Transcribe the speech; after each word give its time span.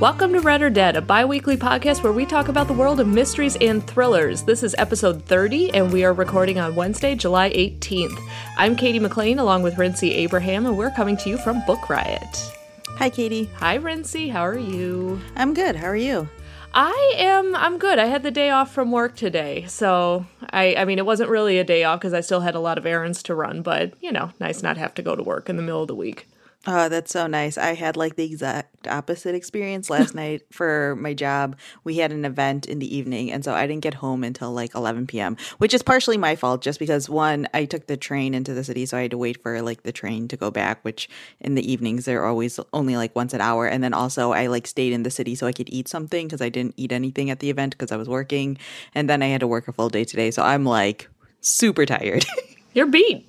Welcome 0.00 0.32
to 0.34 0.40
Read 0.40 0.62
or 0.62 0.70
Dead, 0.70 0.94
a 0.94 1.02
bi 1.02 1.24
weekly 1.24 1.56
podcast 1.56 2.04
where 2.04 2.12
we 2.12 2.24
talk 2.24 2.46
about 2.46 2.68
the 2.68 2.72
world 2.72 3.00
of 3.00 3.08
mysteries 3.08 3.56
and 3.60 3.84
thrillers. 3.84 4.42
This 4.42 4.62
is 4.62 4.76
episode 4.78 5.24
30, 5.24 5.74
and 5.74 5.92
we 5.92 6.04
are 6.04 6.12
recording 6.12 6.60
on 6.60 6.76
Wednesday, 6.76 7.16
July 7.16 7.50
18th. 7.50 8.16
I'm 8.56 8.76
Katie 8.76 9.00
McLain, 9.00 9.40
along 9.40 9.64
with 9.64 9.76
Rincey 9.76 10.14
Abraham, 10.14 10.66
and 10.66 10.78
we're 10.78 10.92
coming 10.92 11.16
to 11.16 11.28
you 11.28 11.36
from 11.36 11.64
Book 11.66 11.90
Riot. 11.90 12.52
Hi, 12.90 13.10
Katie. 13.10 13.50
Hi, 13.56 13.74
Rincey. 13.74 14.28
How 14.28 14.42
are 14.42 14.56
you? 14.56 15.20
I'm 15.34 15.52
good. 15.52 15.74
How 15.74 15.88
are 15.88 15.96
you? 15.96 16.28
I 16.72 17.14
am. 17.16 17.56
I'm 17.56 17.76
good. 17.76 17.98
I 17.98 18.06
had 18.06 18.22
the 18.22 18.30
day 18.30 18.50
off 18.50 18.72
from 18.72 18.92
work 18.92 19.16
today, 19.16 19.64
so 19.66 20.26
I. 20.50 20.76
I 20.76 20.84
mean, 20.84 20.98
it 20.98 21.06
wasn't 21.06 21.30
really 21.30 21.58
a 21.58 21.64
day 21.64 21.82
off 21.82 21.98
because 21.98 22.14
I 22.14 22.20
still 22.20 22.40
had 22.42 22.54
a 22.54 22.60
lot 22.60 22.78
of 22.78 22.86
errands 22.86 23.20
to 23.24 23.34
run, 23.34 23.62
but 23.62 23.94
you 24.00 24.12
know, 24.12 24.30
nice 24.38 24.62
not 24.62 24.76
have 24.76 24.94
to 24.94 25.02
go 25.02 25.16
to 25.16 25.24
work 25.24 25.48
in 25.48 25.56
the 25.56 25.62
middle 25.62 25.82
of 25.82 25.88
the 25.88 25.96
week. 25.96 26.28
Oh, 26.70 26.90
that's 26.90 27.10
so 27.10 27.26
nice. 27.26 27.56
I 27.56 27.72
had 27.72 27.96
like 27.96 28.16
the 28.16 28.26
exact 28.26 28.86
opposite 28.86 29.34
experience 29.34 29.88
last 29.88 30.14
night 30.22 30.42
for 30.52 30.96
my 30.96 31.14
job. 31.14 31.56
We 31.82 31.96
had 31.96 32.12
an 32.12 32.26
event 32.26 32.66
in 32.66 32.78
the 32.78 32.94
evening, 32.94 33.32
and 33.32 33.42
so 33.42 33.54
I 33.54 33.66
didn't 33.66 33.82
get 33.82 33.94
home 33.94 34.22
until 34.22 34.52
like 34.52 34.74
11 34.74 35.06
p.m., 35.06 35.38
which 35.56 35.72
is 35.72 35.82
partially 35.82 36.18
my 36.18 36.36
fault 36.36 36.60
just 36.60 36.78
because 36.78 37.08
one, 37.08 37.48
I 37.54 37.64
took 37.64 37.86
the 37.86 37.96
train 37.96 38.34
into 38.34 38.52
the 38.52 38.62
city, 38.62 38.84
so 38.84 38.98
I 38.98 39.00
had 39.00 39.12
to 39.12 39.16
wait 39.18 39.42
for 39.42 39.62
like 39.62 39.84
the 39.84 39.92
train 39.92 40.28
to 40.28 40.36
go 40.36 40.50
back, 40.50 40.84
which 40.84 41.08
in 41.40 41.54
the 41.54 41.72
evenings 41.72 42.04
they're 42.04 42.26
always 42.26 42.60
only 42.74 42.96
like 42.96 43.16
once 43.16 43.32
an 43.32 43.40
hour. 43.40 43.66
And 43.66 43.82
then 43.82 43.94
also 43.94 44.32
I 44.32 44.48
like 44.48 44.66
stayed 44.66 44.92
in 44.92 45.04
the 45.04 45.10
city 45.10 45.34
so 45.36 45.46
I 45.46 45.52
could 45.52 45.70
eat 45.70 45.88
something 45.88 46.26
because 46.26 46.42
I 46.42 46.50
didn't 46.50 46.74
eat 46.76 46.92
anything 46.92 47.30
at 47.30 47.38
the 47.38 47.48
event 47.48 47.78
because 47.78 47.92
I 47.92 47.96
was 47.96 48.10
working. 48.10 48.58
And 48.94 49.08
then 49.08 49.22
I 49.22 49.28
had 49.28 49.40
to 49.40 49.46
work 49.46 49.68
a 49.68 49.72
full 49.72 49.88
day 49.88 50.04
today. 50.04 50.30
So 50.30 50.42
I'm 50.42 50.66
like 50.66 51.08
super 51.40 51.86
tired. 51.86 52.26
You're 52.74 52.88
beat. 52.88 53.26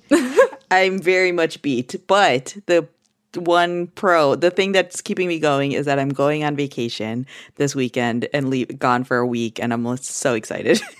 I'm 0.70 1.00
very 1.00 1.32
much 1.32 1.62
beat, 1.62 1.96
but 2.06 2.54
the 2.66 2.86
one 3.36 3.86
pro 3.88 4.34
the 4.34 4.50
thing 4.50 4.72
that's 4.72 5.00
keeping 5.00 5.28
me 5.28 5.38
going 5.38 5.72
is 5.72 5.86
that 5.86 5.98
i'm 5.98 6.08
going 6.08 6.42
on 6.44 6.56
vacation 6.56 7.26
this 7.56 7.74
weekend 7.74 8.28
and 8.32 8.50
leave 8.50 8.78
gone 8.78 9.04
for 9.04 9.18
a 9.18 9.26
week 9.26 9.58
and 9.60 9.72
i'm 9.72 9.96
so 9.98 10.34
excited 10.34 10.80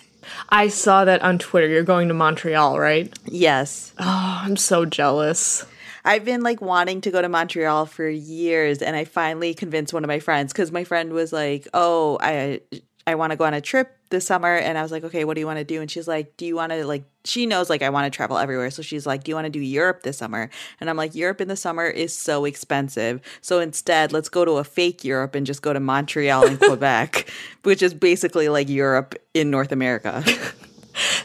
I 0.51 0.69
saw 0.69 1.07
that 1.07 1.23
on 1.23 1.39
Twitter. 1.39 1.67
You're 1.67 1.83
going 1.83 2.07
to 2.09 2.15
Montreal, 2.15 2.79
right? 2.79 3.13
yes 3.25 3.93
Oh, 3.99 4.41
I'm 4.45 4.57
so 4.57 4.85
jealous. 4.85 5.65
i've 6.05 6.25
been 6.25 6.43
like 6.43 6.61
wanting 6.61 7.01
to 7.01 7.11
go 7.11 7.21
to 7.21 7.29
montreal 7.29 7.85
for 7.87 8.09
years 8.09 8.81
and 8.81 8.97
i 8.97 9.05
finally 9.05 9.53
convinced 9.55 9.93
one 9.93 10.05
of 10.05 10.09
my 10.09 10.19
friends 10.21 10.53
because 10.53 10.71
my 10.73 10.85
friend 10.85 11.13
was 11.13 11.33
like 11.33 11.67
oh 11.75 12.17
i 12.23 12.61
i 13.07 13.15
want 13.15 13.33
to 13.33 13.37
go 13.37 13.45
on 13.45 13.53
a 13.55 13.61
trip 13.61 13.97
this 14.11 14.27
summer 14.27 14.57
and 14.57 14.77
i 14.77 14.83
was 14.83 14.93
like 14.93 15.05
okay 15.05 15.25
what 15.25 15.35
do 15.35 15.41
you 15.41 15.47
want 15.47 15.59
to 15.59 15.65
do 15.65 15.81
and 15.81 15.91
she's 15.91 16.07
like 16.07 16.37
do 16.37 16.45
you 16.45 16.55
want 16.55 16.71
to 16.73 16.85
like 16.85 17.05
she 17.25 17.47
knows 17.47 17.71
like 17.71 17.83
i 17.83 17.89
want 17.89 18.11
to 18.11 18.15
travel 18.15 18.37
everywhere 18.37 18.71
so 18.71 18.83
she's 18.83 19.07
like 19.07 19.25
do 19.25 19.31
you 19.31 19.35
want 19.35 19.45
to 19.45 19.51
do 19.51 19.61
europe 19.61 20.03
this 20.03 20.19
summer 20.19 20.51
and 20.81 20.91
i'm 20.91 20.97
like 20.97 21.15
europe 21.15 21.41
in 21.41 21.49
the 21.49 21.57
summer 21.57 21.87
is 21.87 22.17
so 22.17 22.45
expensive 22.45 23.21
so 23.41 23.61
instead 23.61 24.13
let's 24.13 24.29
go 24.29 24.45
to 24.45 24.53
a 24.53 24.65
fake 24.65 25.05
europe 25.05 25.35
and 25.35 25.47
just 25.47 25.63
go 25.63 25.73
to 25.73 25.81
montreal 25.81 26.47
and 26.47 26.59
quebec 26.59 27.31
which 27.63 27.83
is 27.83 27.95
basically 27.95 28.49
like 28.49 28.69
europe 28.69 29.15
in 29.35 29.51
north 29.51 29.73
america 29.73 30.25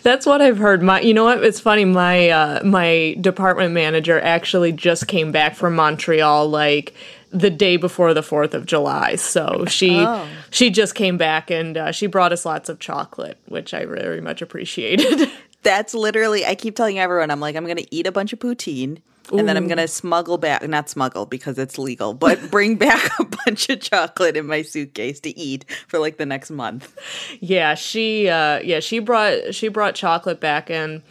That's 0.03 0.25
what 0.25 0.41
I've 0.41 0.57
heard. 0.57 0.83
My, 0.83 1.01
you 1.01 1.13
know 1.13 1.23
what? 1.23 1.43
It's 1.43 1.59
funny. 1.59 1.85
My 1.85 2.29
uh, 2.29 2.63
my 2.63 3.17
department 3.19 3.73
manager 3.73 4.21
actually 4.21 4.71
just 4.71 5.07
came 5.07 5.31
back 5.31 5.55
from 5.55 5.75
Montreal, 5.75 6.47
like 6.47 6.93
the 7.37 7.49
day 7.49 7.77
before 7.77 8.13
the 8.13 8.23
Fourth 8.23 8.53
of 8.53 8.65
July. 8.65 9.15
So 9.15 9.65
she 9.65 9.99
Oh. 9.99 10.27
she 10.51 10.69
just 10.69 10.95
came 10.95 11.17
back 11.17 11.51
and 11.51 11.77
uh, 11.77 11.91
she 11.91 12.07
brought 12.07 12.31
us 12.31 12.45
lots 12.45 12.69
of 12.69 12.79
chocolate, 12.79 13.37
which 13.47 13.73
I 13.73 13.85
very 13.85 14.21
much 14.21 14.41
appreciated. 14.41 15.29
that's 15.63 15.95
literally 15.95 16.45
i 16.45 16.53
keep 16.53 16.75
telling 16.75 16.99
everyone 16.99 17.31
i'm 17.31 17.39
like 17.39 17.55
i'm 17.55 17.65
gonna 17.65 17.81
eat 17.89 18.05
a 18.05 18.11
bunch 18.11 18.31
of 18.31 18.37
poutine 18.37 18.99
and 19.33 19.49
then 19.49 19.57
i'm 19.57 19.67
gonna 19.67 19.87
smuggle 19.87 20.37
back 20.37 20.61
not 20.69 20.87
smuggle 20.87 21.25
because 21.25 21.57
it's 21.57 21.79
legal 21.79 22.13
but 22.13 22.51
bring 22.51 22.75
back 22.75 23.09
a 23.19 23.25
bunch 23.25 23.67
of 23.69 23.79
chocolate 23.81 24.37
in 24.37 24.45
my 24.45 24.61
suitcase 24.61 25.19
to 25.19 25.35
eat 25.35 25.65
for 25.87 25.97
like 25.97 26.17
the 26.17 26.25
next 26.25 26.51
month 26.51 26.95
yeah, 27.39 27.73
she 27.73 28.29
uh, 28.29 28.59
yeah 28.59 28.79
she 28.79 28.99
brought 28.99 29.55
she 29.55 29.67
brought 29.69 29.95
chocolate 29.95 30.39
back 30.39 30.69
and. 30.69 31.01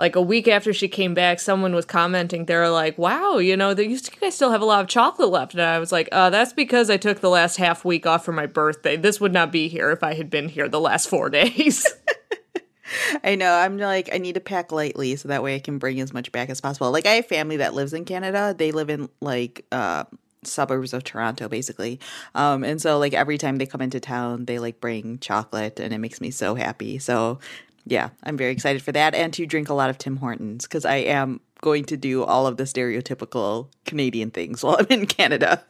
Like 0.00 0.16
a 0.16 0.22
week 0.22 0.48
after 0.48 0.72
she 0.72 0.88
came 0.88 1.12
back, 1.12 1.38
someone 1.38 1.74
was 1.74 1.84
commenting. 1.84 2.46
They 2.46 2.56
were 2.56 2.70
like, 2.70 2.96
"Wow, 2.96 3.36
you 3.36 3.56
know, 3.56 3.74
there 3.74 3.84
used 3.84 4.06
to, 4.06 4.12
you 4.14 4.20
guys 4.20 4.34
still 4.34 4.50
have 4.50 4.62
a 4.62 4.64
lot 4.64 4.80
of 4.80 4.88
chocolate 4.88 5.28
left." 5.28 5.52
And 5.52 5.62
I 5.62 5.78
was 5.78 5.92
like, 5.92 6.08
uh, 6.10 6.30
"That's 6.30 6.54
because 6.54 6.88
I 6.88 6.96
took 6.96 7.20
the 7.20 7.28
last 7.28 7.58
half 7.58 7.84
week 7.84 8.06
off 8.06 8.24
for 8.24 8.32
my 8.32 8.46
birthday. 8.46 8.96
This 8.96 9.20
would 9.20 9.32
not 9.32 9.52
be 9.52 9.68
here 9.68 9.90
if 9.90 10.02
I 10.02 10.14
had 10.14 10.30
been 10.30 10.48
here 10.48 10.68
the 10.68 10.80
last 10.80 11.08
four 11.08 11.28
days." 11.40 11.86
I 13.24 13.34
know. 13.34 13.52
I'm 13.52 13.78
like, 13.78 14.08
I 14.12 14.18
need 14.18 14.34
to 14.34 14.40
pack 14.40 14.72
lightly 14.72 15.14
so 15.16 15.28
that 15.28 15.42
way 15.42 15.54
I 15.54 15.60
can 15.60 15.78
bring 15.78 16.00
as 16.00 16.12
much 16.12 16.32
back 16.32 16.50
as 16.50 16.60
possible. 16.60 16.90
Like, 16.90 17.06
I 17.06 17.12
have 17.12 17.26
family 17.26 17.58
that 17.58 17.74
lives 17.74 17.92
in 17.92 18.04
Canada. 18.04 18.54
They 18.56 18.72
live 18.72 18.90
in 18.90 19.08
like 19.20 19.64
uh, 19.70 20.04
suburbs 20.42 20.92
of 20.92 21.04
Toronto, 21.04 21.48
basically. 21.48 22.00
Um, 22.34 22.64
and 22.64 22.80
so, 22.80 22.98
like, 22.98 23.14
every 23.14 23.38
time 23.38 23.56
they 23.56 23.66
come 23.66 23.80
into 23.80 24.00
town, 24.00 24.46
they 24.46 24.58
like 24.58 24.80
bring 24.80 25.18
chocolate, 25.18 25.78
and 25.78 25.92
it 25.92 25.98
makes 25.98 26.20
me 26.20 26.30
so 26.30 26.54
happy. 26.54 26.98
So, 26.98 27.38
yeah, 27.86 28.10
I'm 28.22 28.36
very 28.36 28.52
excited 28.52 28.82
for 28.82 28.92
that, 28.92 29.14
and 29.14 29.32
to 29.34 29.46
drink 29.46 29.68
a 29.68 29.74
lot 29.74 29.90
of 29.90 29.98
Tim 29.98 30.16
Hortons 30.16 30.64
because 30.64 30.84
I 30.84 30.96
am 30.96 31.40
going 31.60 31.84
to 31.86 31.96
do 31.96 32.24
all 32.24 32.46
of 32.46 32.56
the 32.56 32.64
stereotypical 32.64 33.68
Canadian 33.84 34.30
things 34.30 34.62
while 34.62 34.76
I'm 34.78 34.86
in 34.88 35.06
Canada. 35.06 35.64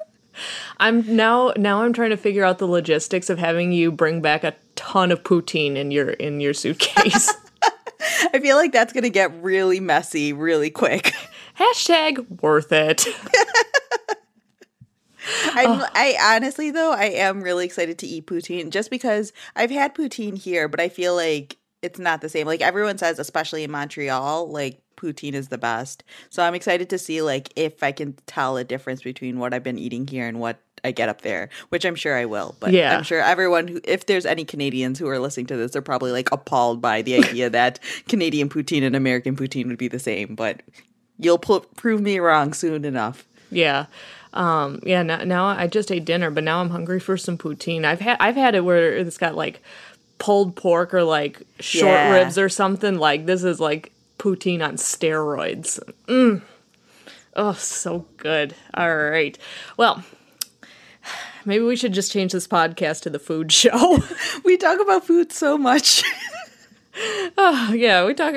I'm 0.79 1.17
now 1.17 1.53
now 1.57 1.83
I'm 1.83 1.93
trying 1.93 2.11
to 2.11 2.17
figure 2.17 2.45
out 2.45 2.59
the 2.59 2.67
logistics 2.67 3.31
of 3.31 3.39
having 3.39 3.73
you 3.73 3.91
bring 3.91 4.23
back 4.23 4.45
a 4.45 4.55
ton 4.77 5.11
of 5.11 5.25
poutine 5.25 5.77
in 5.77 5.91
your 5.91 6.11
in 6.11 6.41
your 6.41 6.55
suitcase. 6.55 7.35
I 8.33 8.39
feel 8.39 8.57
like 8.57 8.73
that's 8.73 8.93
going 8.93 9.03
to 9.05 9.11
get 9.11 9.43
really 9.43 9.81
messy 9.81 10.33
really 10.33 10.71
quick. 10.71 11.13
Hashtag 11.59 12.41
worth 12.41 12.73
it. 12.73 13.07
I'm, 15.53 15.83
I 15.95 16.17
honestly 16.21 16.71
though 16.71 16.93
I 16.93 17.05
am 17.05 17.43
really 17.43 17.67
excited 17.67 17.99
to 17.99 18.07
eat 18.07 18.27
poutine 18.27 18.71
just 18.71 18.91
because 18.91 19.33
I've 19.57 19.71
had 19.71 19.95
poutine 19.95 20.39
here, 20.39 20.69
but 20.69 20.81
I 20.81 20.89
feel 20.89 21.15
like 21.15 21.57
it's 21.83 21.99
not 21.99 22.21
the 22.21 22.29
same. 22.29 22.47
Like 22.47 22.61
everyone 22.61 22.99
says, 22.99 23.19
especially 23.19 23.65
in 23.65 23.71
Montreal, 23.71 24.51
like 24.51 24.81
poutine 24.97 25.33
is 25.35 25.49
the 25.49 25.59
best. 25.59 26.05
So 26.29 26.43
I'm 26.43 26.55
excited 26.55 26.91
to 26.91 26.99
see 26.99 27.23
like 27.23 27.53
if 27.57 27.83
I 27.83 27.93
can 27.93 28.15
tell 28.27 28.57
a 28.57 28.65
difference 28.65 29.03
between 29.03 29.39
what 29.39 29.55
I've 29.55 29.63
been 29.63 29.79
eating 29.79 30.07
here 30.07 30.27
and 30.27 30.41
what 30.41 30.61
I 30.85 30.93
get 30.93 31.09
up 31.09 31.23
there, 31.23 31.49
which 31.71 31.85
I'm 31.85 31.95
sure 31.95 32.17
I 32.17 32.25
will. 32.25 32.55
But 32.61 32.73
Yeah. 32.73 32.97
I'm 32.97 33.03
sure 33.03 33.21
everyone 33.21 33.69
who, 33.69 33.81
if 33.85 34.07
there's 34.07 34.27
any 34.27 34.45
Canadians 34.45 34.99
who 34.99 35.09
are 35.09 35.19
listening 35.19 35.47
to 35.47 35.57
this, 35.57 35.73
they're 35.73 35.83
probably 35.83 36.13
like 36.13 36.31
appalled 36.33 36.81
by 36.81 37.03
the 37.03 37.17
idea 37.17 37.51
that 37.51 37.79
Canadian 38.09 38.49
poutine 38.49 38.83
and 38.83 38.97
American 38.97 39.37
poutine 39.37 39.67
would 39.69 39.79
be 39.79 39.89
the 39.89 39.99
same. 39.99 40.35
But 40.35 40.63
you'll 41.19 41.39
prove 41.39 42.01
me 42.01 42.19
wrong 42.19 42.53
soon 42.53 42.85
enough. 42.85 43.27
Yeah. 43.51 43.87
Um, 44.33 44.81
yeah, 44.85 45.03
now, 45.03 45.25
now 45.25 45.47
I 45.47 45.67
just 45.67 45.91
ate 45.91 46.05
dinner, 46.05 46.31
but 46.31 46.45
now 46.45 46.61
I'm 46.61 46.71
hungry 46.71 47.01
for 47.01 47.17
some 47.17 47.37
poutine. 47.37 47.85
I've 47.85 48.01
had 48.01 48.17
I've 48.21 48.37
had 48.37 48.55
it 48.55 48.65
where 48.65 48.97
it's 48.97 49.19
got 49.19 49.35
like 49.35 49.61
pulled 50.21 50.55
pork 50.55 50.95
or 50.95 51.03
like 51.03 51.43
short 51.59 51.87
Yeah. 51.91 52.13
ribs 52.13 52.39
or 52.39 52.49
something. 52.49 52.97
Like 52.99 53.27
this 53.27 53.43
is 53.43 53.59
like 53.59 53.91
poutine 54.19 54.63
on 54.65 54.77
steroids. 54.77 55.81
Mm. 56.07 56.43
Oh, 57.35 57.53
so 57.55 58.07
good. 58.19 58.55
All 58.75 58.95
right. 58.97 59.37
Well, 59.77 60.05
maybe 61.45 61.65
we 61.65 61.75
should 61.77 61.93
just 61.95 62.13
change 62.13 62.33
this 62.33 62.47
podcast 62.47 63.03
to 63.03 63.11
the 63.11 63.19
food 63.19 63.51
show. 63.63 63.99
We 64.45 64.57
talk 64.57 64.81
about 64.81 65.05
food 65.07 65.33
so 65.33 65.59
much. 65.59 66.05
Oh, 67.39 67.73
yeah, 67.73 68.05
we 68.05 68.15
talk. 68.15 68.35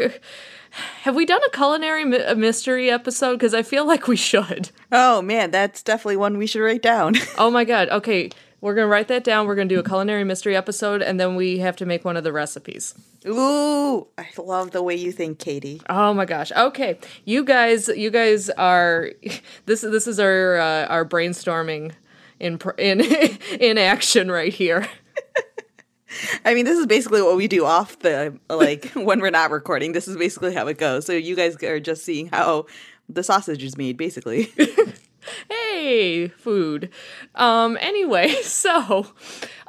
Have 1.01 1.15
we 1.15 1.25
done 1.25 1.41
a 1.45 1.49
culinary 1.49 2.05
mi- 2.05 2.17
a 2.23 2.35
mystery 2.35 2.89
episode? 2.89 3.33
Because 3.33 3.53
I 3.53 3.63
feel 3.63 3.85
like 3.85 4.07
we 4.07 4.15
should. 4.15 4.69
Oh 4.91 5.21
man, 5.23 5.51
that's 5.51 5.81
definitely 5.81 6.17
one 6.17 6.37
we 6.37 6.47
should 6.47 6.61
write 6.61 6.81
down. 6.83 7.15
Oh 7.37 7.49
my 7.51 7.65
god. 7.65 7.89
Okay, 7.89 8.29
we're 8.63 8.75
gonna 8.75 8.87
write 8.87 9.09
that 9.09 9.25
down. 9.25 9.45
We're 9.45 9.55
gonna 9.55 9.67
do 9.67 9.79
a 9.79 9.83
culinary 9.83 10.23
mystery 10.23 10.55
episode, 10.55 11.01
and 11.01 11.19
then 11.19 11.35
we 11.35 11.57
have 11.57 11.75
to 11.75 11.85
make 11.85 12.05
one 12.05 12.15
of 12.15 12.23
the 12.23 12.31
recipes. 12.31 12.95
Ooh, 13.27 14.07
I 14.17 14.25
love 14.37 14.71
the 14.71 14.81
way 14.81 14.95
you 14.95 15.11
think, 15.11 15.37
Katie. 15.37 15.81
Oh 15.89 16.13
my 16.13 16.23
gosh. 16.23 16.49
Okay, 16.53 16.97
you 17.25 17.43
guys, 17.43 17.89
you 17.89 18.09
guys 18.09 18.49
are 18.51 19.11
this. 19.65 19.81
This 19.81 20.07
is 20.07 20.17
our 20.17 20.55
uh, 20.55 20.85
our 20.85 21.03
brainstorming 21.03 21.91
in 22.39 22.57
in 22.77 23.01
in 23.59 23.77
action 23.77 24.31
right 24.31 24.53
here. 24.53 24.87
I 26.45 26.53
mean, 26.53 26.63
this 26.63 26.79
is 26.79 26.85
basically 26.85 27.21
what 27.21 27.35
we 27.35 27.49
do 27.49 27.65
off 27.65 27.99
the 27.99 28.39
like 28.49 28.85
when 28.91 29.19
we're 29.19 29.29
not 29.29 29.51
recording. 29.51 29.91
This 29.91 30.07
is 30.07 30.15
basically 30.15 30.53
how 30.53 30.67
it 30.67 30.77
goes. 30.77 31.05
So 31.05 31.11
you 31.11 31.35
guys 31.35 31.61
are 31.63 31.81
just 31.81 32.05
seeing 32.05 32.27
how 32.27 32.67
the 33.09 33.23
sausage 33.23 33.61
is 33.61 33.77
made, 33.77 33.97
basically. 33.97 34.53
Hey, 35.49 36.27
food. 36.27 36.89
Um, 37.35 37.77
anyway, 37.81 38.29
so 38.43 39.07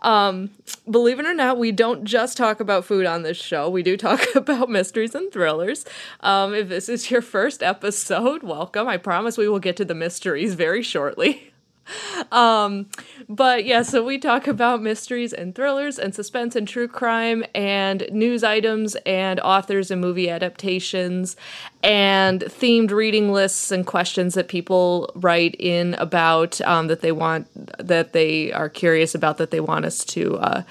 um, 0.02 0.50
believe 0.90 1.18
it 1.18 1.26
or 1.26 1.34
not, 1.34 1.58
we 1.58 1.72
don't 1.72 2.04
just 2.04 2.36
talk 2.36 2.60
about 2.60 2.84
food 2.84 3.06
on 3.06 3.22
this 3.22 3.36
show. 3.36 3.68
We 3.68 3.82
do 3.82 3.96
talk 3.96 4.20
about 4.34 4.68
mysteries 4.68 5.14
and 5.14 5.32
thrillers. 5.32 5.84
Um, 6.20 6.54
if 6.54 6.68
this 6.68 6.88
is 6.88 7.10
your 7.10 7.22
first 7.22 7.62
episode, 7.62 8.42
welcome. 8.42 8.86
I 8.88 8.96
promise 8.98 9.38
we 9.38 9.48
will 9.48 9.60
get 9.60 9.76
to 9.78 9.84
the 9.84 9.94
mysteries 9.94 10.54
very 10.54 10.82
shortly. 10.82 11.50
Um, 12.32 12.86
but 13.28 13.64
yeah, 13.64 13.82
so 13.82 14.02
we 14.04 14.19
talk 14.19 14.48
about 14.48 14.82
mysteries 14.82 15.32
and 15.32 15.54
thrillers 15.54 15.98
and 15.98 16.14
suspense 16.14 16.56
and 16.56 16.66
true 16.66 16.88
crime 16.88 17.44
and 17.54 18.08
news 18.10 18.42
items 18.42 18.96
and 19.06 19.38
authors 19.40 19.90
and 19.90 20.00
movie 20.00 20.28
adaptations 20.28 21.36
and 21.82 22.40
themed 22.42 22.90
reading 22.90 23.32
lists 23.32 23.70
and 23.70 23.86
questions 23.86 24.34
that 24.34 24.48
people 24.48 25.12
write 25.14 25.54
in 25.58 25.94
about 25.94 26.60
um, 26.62 26.88
that 26.88 27.02
they 27.02 27.12
want 27.12 27.46
that 27.78 28.12
they 28.12 28.52
are 28.52 28.69
curious 28.69 29.14
about 29.14 29.37
that 29.38 29.50
they 29.50 29.60
want 29.60 29.84
us 29.84 30.04
to 30.04 30.37
uh, 30.38 30.62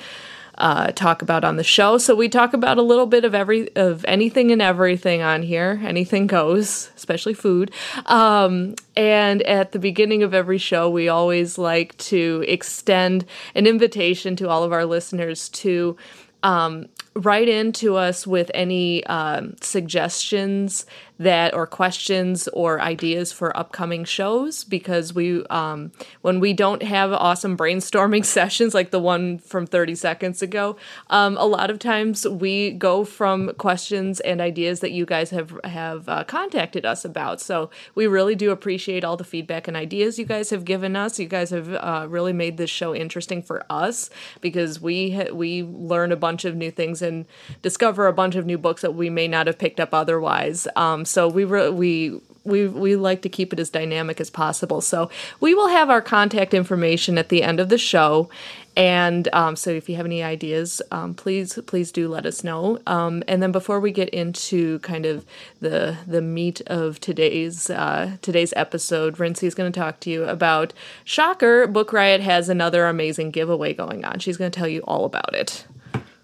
uh, 0.57 0.91
talk 0.91 1.21
about 1.21 1.43
on 1.43 1.57
the 1.57 1.63
show. 1.63 1.97
So 1.97 2.15
we 2.15 2.29
talk 2.29 2.53
about 2.53 2.77
a 2.77 2.81
little 2.81 3.07
bit 3.07 3.25
of 3.25 3.33
every 3.33 3.75
of 3.75 4.05
anything 4.05 4.51
and 4.51 4.61
everything 4.61 5.21
on 5.21 5.43
here. 5.43 5.81
Anything 5.83 6.27
goes, 6.27 6.91
especially 6.95 7.33
food. 7.33 7.71
Um, 8.05 8.75
and 8.95 9.41
at 9.43 9.71
the 9.71 9.79
beginning 9.79 10.23
of 10.23 10.33
every 10.33 10.57
show, 10.57 10.89
we 10.89 11.09
always 11.09 11.57
like 11.57 11.97
to 11.97 12.43
extend 12.47 13.25
an 13.55 13.67
invitation 13.67 14.35
to 14.37 14.49
all 14.49 14.63
of 14.63 14.71
our 14.71 14.85
listeners 14.85 15.49
to 15.49 15.97
um, 16.43 16.87
write 17.15 17.47
in 17.47 17.71
to 17.71 17.95
us 17.95 18.27
with 18.27 18.51
any 18.53 19.05
um, 19.05 19.55
suggestions 19.61 20.85
that 21.23 21.53
or 21.53 21.65
questions 21.65 22.47
or 22.49 22.79
ideas 22.81 23.31
for 23.31 23.55
upcoming 23.57 24.03
shows 24.03 24.63
because 24.63 25.13
we 25.13 25.45
um, 25.47 25.91
when 26.21 26.39
we 26.39 26.53
don't 26.53 26.83
have 26.83 27.11
awesome 27.11 27.57
brainstorming 27.57 28.23
sessions 28.37 28.73
like 28.73 28.91
the 28.91 28.99
one 28.99 29.39
from 29.39 29.65
30 29.65 29.95
seconds 29.95 30.41
ago 30.41 30.75
um, 31.09 31.37
a 31.37 31.45
lot 31.45 31.69
of 31.69 31.79
times 31.79 32.27
we 32.27 32.71
go 32.71 33.03
from 33.03 33.53
questions 33.55 34.19
and 34.21 34.41
ideas 34.41 34.79
that 34.81 34.91
you 34.91 35.05
guys 35.05 35.29
have 35.29 35.59
have 35.63 36.07
uh, 36.09 36.23
contacted 36.23 36.85
us 36.85 37.05
about. 37.05 37.41
So 37.41 37.69
we 37.95 38.07
really 38.07 38.35
do 38.35 38.51
appreciate 38.51 39.03
all 39.03 39.17
the 39.17 39.23
feedback 39.23 39.67
and 39.67 39.77
ideas 39.77 40.19
you 40.19 40.25
guys 40.25 40.49
have 40.49 40.65
given 40.65 40.95
us. 40.95 41.19
You 41.19 41.27
guys 41.27 41.49
have 41.51 41.73
uh, 41.73 42.07
really 42.09 42.33
made 42.33 42.57
this 42.57 42.69
show 42.69 42.93
interesting 42.93 43.41
for 43.41 43.65
us 43.69 44.09
because 44.41 44.81
we 44.81 45.11
ha- 45.11 45.31
we 45.33 45.63
learn 45.63 46.11
a 46.11 46.15
bunch 46.15 46.45
of 46.45 46.55
new 46.55 46.71
things 46.71 47.01
and 47.01 47.25
discover 47.61 48.07
a 48.07 48.13
bunch 48.13 48.35
of 48.35 48.45
new 48.45 48.57
books 48.57 48.81
that 48.81 48.95
we 48.95 49.09
may 49.09 49.27
not 49.27 49.47
have 49.47 49.57
picked 49.57 49.79
up 49.79 49.93
otherwise. 49.93 50.67
Um, 50.75 51.05
so 51.13 51.27
we 51.27 51.43
re- 51.43 51.69
we 51.69 52.19
we 52.43 52.67
we 52.67 52.95
like 52.95 53.21
to 53.21 53.29
keep 53.29 53.53
it 53.53 53.59
as 53.59 53.69
dynamic 53.69 54.19
as 54.19 54.29
possible. 54.29 54.81
So 54.81 55.09
we 55.39 55.53
will 55.53 55.69
have 55.69 55.89
our 55.89 56.01
contact 56.01 56.53
information 56.53 57.17
at 57.17 57.29
the 57.29 57.43
end 57.43 57.59
of 57.59 57.69
the 57.69 57.77
show, 57.77 58.29
and 58.75 59.29
um, 59.33 59.55
so 59.55 59.69
if 59.69 59.87
you 59.87 59.95
have 59.95 60.05
any 60.05 60.23
ideas, 60.23 60.81
um, 60.91 61.13
please 61.13 61.59
please 61.67 61.91
do 61.91 62.07
let 62.09 62.25
us 62.25 62.43
know. 62.43 62.79
Um, 62.87 63.23
and 63.27 63.41
then 63.41 63.51
before 63.51 63.79
we 63.79 63.91
get 63.91 64.09
into 64.09 64.79
kind 64.79 65.05
of 65.05 65.25
the 65.61 65.97
the 66.07 66.21
meat 66.21 66.61
of 66.67 66.99
today's 66.99 67.69
uh, 67.69 68.17
today's 68.21 68.53
episode, 68.55 69.19
Rincey 69.19 69.47
is 69.47 69.55
going 69.55 69.71
to 69.71 69.79
talk 69.79 69.99
to 70.01 70.09
you 70.09 70.25
about 70.25 70.73
Shocker. 71.03 71.67
Book 71.67 71.93
Riot 71.93 72.21
has 72.21 72.49
another 72.49 72.87
amazing 72.87 73.31
giveaway 73.31 73.73
going 73.73 74.03
on. 74.03 74.19
She's 74.19 74.37
going 74.37 74.51
to 74.51 74.57
tell 74.57 74.67
you 74.67 74.81
all 74.81 75.05
about 75.05 75.35
it. 75.35 75.65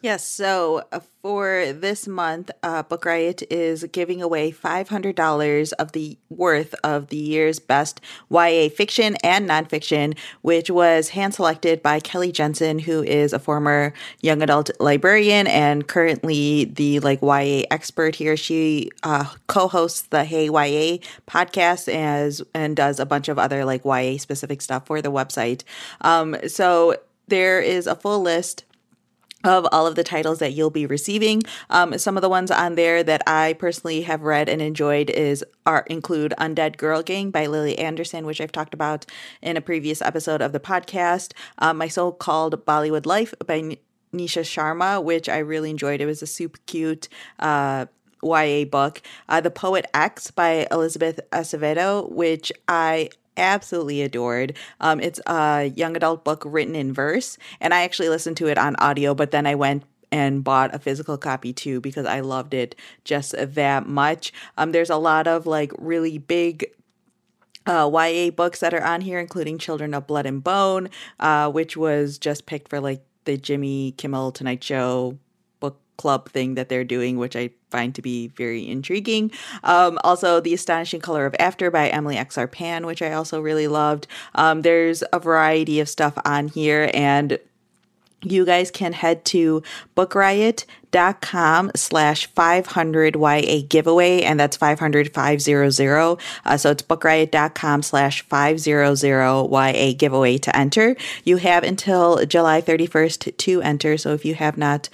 Yes, 0.02 0.26
so 0.26 0.84
uh, 0.94 1.02
for 1.22 1.74
this 1.74 2.08
month, 2.08 2.52
uh, 2.64 2.84
Book 2.84 3.04
Riot 3.04 3.44
is 3.52 3.84
giving 3.92 4.22
away 4.22 4.50
$500 4.50 5.74
of 5.74 5.92
the 5.92 6.18
worth 6.30 6.74
of 6.86 7.08
the 7.08 7.18
year's 7.18 7.60
best 7.60 8.00
YA 8.32 8.70
fiction 8.70 9.18
and 9.24 9.50
nonfiction, 9.50 10.18
which 10.42 10.70
was 10.70 11.10
hand 11.10 11.34
selected 11.34 11.84
by 11.84 12.00
Kelly 12.00 12.32
Jensen, 12.32 12.80
who 12.80 13.04
is 13.04 13.34
a 13.34 13.40
former 13.40 13.92
young 14.22 14.42
adult 14.42 14.70
librarian 14.80 15.48
and 15.48 15.86
currently 15.86 16.64
the 16.64 17.02
like 17.02 17.22
YA 17.22 17.64
expert 17.70 18.16
here. 18.16 18.38
She 18.38 18.92
uh, 19.04 19.26
co-hosts 19.48 20.04
the 20.04 20.24
Hey 20.24 20.46
YA 20.46 21.00
podcast 21.28 21.94
as 21.94 22.42
and 22.54 22.74
does 22.78 23.02
a 23.02 23.06
bunch 23.06 23.28
of 23.28 23.38
other 23.38 23.66
like 23.66 23.84
YA 23.84 24.18
specific 24.18 24.62
stuff 24.62 24.86
for 24.86 25.02
the 25.02 25.12
website. 25.12 25.64
Um, 26.00 26.38
so 26.48 26.96
there 27.28 27.60
is 27.60 27.86
a 27.86 27.96
full 27.96 28.22
list 28.22 28.64
of 29.44 29.68
all 29.72 29.88
of 29.88 29.96
the 29.96 30.04
titles 30.04 30.40
that 30.40 30.54
you'll 30.54 30.70
be 30.70 30.86
receiving. 30.86 31.42
Um, 31.70 31.98
some 31.98 32.18
of 32.18 32.22
the 32.22 32.30
ones 32.30 32.52
on 32.52 32.76
there 32.76 33.04
that 33.04 33.24
I 33.28 33.54
personally 33.54 34.02
have 34.02 34.22
read 34.22 34.50
and 34.50 34.62
enjoyed 34.62 35.10
is 35.10 35.44
are 35.66 35.86
include 35.88 36.34
Undead 36.38 36.78
Girl 36.78 37.02
Gang 37.02 37.32
by 37.32 37.46
Lily 37.46 37.78
Anderson, 37.78 38.26
which 38.26 38.42
I've 38.42 38.52
talked 38.52 38.74
about 38.74 39.06
in 39.42 39.58
a 39.58 39.62
previous 39.62 40.02
episode 40.02 40.42
of 40.42 40.52
the 40.52 40.60
podcast. 40.60 41.34
Um, 41.58 41.78
My 41.78 41.88
So 41.88 42.12
Called 42.12 42.66
Bollywood 42.66 43.06
Life 43.06 43.34
by 43.46 43.78
Nisha 44.14 44.44
Sharma, 44.44 45.04
which 45.04 45.30
I 45.30 45.38
really 45.38 45.70
enjoyed. 45.70 46.02
It 46.02 46.06
was 46.06 46.22
a 46.22 46.28
super 46.28 46.60
cute 46.66 47.08
uh, 47.40 47.86
YA 48.24 48.66
book. 48.66 49.02
Uh, 49.28 49.42
the 49.42 49.52
Poet 49.52 49.86
X 49.94 50.32
by 50.32 50.68
Elizabeth 50.72 51.20
Acevedo, 51.32 52.12
which 52.12 52.52
I 52.68 53.10
absolutely 53.40 54.02
adored. 54.02 54.58
Um, 54.80 55.00
it's 55.00 55.20
a 55.26 55.72
young 55.76 55.96
adult 55.96 56.24
book 56.24 56.44
written 56.46 56.76
in 56.76 56.94
verse, 56.94 57.38
and 57.60 57.74
I 57.74 57.82
actually 57.82 58.10
listened 58.10 58.38
to 58.38 58.48
it 58.48 58.58
on 58.58 58.76
audio, 58.78 59.16
but 59.16 59.32
then 59.32 59.48
I 59.48 59.56
went 59.56 59.84
and 60.12 60.44
bought 60.44 60.74
a 60.74 60.80
physical 60.80 61.18
copy 61.18 61.54
too 61.54 61.80
because 61.82 62.06
I 62.06 62.20
loved 62.20 62.54
it 62.54 62.76
just 63.04 63.36
that 63.38 63.88
much. 63.88 64.34
Um, 64.58 64.72
there's 64.72 64.90
a 64.90 64.98
lot 64.98 65.28
of 65.28 65.46
like 65.46 65.72
really 65.78 66.18
big 66.18 66.66
uh, 67.66 67.90
YA 67.92 68.32
books 68.32 68.60
that 68.60 68.74
are 68.74 68.84
on 68.84 69.02
here, 69.02 69.20
including 69.20 69.58
Children 69.58 69.94
of 69.94 70.08
Blood 70.08 70.26
and 70.26 70.44
Bone, 70.44 70.90
uh, 71.20 71.52
which 71.52 71.78
was 71.78 72.18
just 72.18 72.46
picked 72.46 72.70
for 72.70 72.80
like 72.80 73.04
the 73.26 73.38
Jimmy 73.38 73.94
Kimmel 73.98 74.32
Tonight 74.32 74.64
Show 74.64 75.20
club 76.00 76.30
thing 76.30 76.56
that 76.56 76.70
they're 76.70 76.86
doing, 76.86 77.18
which 77.18 77.36
I 77.36 77.50
find 77.70 77.94
to 77.96 78.02
be 78.02 78.30
very 78.30 78.66
intriguing. 78.68 79.32
Um, 79.64 80.00
also, 80.04 80.40
The 80.40 80.54
Astonishing 80.54 81.02
Color 81.02 81.26
of 81.26 81.36
After 81.38 81.70
by 81.70 81.90
Emily 81.90 82.16
X. 82.18 82.38
R. 82.38 82.48
Pan, 82.48 82.86
which 82.86 83.02
I 83.02 83.12
also 83.12 83.42
really 83.42 83.68
loved. 83.68 84.08
Um, 84.34 84.62
there's 84.62 85.04
a 85.12 85.20
variety 85.20 85.82
of 85.82 85.90
stuff 85.90 86.18
on 86.24 86.48
here, 86.48 86.90
and 86.94 87.38
you 88.22 88.46
guys 88.46 88.70
can 88.72 88.94
head 88.94 89.24
to 89.26 89.64
bookriot.com 89.96 91.72
slash 91.76 92.28
500 92.28 93.16
YA 93.16 93.62
giveaway, 93.68 94.22
and 94.22 94.40
that's 94.40 94.58
500 94.58 95.14
500. 95.14 96.18
Uh, 96.46 96.58
so 96.58 96.72
it's 96.72 96.84
bookriot.com 96.84 97.82
slash 97.82 98.22
500 98.24 99.50
YA 99.52 99.94
giveaway 99.98 100.38
to 100.38 100.56
enter. 100.56 100.96
You 101.24 101.38
have 101.38 101.64
until 101.64 102.26
July 102.26 102.62
31st 102.62 103.38
to 103.38 103.62
enter. 103.62 103.98
So 103.98 104.14
if 104.14 104.26
you 104.26 104.36
have 104.36 104.58
not 104.58 104.90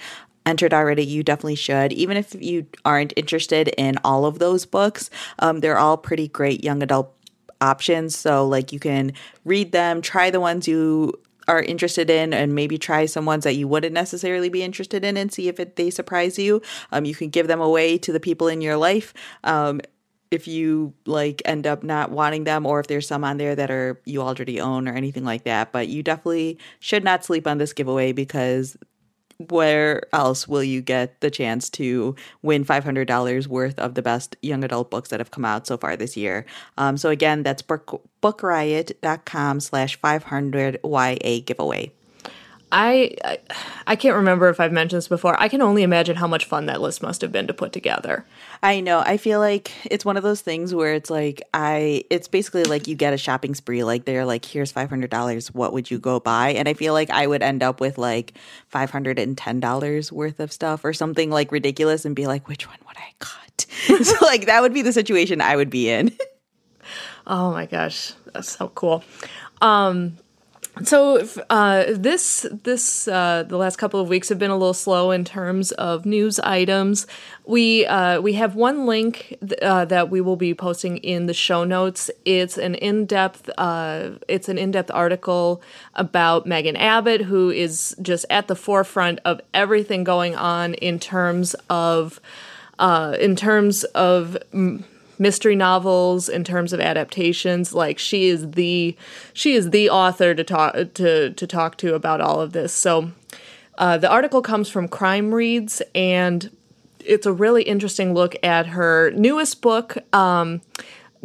entered 0.46 0.72
already, 0.72 1.04
you 1.04 1.22
definitely 1.22 1.56
should. 1.56 1.92
Even 1.92 2.16
if 2.16 2.34
you 2.40 2.66
aren't 2.84 3.12
interested 3.16 3.68
in 3.76 3.98
all 4.04 4.24
of 4.24 4.38
those 4.38 4.64
books, 4.64 5.10
um, 5.40 5.60
they're 5.60 5.78
all 5.78 5.96
pretty 5.96 6.28
great 6.28 6.64
young 6.64 6.82
adult 6.82 7.12
options. 7.60 8.16
So, 8.16 8.46
like, 8.46 8.72
you 8.72 8.78
can 8.78 9.12
read 9.44 9.72
them, 9.72 10.00
try 10.00 10.30
the 10.30 10.40
ones 10.40 10.68
you 10.68 11.12
are 11.48 11.62
interested 11.62 12.10
in 12.10 12.32
and 12.32 12.54
maybe 12.54 12.78
try 12.78 13.06
some 13.06 13.24
ones 13.24 13.44
that 13.44 13.54
you 13.54 13.68
wouldn't 13.68 13.94
necessarily 13.94 14.48
be 14.48 14.62
interested 14.62 15.04
in 15.04 15.16
and 15.16 15.32
see 15.32 15.48
if 15.48 15.60
it, 15.60 15.76
they 15.76 15.90
surprise 15.90 16.38
you. 16.38 16.60
Um, 16.92 17.04
you 17.04 17.14
can 17.14 17.28
give 17.28 17.46
them 17.46 17.60
away 17.60 17.98
to 17.98 18.12
the 18.12 18.20
people 18.20 18.48
in 18.48 18.60
your 18.60 18.76
life. 18.76 19.14
Um, 19.44 19.80
if 20.32 20.48
you 20.48 20.92
like 21.06 21.40
end 21.44 21.66
up 21.66 21.84
not 21.84 22.10
wanting 22.10 22.44
them 22.44 22.66
or 22.66 22.80
if 22.80 22.88
there's 22.88 23.06
some 23.06 23.22
on 23.22 23.36
there 23.36 23.54
that 23.54 23.70
are 23.70 24.00
you 24.04 24.20
already 24.20 24.60
own 24.60 24.88
or 24.88 24.92
anything 24.92 25.24
like 25.24 25.44
that 25.44 25.70
but 25.70 25.86
you 25.86 26.02
definitely 26.02 26.58
should 26.80 27.04
not 27.04 27.24
sleep 27.24 27.46
on 27.46 27.58
this 27.58 27.72
giveaway 27.72 28.10
because 28.10 28.76
where 29.38 30.02
else 30.12 30.48
will 30.48 30.62
you 30.62 30.80
get 30.80 31.20
the 31.20 31.30
chance 31.30 31.68
to 31.70 32.14
win 32.42 32.64
$500 32.64 33.46
worth 33.46 33.78
of 33.78 33.94
the 33.94 34.02
best 34.02 34.36
young 34.42 34.64
adult 34.64 34.90
books 34.90 35.10
that 35.10 35.20
have 35.20 35.30
come 35.30 35.44
out 35.44 35.66
so 35.66 35.76
far 35.76 35.96
this 35.96 36.16
year? 36.16 36.46
Um, 36.78 36.96
so 36.96 37.10
again, 37.10 37.42
that's 37.42 37.62
book, 37.62 38.02
bookriot.com 38.22 39.60
slash 39.60 40.00
500 40.00 40.78
YA 40.82 41.40
giveaway. 41.44 41.92
I, 42.72 43.14
I 43.24 43.38
I 43.86 43.96
can't 43.96 44.16
remember 44.16 44.48
if 44.48 44.58
I've 44.58 44.72
mentioned 44.72 44.98
this 44.98 45.06
before. 45.08 45.40
I 45.40 45.48
can 45.48 45.62
only 45.62 45.84
imagine 45.84 46.16
how 46.16 46.26
much 46.26 46.46
fun 46.46 46.66
that 46.66 46.80
list 46.80 47.00
must 47.00 47.20
have 47.20 47.30
been 47.30 47.46
to 47.46 47.54
put 47.54 47.72
together. 47.72 48.26
I 48.60 48.80
know. 48.80 48.98
I 48.98 49.18
feel 49.18 49.38
like 49.38 49.70
it's 49.84 50.04
one 50.04 50.16
of 50.16 50.24
those 50.24 50.40
things 50.40 50.74
where 50.74 50.92
it's 50.94 51.08
like 51.08 51.42
I 51.54 52.02
it's 52.10 52.26
basically 52.26 52.64
like 52.64 52.88
you 52.88 52.96
get 52.96 53.14
a 53.14 53.18
shopping 53.18 53.54
spree 53.54 53.84
like 53.84 54.04
they're 54.04 54.24
like 54.24 54.44
here's 54.44 54.72
$500 54.72 55.54
what 55.54 55.72
would 55.72 55.90
you 55.90 55.98
go 56.00 56.18
buy? 56.18 56.50
And 56.50 56.68
I 56.68 56.74
feel 56.74 56.92
like 56.92 57.08
I 57.10 57.28
would 57.28 57.42
end 57.42 57.62
up 57.62 57.80
with 57.80 57.98
like 57.98 58.34
$510 58.72 60.12
worth 60.12 60.40
of 60.40 60.52
stuff 60.52 60.84
or 60.84 60.92
something 60.92 61.30
like 61.30 61.52
ridiculous 61.52 62.04
and 62.04 62.16
be 62.16 62.26
like 62.26 62.48
which 62.48 62.66
one 62.66 62.78
would 62.88 62.96
I 62.96 63.12
cut? 63.20 63.66
so 64.04 64.26
like 64.26 64.46
that 64.46 64.60
would 64.62 64.74
be 64.74 64.82
the 64.82 64.92
situation 64.92 65.40
I 65.40 65.54
would 65.54 65.70
be 65.70 65.88
in. 65.88 66.16
oh 67.28 67.52
my 67.52 67.66
gosh. 67.66 68.12
That's 68.32 68.50
so 68.50 68.68
cool. 68.74 69.04
Um 69.60 70.18
so 70.84 71.26
uh, 71.48 71.84
this 71.88 72.46
this 72.64 73.08
uh, 73.08 73.44
the 73.48 73.56
last 73.56 73.76
couple 73.76 73.98
of 73.98 74.08
weeks 74.08 74.28
have 74.28 74.38
been 74.38 74.50
a 74.50 74.56
little 74.56 74.74
slow 74.74 75.10
in 75.10 75.24
terms 75.24 75.72
of 75.72 76.04
news 76.04 76.38
items. 76.40 77.06
We 77.46 77.86
uh, 77.86 78.20
we 78.20 78.34
have 78.34 78.54
one 78.54 78.86
link 78.86 79.36
th- 79.40 79.60
uh, 79.62 79.86
that 79.86 80.10
we 80.10 80.20
will 80.20 80.36
be 80.36 80.54
posting 80.54 80.98
in 80.98 81.26
the 81.26 81.34
show 81.34 81.64
notes. 81.64 82.10
It's 82.24 82.58
an 82.58 82.74
in 82.74 83.06
depth 83.06 83.48
uh, 83.56 84.10
it's 84.28 84.48
an 84.48 84.58
in 84.58 84.70
depth 84.70 84.90
article 84.90 85.62
about 85.94 86.46
Megan 86.46 86.76
Abbott, 86.76 87.22
who 87.22 87.50
is 87.50 87.96
just 88.02 88.26
at 88.28 88.46
the 88.46 88.56
forefront 88.56 89.20
of 89.24 89.40
everything 89.54 90.04
going 90.04 90.36
on 90.36 90.74
in 90.74 90.98
terms 90.98 91.54
of 91.70 92.20
uh, 92.78 93.16
in 93.18 93.34
terms 93.34 93.84
of. 93.84 94.36
M- 94.52 94.84
mystery 95.18 95.56
novels 95.56 96.28
in 96.28 96.44
terms 96.44 96.72
of 96.72 96.80
adaptations. 96.80 97.72
Like 97.72 97.98
she 97.98 98.28
is 98.28 98.50
the 98.52 98.96
she 99.32 99.54
is 99.54 99.70
the 99.70 99.90
author 99.90 100.34
to 100.34 100.44
talk 100.44 100.74
to 100.94 101.30
to 101.30 101.46
talk 101.46 101.76
to 101.78 101.94
about 101.94 102.20
all 102.20 102.40
of 102.40 102.52
this. 102.52 102.72
So 102.72 103.12
uh, 103.78 103.98
the 103.98 104.10
article 104.10 104.42
comes 104.42 104.68
from 104.68 104.88
crime 104.88 105.34
reads 105.34 105.82
and 105.94 106.50
it's 107.06 107.26
a 107.26 107.32
really 107.32 107.62
interesting 107.62 108.14
look 108.14 108.34
at 108.42 108.66
her 108.66 109.10
newest 109.12 109.62
book 109.62 109.96
um, 110.14 110.60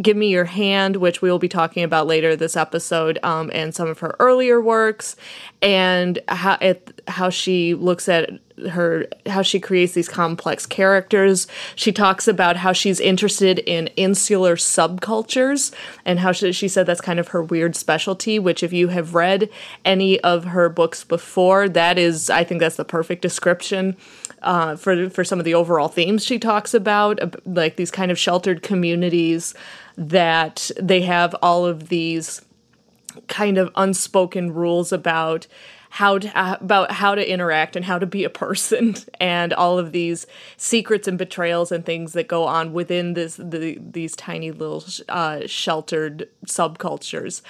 Give 0.01 0.15
Me 0.15 0.29
Your 0.29 0.45
Hand, 0.45 0.97
which 0.97 1.21
we 1.21 1.29
will 1.29 1.39
be 1.39 1.49
talking 1.49 1.83
about 1.83 2.07
later 2.07 2.35
this 2.35 2.55
episode, 2.55 3.19
um, 3.23 3.51
and 3.53 3.73
some 3.75 3.87
of 3.87 3.99
her 3.99 4.15
earlier 4.19 4.61
works, 4.61 5.15
and 5.61 6.19
how 6.27 6.57
it, 6.61 7.01
how 7.07 7.29
she 7.29 7.73
looks 7.73 8.07
at 8.07 8.29
her 8.69 9.07
how 9.25 9.41
she 9.41 9.59
creates 9.59 9.93
these 9.93 10.09
complex 10.09 10.65
characters. 10.65 11.47
She 11.75 11.91
talks 11.91 12.27
about 12.27 12.57
how 12.57 12.73
she's 12.73 12.99
interested 12.99 13.59
in 13.59 13.87
insular 13.95 14.55
subcultures 14.55 15.73
and 16.05 16.19
how 16.19 16.31
she, 16.31 16.51
she 16.51 16.67
said 16.67 16.85
that's 16.85 17.01
kind 17.01 17.19
of 17.19 17.29
her 17.29 17.41
weird 17.41 17.75
specialty. 17.75 18.39
Which, 18.39 18.63
if 18.63 18.73
you 18.73 18.89
have 18.89 19.15
read 19.15 19.49
any 19.85 20.19
of 20.21 20.45
her 20.45 20.69
books 20.69 21.03
before, 21.03 21.69
that 21.69 21.97
is, 21.97 22.29
I 22.29 22.43
think 22.43 22.59
that's 22.59 22.75
the 22.75 22.85
perfect 22.85 23.21
description. 23.21 23.97
Uh, 24.41 24.75
for 24.75 25.07
for 25.09 25.23
some 25.23 25.37
of 25.37 25.45
the 25.45 25.53
overall 25.53 25.87
themes 25.87 26.25
she 26.25 26.39
talks 26.39 26.73
about, 26.73 27.19
like 27.45 27.75
these 27.75 27.91
kind 27.91 28.09
of 28.09 28.17
sheltered 28.17 28.63
communities 28.63 29.53
that 29.97 30.71
they 30.79 31.01
have 31.01 31.35
all 31.43 31.65
of 31.65 31.89
these 31.89 32.41
kind 33.27 33.57
of 33.57 33.71
unspoken 33.75 34.53
rules 34.53 34.91
about 34.91 35.47
how 35.91 36.17
to 36.17 36.39
uh, 36.39 36.57
about 36.61 36.89
how 36.89 37.13
to 37.13 37.29
interact 37.29 37.75
and 37.75 37.83
how 37.83 37.99
to 37.99 38.05
be 38.05 38.23
a 38.23 38.29
person 38.29 38.95
and 39.19 39.53
all 39.53 39.77
of 39.77 39.91
these 39.91 40.25
secrets 40.55 41.07
and 41.07 41.17
betrayals 41.17 41.71
and 41.71 41.85
things 41.85 42.13
that 42.13 42.27
go 42.29 42.45
on 42.45 42.71
within 42.71 43.13
this 43.13 43.35
the, 43.35 43.77
these 43.79 44.15
tiny 44.15 44.51
little 44.51 44.83
uh, 45.09 45.41
sheltered 45.45 46.29
subcultures. 46.47 47.41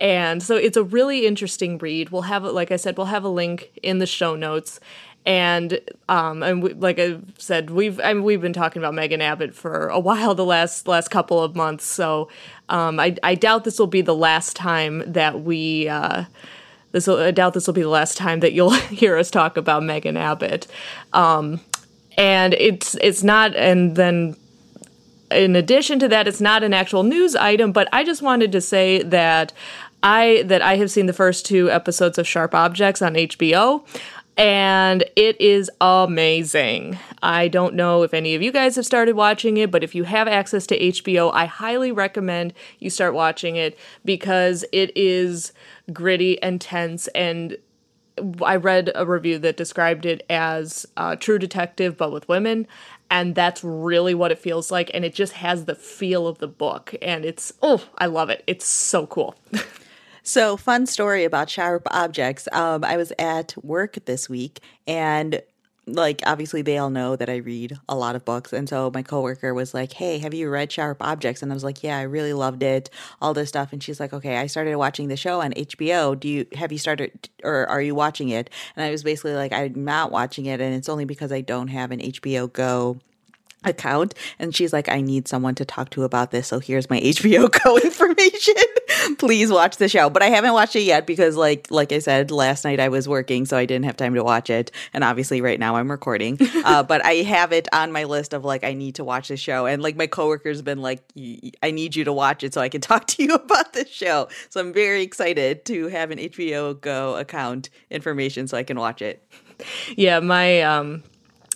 And 0.00 0.44
so 0.44 0.54
it's 0.54 0.76
a 0.76 0.84
really 0.84 1.26
interesting 1.26 1.76
read. 1.76 2.10
We'll 2.10 2.22
have 2.22 2.44
like 2.44 2.70
i 2.70 2.76
said 2.76 2.96
we'll 2.96 3.06
have 3.06 3.24
a 3.24 3.28
link 3.28 3.72
in 3.82 3.98
the 3.98 4.06
show 4.06 4.36
notes 4.36 4.78
and 5.26 5.80
um 6.08 6.42
and 6.42 6.62
we, 6.62 6.72
like 6.74 6.98
I 6.98 7.18
said, 7.38 7.70
we've 7.70 8.00
I 8.00 8.14
mean, 8.14 8.24
we've 8.24 8.40
been 8.40 8.52
talking 8.52 8.80
about 8.80 8.94
Megan 8.94 9.20
Abbott 9.20 9.54
for 9.54 9.88
a 9.88 9.98
while 10.08 10.34
the 10.34 10.44
last 10.44 10.86
last 10.88 11.08
couple 11.08 11.42
of 11.42 11.54
months. 11.54 11.84
So 11.84 12.28
um, 12.68 12.98
I 13.00 13.16
I 13.22 13.34
doubt 13.34 13.64
this 13.64 13.78
will 13.78 13.86
be 13.86 14.02
the 14.02 14.14
last 14.14 14.56
time 14.56 15.02
that 15.06 15.42
we. 15.42 15.88
Uh, 15.88 16.24
this 16.90 17.06
will, 17.06 17.18
I 17.18 17.32
doubt 17.32 17.52
this 17.52 17.66
will 17.66 17.74
be 17.74 17.82
the 17.82 17.88
last 17.88 18.16
time 18.16 18.40
that 18.40 18.54
you'll 18.54 18.70
hear 18.70 19.18
us 19.18 19.30
talk 19.30 19.58
about 19.58 19.82
Megan 19.82 20.16
Abbott. 20.16 20.66
Um, 21.12 21.60
and 22.18 22.52
it's 22.54 22.96
it's 22.96 23.22
not 23.22 23.54
and 23.54 23.96
then 23.96 24.36
in 25.30 25.56
addition 25.56 25.98
to 26.00 26.08
that 26.08 26.26
it's 26.26 26.40
not 26.40 26.62
an 26.62 26.74
actual 26.74 27.04
news 27.04 27.34
item 27.36 27.72
but 27.72 27.88
i 27.92 28.04
just 28.04 28.20
wanted 28.20 28.50
to 28.50 28.60
say 28.60 29.02
that 29.02 29.52
i 30.02 30.42
that 30.46 30.60
i 30.60 30.76
have 30.76 30.90
seen 30.90 31.06
the 31.06 31.12
first 31.12 31.46
two 31.46 31.70
episodes 31.70 32.18
of 32.18 32.26
sharp 32.26 32.54
objects 32.54 33.00
on 33.00 33.14
hbo 33.14 33.86
and 34.38 35.02
it 35.16 35.38
is 35.40 35.68
amazing. 35.80 36.96
I 37.22 37.48
don't 37.48 37.74
know 37.74 38.04
if 38.04 38.14
any 38.14 38.36
of 38.36 38.42
you 38.42 38.52
guys 38.52 38.76
have 38.76 38.86
started 38.86 39.16
watching 39.16 39.56
it, 39.56 39.72
but 39.72 39.82
if 39.82 39.96
you 39.96 40.04
have 40.04 40.28
access 40.28 40.64
to 40.68 40.78
HBO, 40.78 41.32
I 41.34 41.46
highly 41.46 41.90
recommend 41.90 42.54
you 42.78 42.88
start 42.88 43.14
watching 43.14 43.56
it 43.56 43.76
because 44.04 44.64
it 44.72 44.96
is 44.96 45.52
gritty 45.92 46.40
and 46.40 46.60
tense 46.60 47.08
and 47.08 47.58
I 48.42 48.56
read 48.56 48.90
a 48.94 49.06
review 49.06 49.38
that 49.38 49.56
described 49.56 50.04
it 50.04 50.24
as 50.28 50.86
uh, 50.96 51.14
True 51.16 51.38
Detective, 51.38 51.96
but 51.96 52.12
with 52.12 52.28
women. 52.28 52.66
And 53.10 53.34
that's 53.34 53.62
really 53.62 54.12
what 54.12 54.32
it 54.32 54.40
feels 54.40 54.72
like. 54.72 54.90
And 54.92 55.04
it 55.04 55.14
just 55.14 55.34
has 55.34 55.66
the 55.66 55.76
feel 55.76 56.26
of 56.26 56.38
the 56.38 56.48
book. 56.48 56.94
And 57.00 57.24
it's, 57.24 57.52
oh, 57.62 57.84
I 57.96 58.06
love 58.06 58.28
it. 58.28 58.42
It's 58.46 58.66
so 58.66 59.06
cool. 59.06 59.36
So, 60.22 60.56
fun 60.56 60.86
story 60.86 61.24
about 61.24 61.50
sharp 61.50 61.82
objects. 61.90 62.48
Um, 62.52 62.84
I 62.84 62.96
was 62.96 63.12
at 63.18 63.54
work 63.62 63.98
this 64.04 64.28
week 64.28 64.60
and 64.86 65.42
like 65.86 66.20
obviously 66.26 66.60
they 66.60 66.76
all 66.76 66.90
know 66.90 67.16
that 67.16 67.30
I 67.30 67.36
read 67.36 67.78
a 67.88 67.96
lot 67.96 68.14
of 68.14 68.22
books 68.24 68.52
and 68.52 68.68
so 68.68 68.90
my 68.92 69.02
coworker 69.02 69.54
was 69.54 69.72
like, 69.72 69.92
"Hey, 69.94 70.18
have 70.18 70.34
you 70.34 70.50
read 70.50 70.70
Sharp 70.70 70.98
Objects?" 71.00 71.42
and 71.42 71.50
I 71.50 71.54
was 71.54 71.64
like, 71.64 71.82
"Yeah, 71.82 71.96
I 71.96 72.02
really 72.02 72.34
loved 72.34 72.62
it." 72.62 72.90
All 73.22 73.32
this 73.32 73.48
stuff 73.48 73.72
and 73.72 73.82
she's 73.82 73.98
like, 73.98 74.12
"Okay, 74.12 74.36
I 74.36 74.46
started 74.48 74.76
watching 74.76 75.08
the 75.08 75.16
show 75.16 75.40
on 75.40 75.52
HBO. 75.56 76.14
Do 76.14 76.28
you 76.28 76.46
have 76.54 76.72
you 76.72 76.78
started 76.78 77.30
or 77.42 77.66
are 77.68 77.80
you 77.80 77.94
watching 77.94 78.28
it?" 78.28 78.50
And 78.76 78.84
I 78.84 78.90
was 78.90 79.02
basically 79.02 79.34
like, 79.34 79.52
"I'm 79.52 79.84
not 79.84 80.12
watching 80.12 80.44
it 80.46 80.60
and 80.60 80.74
it's 80.74 80.88
only 80.90 81.06
because 81.06 81.32
I 81.32 81.40
don't 81.40 81.68
have 81.68 81.90
an 81.90 82.00
HBO 82.00 82.52
Go 82.52 82.98
account 83.64 84.14
and 84.38 84.54
she's 84.54 84.72
like 84.72 84.88
i 84.88 85.00
need 85.00 85.26
someone 85.26 85.54
to 85.54 85.64
talk 85.64 85.90
to 85.90 86.04
about 86.04 86.30
this 86.30 86.46
so 86.46 86.60
here's 86.60 86.88
my 86.88 87.00
hbo 87.00 87.50
go 87.64 87.76
information. 88.08 88.54
Please 89.18 89.50
watch 89.50 89.76
the 89.76 89.88
show. 89.88 90.10
But 90.10 90.22
i 90.22 90.26
haven't 90.26 90.52
watched 90.52 90.76
it 90.76 90.82
yet 90.82 91.06
because 91.06 91.36
like 91.36 91.70
like 91.70 91.92
i 91.92 91.98
said 91.98 92.30
last 92.30 92.64
night 92.64 92.80
i 92.80 92.88
was 92.88 93.08
working 93.08 93.46
so 93.46 93.56
i 93.56 93.64
didn't 93.64 93.84
have 93.84 93.96
time 93.96 94.14
to 94.14 94.24
watch 94.24 94.50
it. 94.50 94.70
And 94.92 95.04
obviously 95.04 95.40
right 95.40 95.58
now 95.58 95.76
i'm 95.76 95.90
recording. 95.90 96.38
Uh, 96.68 96.82
but 96.82 97.04
i 97.04 97.14
have 97.14 97.52
it 97.52 97.68
on 97.72 97.92
my 97.92 98.04
list 98.04 98.34
of 98.34 98.44
like 98.44 98.64
i 98.64 98.74
need 98.74 98.96
to 98.96 99.04
watch 99.04 99.28
the 99.28 99.36
show. 99.36 99.66
And 99.66 99.82
like 99.82 99.96
my 99.96 100.06
coworker's 100.06 100.60
been 100.60 100.82
like 100.82 101.02
i 101.62 101.70
need 101.70 101.94
you 101.94 102.04
to 102.04 102.12
watch 102.12 102.42
it 102.42 102.52
so 102.52 102.60
i 102.60 102.68
can 102.68 102.80
talk 102.90 103.06
to 103.08 103.22
you 103.22 103.34
about 103.34 103.72
the 103.72 103.86
show. 103.86 104.28
So 104.50 104.60
i'm 104.60 104.72
very 104.72 105.02
excited 105.02 105.64
to 105.66 105.86
have 105.86 106.10
an 106.10 106.18
hbo 106.18 106.80
go 106.80 107.16
account 107.16 107.70
information 107.90 108.48
so 108.48 108.56
i 108.56 108.64
can 108.64 108.78
watch 108.78 109.00
it. 109.02 109.22
Yeah 109.96 110.20
my 110.20 110.62
um 110.62 111.02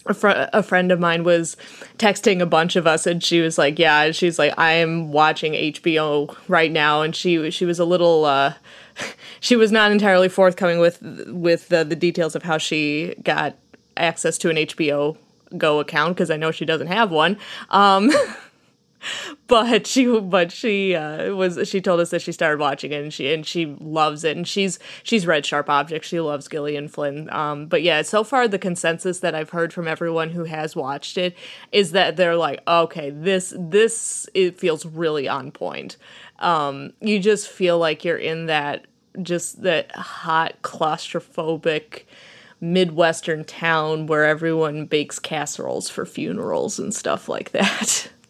a, 0.06 0.14
fr- 0.14 0.49
a 0.52 0.62
friend 0.62 0.90
of 0.90 0.99
mine 0.99 1.25
was 1.25 1.56
texting 1.99 2.40
a 2.40 2.47
bunch 2.47 2.76
of 2.76 2.87
us 2.87 3.06
and 3.06 3.23
she 3.23 3.40
was 3.40 3.59
like 3.59 3.78
yeah 3.78 4.11
she's 4.11 4.38
like 4.38 4.52
i'm 4.59 5.12
watching 5.12 5.52
hbo 5.52 6.37
right 6.49 6.73
now. 6.73 7.02
And 7.02 7.14
she 7.14 7.50
she 7.50 7.64
was 7.64 7.78
a 7.78 7.85
little 7.85 8.25
uh 8.25 8.54
she 9.40 9.56
was 9.56 9.71
not 9.73 9.92
entirely 9.92 10.28
forthcoming 10.28 10.78
with 10.78 11.00
with 11.28 11.68
the, 11.68 11.85
the 11.85 11.97
details 11.97 12.35
of 12.35 12.42
how 12.42 12.59
she 12.59 13.14
got 13.23 13.56
access 13.97 14.38
to 14.38 14.50
an 14.50 14.56
hbo 14.56 15.16
go 15.59 15.80
account 15.80 16.16
because 16.16 16.30
i 16.30 16.37
know 16.37 16.50
she 16.50 16.64
doesn't 16.64 16.87
have 16.88 17.11
one. 17.11 17.38
Um 17.71 18.11
but 19.47 19.87
she 19.87 20.21
but 20.21 20.52
she 20.52 20.94
uh, 20.94 21.35
was 21.35 21.68
she 21.68 21.80
told 21.80 22.00
us 22.00 22.11
that 22.11 22.23
she 22.23 22.32
started 22.32 22.61
watching 22.61 22.92
it 22.92 23.02
and 23.02 23.12
she 23.12 23.32
and 23.32 23.47
she 23.47 23.66
loves 23.80 24.25
it. 24.25 24.37
And 24.37 24.47
she's 24.47 24.78
she's 25.02 25.26
read 25.26 25.47
Sharp 25.47 25.68
Objects 25.68 26.09
she 26.09 26.21
loves 26.21 26.49
Gillian 26.49 26.88
Flynn. 26.88 27.30
Um, 27.30 27.66
but 27.66 27.82
yeah 27.82 28.02
so 28.02 28.25
far 28.25 28.49
the 28.49 28.59
consensus 28.59 29.21
that 29.21 29.35
I've 29.35 29.50
heard 29.50 29.73
from 29.73 29.88
everyone 29.88 30.30
who 30.30 30.44
has 30.44 30.76
watched 30.76 31.18
it 31.18 31.37
is 31.71 31.92
that 31.92 32.16
they're 32.16 32.37
like 32.37 32.61
okay 32.66 33.11
this 33.11 33.54
this 33.59 34.28
it 34.35 34.59
feels 34.59 34.87
really 34.87 35.28
on 35.28 35.50
point. 35.50 35.97
Um, 36.38 36.92
you 37.00 37.21
just 37.21 37.49
feel 37.49 37.78
like 37.78 38.04
you're 38.04 38.16
in 38.16 38.47
that 38.47 38.87
just 39.23 39.62
that 39.62 39.94
hot 39.94 40.54
claustrophobic 40.62 42.02
midwestern 42.61 43.44
town 43.44 44.06
where 44.06 44.25
everyone 44.25 44.87
bakes 44.87 45.18
casseroles 45.18 45.90
for 45.90 46.06
funerals 46.06 46.78
and 46.78 46.94
stuff 46.94 47.28
like 47.28 47.50
that 47.50 48.09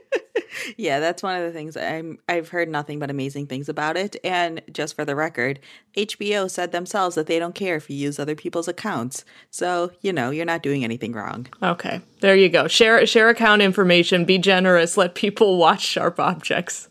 yeah, 0.76 1.00
that's 1.00 1.22
one 1.22 1.36
of 1.36 1.42
the 1.42 1.52
things 1.52 1.76
I'm 1.76 2.18
I've 2.28 2.48
heard 2.48 2.68
nothing 2.68 2.98
but 2.98 3.10
amazing 3.10 3.46
things 3.46 3.68
about 3.68 3.96
it. 3.96 4.16
And 4.24 4.62
just 4.72 4.94
for 4.94 5.04
the 5.04 5.16
record, 5.16 5.60
HBO 5.96 6.50
said 6.50 6.72
themselves 6.72 7.14
that 7.16 7.26
they 7.26 7.38
don't 7.38 7.54
care 7.54 7.76
if 7.76 7.88
you 7.90 7.96
use 7.96 8.18
other 8.18 8.34
people's 8.34 8.68
accounts. 8.68 9.24
So, 9.50 9.92
you 10.00 10.12
know, 10.12 10.30
you're 10.30 10.44
not 10.44 10.62
doing 10.62 10.84
anything 10.84 11.12
wrong. 11.12 11.46
Okay. 11.62 12.00
There 12.20 12.36
you 12.36 12.48
go. 12.48 12.68
Share 12.68 13.04
share 13.06 13.28
account 13.28 13.62
information, 13.62 14.24
be 14.24 14.38
generous, 14.38 14.96
let 14.96 15.14
people 15.14 15.58
watch 15.58 15.82
sharp 15.82 16.18
objects. 16.20 16.88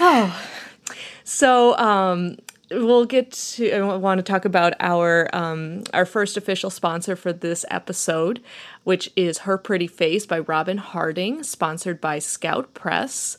Oh. 0.00 0.38
So, 1.24 1.78
um 1.78 2.36
we'll 2.72 3.04
get 3.04 3.32
to 3.32 3.70
I 3.70 3.96
want 3.96 4.18
to 4.18 4.22
talk 4.22 4.44
about 4.44 4.74
our 4.80 5.28
um, 5.34 5.84
our 5.92 6.04
first 6.04 6.36
official 6.36 6.70
sponsor 6.70 7.16
for 7.16 7.32
this 7.32 7.64
episode, 7.70 8.42
which 8.84 9.10
is 9.16 9.38
Her 9.38 9.58
Pretty 9.58 9.86
Face 9.86 10.26
by 10.26 10.40
Robin 10.40 10.78
Harding, 10.78 11.42
sponsored 11.42 12.00
by 12.00 12.18
Scout 12.18 12.72
Press. 12.74 13.38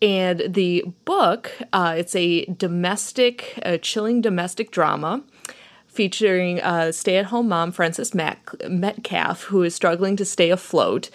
And 0.00 0.44
the 0.48 0.84
book, 1.04 1.50
uh, 1.72 1.96
it's 1.98 2.14
a 2.14 2.44
domestic, 2.44 3.58
a 3.62 3.78
chilling 3.78 4.20
domestic 4.20 4.70
drama 4.70 5.24
featuring 5.98 6.60
uh, 6.60 6.84
a 6.86 6.92
stay 6.92 7.16
at 7.16 7.26
home 7.26 7.48
mom, 7.48 7.72
Frances 7.72 8.14
Mac- 8.14 8.54
Metcalf, 8.68 9.42
who 9.42 9.64
is 9.64 9.74
struggling 9.74 10.14
to 10.14 10.24
stay 10.24 10.48
afloat. 10.48 11.10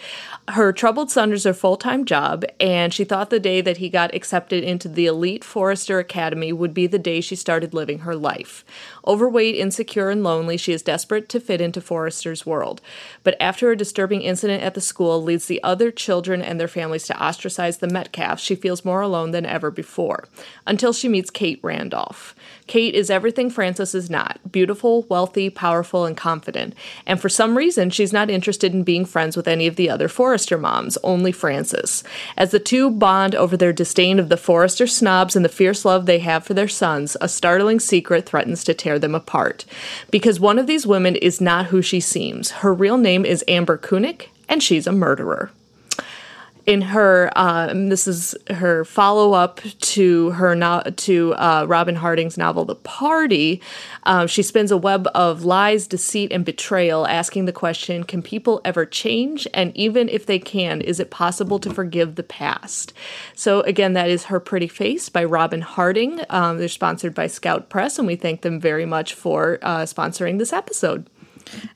Her 0.50 0.74
troubled 0.74 1.10
son 1.10 1.32
is 1.32 1.46
her 1.46 1.54
full 1.54 1.78
time 1.78 2.04
job, 2.04 2.44
and 2.60 2.94
she 2.94 3.06
thought 3.06 3.30
the 3.30 3.40
day 3.40 3.62
that 3.62 3.78
he 3.78 3.88
got 3.88 4.14
accepted 4.14 4.62
into 4.62 4.90
the 4.90 5.06
elite 5.06 5.46
Forrester 5.46 6.00
Academy 6.00 6.52
would 6.52 6.74
be 6.74 6.86
the 6.86 7.00
day 7.00 7.22
she 7.22 7.38
started 7.38 7.74
living 7.74 8.00
her 8.00 8.14
life. 8.14 8.66
Overweight, 9.08 9.56
insecure, 9.56 10.10
and 10.10 10.22
lonely, 10.22 10.58
she 10.58 10.74
is 10.74 10.82
desperate 10.82 11.30
to 11.30 11.40
fit 11.40 11.62
into 11.62 11.80
Forrester's 11.80 12.46
world. 12.46 12.82
But 13.24 13.38
after 13.40 13.72
a 13.72 13.78
disturbing 13.78 14.22
incident 14.22 14.64
at 14.64 14.74
the 14.74 14.82
school 14.82 15.24
leads 15.24 15.46
the 15.46 15.64
other 15.64 15.92
children 15.92 16.42
and 16.42 16.60
their 16.60 16.68
families 16.68 17.08
to 17.08 17.24
ostracize 17.24 17.78
the 17.78 17.88
Metcalfs, 17.88 18.44
she 18.44 18.56
feels 18.56 18.84
more 18.84 19.00
alone 19.00 19.32
than 19.32 19.46
ever 19.46 19.72
before, 19.72 20.28
until 20.68 20.92
she 20.92 21.08
meets 21.08 21.30
Kate 21.30 21.62
Randolph. 21.64 22.36
Kate 22.68 22.96
is 22.96 23.10
everything 23.10 23.50
Frances 23.50 23.96
is 23.96 24.10
not 24.10 24.40
beautiful, 24.52 24.73
wealthy, 25.10 25.50
powerful, 25.50 26.06
and 26.06 26.16
confident. 26.18 26.74
And 27.06 27.20
for 27.20 27.30
some 27.30 27.58
reason, 27.58 27.90
she's 27.90 28.14
not 28.14 28.30
interested 28.30 28.74
in 28.74 28.84
being 28.84 29.06
friends 29.06 29.38
with 29.38 29.48
any 29.48 29.68
of 29.68 29.76
the 29.76 29.90
other 29.90 30.08
Forrester 30.08 30.58
moms, 30.58 30.98
only 31.04 31.32
Frances. 31.32 32.04
As 32.38 32.52
the 32.52 32.60
two 32.60 32.90
bond 32.90 33.36
over 33.36 33.56
their 33.56 33.74
disdain 33.74 34.20
of 34.20 34.30
the 34.30 34.38
Forrester 34.38 34.88
snobs 34.88 35.36
and 35.36 35.44
the 35.44 35.50
fierce 35.50 35.86
love 35.86 36.06
they 36.06 36.20
have 36.20 36.44
for 36.44 36.54
their 36.54 36.68
sons, 36.68 37.18
a 37.22 37.28
startling 37.28 37.80
secret 37.80 38.26
threatens 38.26 38.64
to 38.64 38.74
tear 38.74 39.00
them 39.00 39.16
apart. 39.16 39.66
Because 40.12 40.40
one 40.40 40.60
of 40.60 40.68
these 40.68 40.88
women 40.88 41.16
is 41.16 41.42
not 41.42 41.68
who 41.68 41.82
she 41.82 42.00
seems. 42.00 42.52
Her 42.52 42.74
real 42.74 42.98
name 42.98 43.26
is 43.26 43.44
Amber 43.48 43.78
Kunik, 43.78 44.28
and 44.48 44.62
she's 44.62 44.88
a 44.88 44.92
murderer 44.92 45.52
in 46.66 46.82
her 46.82 47.32
um, 47.36 47.90
this 47.90 48.08
is 48.08 48.36
her 48.50 48.86
follow 48.86 49.34
up 49.34 49.62
to 49.80 50.32
her 50.32 50.56
no- 50.56 50.84
to 50.96 51.34
uh, 51.36 51.66
Robin 51.68 51.96
Harding's 51.96 52.38
novel 52.38 52.66
The 52.66 52.76
Party. 52.76 53.62
Um, 54.04 54.28
she 54.28 54.44
spins 54.44 54.72
a 54.72 54.78
web 54.78 55.08
of 55.14 55.44
lies, 55.44 55.88
deceit, 55.88 56.32
and 56.32 56.46
betrayal, 56.46 57.06
asking 57.08 57.46
the 57.46 57.52
question: 57.52 58.04
Can 58.04 58.22
people 58.22 58.62
ever 58.64 58.86
change? 58.86 59.48
And 59.54 59.76
even 59.76 60.10
if 60.10 60.26
they 60.26 60.40
can, 60.40 60.82
is 60.82 61.00
it 61.00 61.12
possible 61.12 61.60
to 61.60 61.74
forgive 61.74 62.16
the 62.16 62.24
past? 62.24 62.94
So 63.36 63.62
again, 63.62 63.94
that 63.94 64.10
is 64.10 64.26
Her 64.26 64.40
Pretty 64.40 64.68
Face 64.68 65.10
by 65.10 65.24
Robin 65.24 65.62
Harding. 65.62 66.22
Um, 66.30 66.58
they're 66.58 66.68
sponsored 66.68 67.14
by 67.14 67.28
Scout 67.28 67.70
Press, 67.70 67.98
and 67.98 68.08
we 68.08 68.16
thank 68.16 68.42
them 68.42 68.60
very 68.60 68.86
much 68.86 69.14
for 69.14 69.60
uh, 69.62 69.80
sponsoring 69.82 70.40
this 70.40 70.54
episode. 70.54 71.08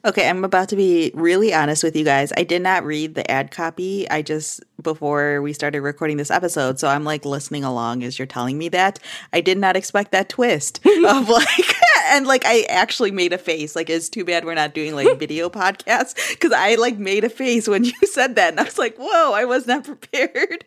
Okay, 0.05 0.29
I'm 0.29 0.43
about 0.43 0.69
to 0.69 0.75
be 0.75 1.11
really 1.13 1.53
honest 1.53 1.83
with 1.83 1.95
you 1.95 2.03
guys. 2.03 2.31
I 2.37 2.43
did 2.43 2.61
not 2.61 2.83
read 2.83 3.15
the 3.15 3.29
ad 3.29 3.51
copy. 3.51 4.09
I 4.09 4.21
just 4.21 4.63
before 4.81 5.41
we 5.41 5.53
started 5.53 5.81
recording 5.81 6.17
this 6.17 6.31
episode, 6.31 6.79
so 6.79 6.87
I'm 6.87 7.03
like 7.03 7.25
listening 7.25 7.63
along 7.63 8.03
as 8.03 8.17
you're 8.19 8.25
telling 8.25 8.57
me 8.57 8.69
that. 8.69 8.99
I 9.33 9.41
did 9.41 9.57
not 9.57 9.75
expect 9.75 10.11
that 10.11 10.29
twist 10.29 10.79
of 10.85 11.29
like 11.29 11.75
and 12.09 12.27
like 12.27 12.45
I 12.45 12.61
actually 12.69 13.11
made 13.11 13.33
a 13.33 13.37
face. 13.37 13.75
Like 13.75 13.89
it's 13.89 14.09
too 14.09 14.23
bad 14.23 14.45
we're 14.45 14.53
not 14.53 14.73
doing 14.73 14.95
like 14.95 15.19
video 15.19 15.49
podcasts 15.49 16.39
cuz 16.39 16.51
I 16.51 16.75
like 16.75 16.97
made 16.97 17.23
a 17.23 17.29
face 17.29 17.67
when 17.67 17.83
you 17.83 17.93
said 18.05 18.35
that 18.35 18.51
and 18.51 18.59
I 18.59 18.63
was 18.63 18.77
like, 18.77 18.97
"Whoa, 18.97 19.33
I 19.33 19.45
was 19.45 19.67
not 19.67 19.83
prepared." 19.83 20.65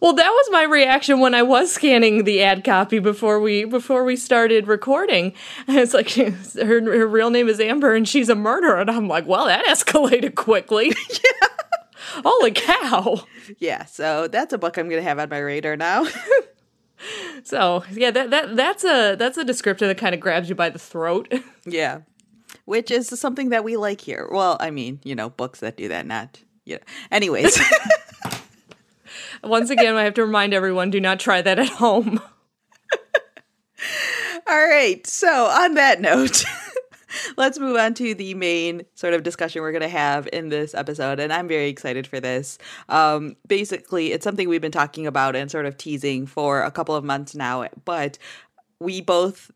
Well, 0.00 0.14
that 0.14 0.30
was 0.30 0.48
my 0.50 0.64
reaction 0.64 1.20
when 1.20 1.34
I 1.34 1.42
was 1.42 1.72
scanning 1.72 2.24
the 2.24 2.42
ad 2.42 2.64
copy 2.64 2.98
before 2.98 3.40
we 3.40 3.64
before 3.64 4.04
we 4.04 4.16
started 4.16 4.66
recording. 4.66 5.34
It's 5.68 5.94
like 5.94 6.10
her 6.10 6.80
her 6.80 7.06
real 7.06 7.30
name 7.30 7.48
is 7.48 7.60
Amber 7.60 7.94
and 7.94 8.08
she's 8.08 8.28
a 8.28 8.34
murderer, 8.34 8.80
and 8.80 8.90
I'm 8.90 9.08
like, 9.08 9.26
well, 9.26 9.46
that 9.46 9.64
escalated 9.66 10.34
quickly. 10.34 10.88
yeah. 11.10 11.48
Holy 12.24 12.50
cow! 12.50 13.24
Yeah, 13.58 13.84
so 13.84 14.26
that's 14.26 14.52
a 14.52 14.58
book 14.58 14.76
I'm 14.78 14.88
gonna 14.88 15.02
have 15.02 15.18
on 15.18 15.28
my 15.28 15.38
radar 15.38 15.76
now. 15.76 16.06
so 17.44 17.84
yeah, 17.92 18.10
that 18.10 18.30
that 18.30 18.56
that's 18.56 18.84
a 18.84 19.14
that's 19.16 19.38
a 19.38 19.44
descriptor 19.44 19.80
that 19.80 19.98
kind 19.98 20.14
of 20.14 20.20
grabs 20.20 20.48
you 20.48 20.54
by 20.54 20.70
the 20.70 20.78
throat. 20.78 21.32
yeah, 21.64 22.00
which 22.64 22.90
is 22.90 23.08
something 23.08 23.50
that 23.50 23.62
we 23.62 23.76
like 23.76 24.00
here. 24.00 24.28
Well, 24.30 24.56
I 24.58 24.70
mean, 24.70 25.00
you 25.04 25.14
know, 25.14 25.30
books 25.30 25.60
that 25.60 25.76
do 25.76 25.88
that, 25.88 26.06
not 26.06 26.40
yeah. 26.64 26.78
Anyways. 27.10 27.60
Once 29.42 29.70
again, 29.70 29.96
I 29.96 30.04
have 30.04 30.14
to 30.14 30.24
remind 30.24 30.54
everyone 30.54 30.90
do 30.90 31.00
not 31.00 31.20
try 31.20 31.42
that 31.42 31.58
at 31.58 31.68
home. 31.68 32.20
All 34.46 34.66
right. 34.66 35.06
So, 35.06 35.46
on 35.46 35.74
that 35.74 36.00
note, 36.00 36.44
let's 37.36 37.58
move 37.58 37.76
on 37.76 37.94
to 37.94 38.14
the 38.14 38.34
main 38.34 38.82
sort 38.94 39.14
of 39.14 39.22
discussion 39.22 39.62
we're 39.62 39.72
going 39.72 39.82
to 39.82 39.88
have 39.88 40.28
in 40.32 40.48
this 40.48 40.74
episode. 40.74 41.20
And 41.20 41.32
I'm 41.32 41.48
very 41.48 41.68
excited 41.68 42.06
for 42.06 42.20
this. 42.20 42.58
Um, 42.88 43.36
basically, 43.46 44.12
it's 44.12 44.24
something 44.24 44.48
we've 44.48 44.60
been 44.60 44.72
talking 44.72 45.06
about 45.06 45.36
and 45.36 45.50
sort 45.50 45.66
of 45.66 45.76
teasing 45.76 46.26
for 46.26 46.62
a 46.62 46.70
couple 46.70 46.94
of 46.94 47.04
months 47.04 47.34
now, 47.34 47.68
but 47.84 48.18
we 48.78 49.00
both 49.00 49.50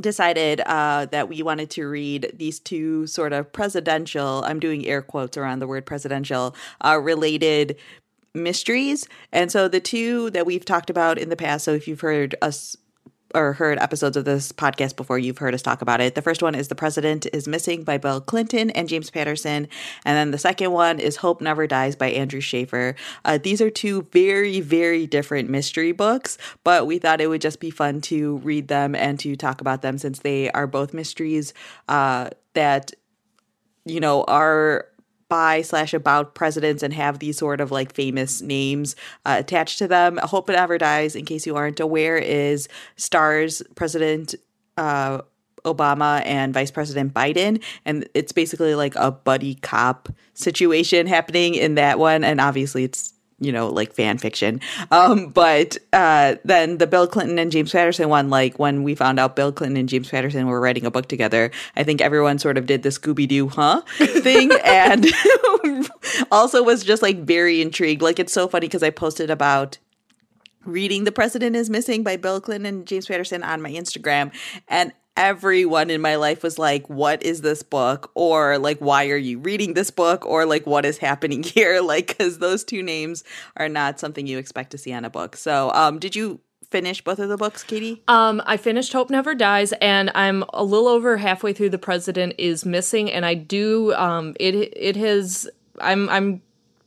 decided 0.00 0.60
uh, 0.60 1.06
that 1.06 1.28
we 1.28 1.42
wanted 1.42 1.70
to 1.70 1.86
read 1.86 2.32
these 2.34 2.58
two 2.58 3.06
sort 3.06 3.32
of 3.32 3.52
presidential 3.52 4.42
i'm 4.44 4.58
doing 4.58 4.84
air 4.86 5.00
quotes 5.00 5.36
around 5.36 5.60
the 5.60 5.68
word 5.68 5.86
presidential 5.86 6.56
uh, 6.80 6.98
related 7.00 7.76
mysteries. 8.34 9.08
And 9.32 9.50
so 9.50 9.68
the 9.68 9.80
two 9.80 10.30
that 10.30 10.46
we've 10.46 10.64
talked 10.64 10.90
about 10.90 11.18
in 11.18 11.28
the 11.28 11.36
past, 11.36 11.64
so 11.64 11.72
if 11.72 11.86
you've 11.88 12.00
heard 12.00 12.34
us 12.42 12.76
or 13.34 13.52
heard 13.52 13.78
episodes 13.80 14.16
of 14.16 14.24
this 14.24 14.52
podcast 14.52 14.94
before, 14.96 15.18
you've 15.18 15.38
heard 15.38 15.54
us 15.54 15.62
talk 15.62 15.82
about 15.82 16.00
it. 16.00 16.14
The 16.14 16.22
first 16.22 16.42
one 16.42 16.54
is 16.54 16.68
The 16.68 16.76
President 16.76 17.26
is 17.32 17.48
Missing 17.48 17.82
by 17.82 17.98
Bill 17.98 18.20
Clinton 18.20 18.70
and 18.70 18.88
James 18.88 19.10
Patterson. 19.10 19.68
And 20.04 20.16
then 20.16 20.30
the 20.30 20.38
second 20.38 20.70
one 20.70 21.00
is 21.00 21.16
Hope 21.16 21.40
Never 21.40 21.66
Dies 21.66 21.96
by 21.96 22.10
Andrew 22.10 22.40
Shaffer. 22.40 22.94
Uh, 23.24 23.38
these 23.42 23.60
are 23.60 23.70
two 23.70 24.06
very, 24.12 24.60
very 24.60 25.06
different 25.06 25.50
mystery 25.50 25.90
books, 25.90 26.38
but 26.62 26.86
we 26.86 26.98
thought 26.98 27.20
it 27.20 27.28
would 27.28 27.40
just 27.40 27.58
be 27.58 27.70
fun 27.70 28.00
to 28.02 28.36
read 28.38 28.68
them 28.68 28.94
and 28.94 29.18
to 29.20 29.34
talk 29.34 29.60
about 29.60 29.82
them 29.82 29.98
since 29.98 30.20
they 30.20 30.50
are 30.52 30.68
both 30.68 30.94
mysteries 30.94 31.52
uh, 31.88 32.30
that, 32.52 32.92
you 33.84 33.98
know, 33.98 34.22
are 34.24 34.86
by 35.28 35.62
slash 35.62 35.94
about 35.94 36.34
presidents 36.34 36.82
and 36.82 36.92
have 36.92 37.18
these 37.18 37.38
sort 37.38 37.60
of 37.60 37.70
like 37.70 37.94
famous 37.94 38.42
names 38.42 38.94
uh, 39.24 39.36
attached 39.38 39.78
to 39.78 39.88
them. 39.88 40.18
I 40.22 40.26
hope 40.26 40.50
It 40.50 40.54
Never 40.54 40.78
Dies, 40.78 41.16
in 41.16 41.24
case 41.24 41.46
you 41.46 41.56
aren't 41.56 41.80
aware, 41.80 42.16
is 42.16 42.68
stars 42.96 43.62
President 43.74 44.34
uh, 44.76 45.22
Obama 45.64 46.22
and 46.26 46.52
Vice 46.52 46.70
President 46.70 47.14
Biden. 47.14 47.62
And 47.84 48.06
it's 48.14 48.32
basically 48.32 48.74
like 48.74 48.94
a 48.96 49.10
buddy 49.10 49.54
cop 49.56 50.10
situation 50.34 51.06
happening 51.06 51.54
in 51.54 51.76
that 51.76 51.98
one. 51.98 52.22
And 52.22 52.40
obviously, 52.40 52.84
it's 52.84 53.13
you 53.44 53.52
know, 53.52 53.68
like 53.68 53.92
fan 53.92 54.18
fiction. 54.18 54.60
Um, 54.90 55.28
but 55.28 55.78
uh, 55.92 56.36
then 56.44 56.78
the 56.78 56.86
Bill 56.86 57.06
Clinton 57.06 57.38
and 57.38 57.52
James 57.52 57.72
Patterson 57.72 58.08
one, 58.08 58.30
like 58.30 58.58
when 58.58 58.82
we 58.82 58.94
found 58.94 59.20
out 59.20 59.36
Bill 59.36 59.52
Clinton 59.52 59.76
and 59.76 59.88
James 59.88 60.08
Patterson 60.08 60.46
were 60.46 60.60
writing 60.60 60.86
a 60.86 60.90
book 60.90 61.08
together, 61.08 61.50
I 61.76 61.84
think 61.84 62.00
everyone 62.00 62.38
sort 62.38 62.58
of 62.58 62.66
did 62.66 62.82
the 62.82 62.88
Scooby 62.88 63.28
Doo, 63.28 63.48
huh 63.48 63.82
thing, 63.98 64.50
and 64.64 65.06
also 66.32 66.62
was 66.62 66.82
just 66.82 67.02
like 67.02 67.18
very 67.18 67.60
intrigued. 67.60 68.02
Like 68.02 68.18
it's 68.18 68.32
so 68.32 68.48
funny 68.48 68.66
because 68.66 68.82
I 68.82 68.90
posted 68.90 69.30
about 69.30 69.78
reading 70.64 71.04
The 71.04 71.12
President 71.12 71.56
is 71.56 71.68
Missing 71.70 72.02
by 72.02 72.16
Bill 72.16 72.40
Clinton 72.40 72.66
and 72.66 72.86
James 72.86 73.06
Patterson 73.06 73.42
on 73.42 73.60
my 73.60 73.70
Instagram. 73.70 74.32
And 74.68 74.92
everyone 75.16 75.90
in 75.90 76.00
my 76.00 76.16
life 76.16 76.42
was 76.42 76.58
like, 76.58 76.88
What 76.88 77.22
is 77.22 77.40
this 77.40 77.62
book? 77.62 78.10
Or 78.14 78.58
like, 78.58 78.78
Why 78.78 79.08
are 79.08 79.16
you 79.16 79.38
reading 79.38 79.74
this 79.74 79.90
book? 79.90 80.26
Or 80.26 80.46
like, 80.46 80.66
What 80.66 80.84
is 80.84 80.98
happening 80.98 81.42
here? 81.44 81.80
Like, 81.80 82.08
because 82.08 82.38
those 82.38 82.64
two 82.64 82.82
names 82.82 83.24
are 83.56 83.68
not 83.68 84.00
something 84.00 84.26
you 84.26 84.38
expect 84.38 84.70
to 84.72 84.78
see 84.78 84.92
on 84.92 85.04
a 85.04 85.10
book. 85.10 85.36
So, 85.36 85.70
um, 85.72 85.98
did 85.98 86.16
you 86.16 86.40
finish 86.70 87.02
both 87.02 87.18
of 87.18 87.28
the 87.28 87.36
books, 87.36 87.62
Katie? 87.62 88.02
Um, 88.08 88.42
I 88.46 88.56
finished 88.56 88.92
Hope 88.92 89.10
Never 89.10 89.34
Dies, 89.34 89.72
and 89.80 90.10
I'm 90.14 90.44
a 90.52 90.64
little 90.64 90.88
over 90.88 91.18
halfway 91.18 91.52
through 91.52 91.70
The 91.70 91.78
President 91.78 92.34
is 92.36 92.64
Missing, 92.64 93.12
and 93.12 93.24
I 93.24 93.34
do, 93.34 93.94
um, 93.94 94.34
it, 94.40 94.54
it 94.54 94.96
has, 94.96 95.48
I'm, 95.80 96.08
I'm, 96.08 96.42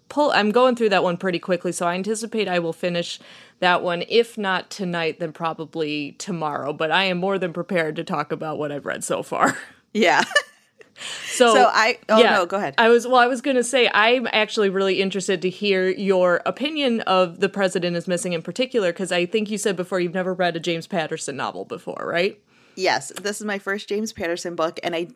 pull, 0.10 0.32
I'm 0.32 0.52
going 0.52 0.76
through 0.76 0.90
that 0.90 1.04
one 1.04 1.18
pretty 1.18 1.40
quickly, 1.40 1.72
so 1.72 1.88
I 1.88 1.96
anticipate 1.96 2.48
I 2.48 2.60
will 2.60 2.74
finish 2.74 3.20
that 3.60 3.82
one. 3.84 4.04
If 4.08 4.38
not 4.38 4.70
tonight, 4.70 5.20
then 5.20 5.32
probably 5.32 6.14
tomorrow. 6.14 6.74
But 6.74 6.92
I 6.92 7.06
am 7.06 7.18
more 7.18 7.38
than 7.38 7.54
prepared 7.54 7.96
to 7.98 8.04
talk 8.04 8.32
about 8.32 8.58
what 8.58 8.72
I've 8.72 8.86
read 8.86 9.04
so 9.04 9.24
far. 9.24 9.58
Yeah. 9.94 10.24
So, 11.32 11.54
so 11.54 11.70
I 11.72 11.98
oh 12.10 12.20
yeah, 12.20 12.36
no, 12.36 12.46
go 12.46 12.58
ahead. 12.58 12.76
I 12.78 12.90
was 12.90 13.08
well, 13.08 13.18
I 13.18 13.28
was 13.28 13.42
going 13.42 13.56
to 13.56 13.64
say 13.64 13.90
I'm 13.94 14.28
actually 14.32 14.70
really 14.70 15.02
interested 15.02 15.42
to 15.44 15.50
hear 15.50 15.90
your 15.90 16.42
opinion 16.46 17.02
of 17.02 17.40
The 17.40 17.50
President 17.50 17.96
is 17.96 18.08
Missing 18.08 18.34
in 18.34 18.42
particular 18.42 18.92
because 18.92 19.12
I 19.12 19.26
think 19.26 19.50
you 19.50 19.58
said 19.58 19.76
before 19.76 20.00
you've 20.00 20.14
never 20.14 20.34
read 20.34 20.56
a 20.56 20.60
James 20.60 20.88
Patterson 20.88 21.36
novel 21.36 21.66
before, 21.66 22.04
right? 22.06 22.40
Yes, 22.76 23.12
this 23.22 23.40
is 23.40 23.46
my 23.46 23.60
first 23.60 23.88
James 23.90 24.14
Patterson 24.14 24.56
book 24.56 24.80
and 24.84 24.96
I 24.96 25.08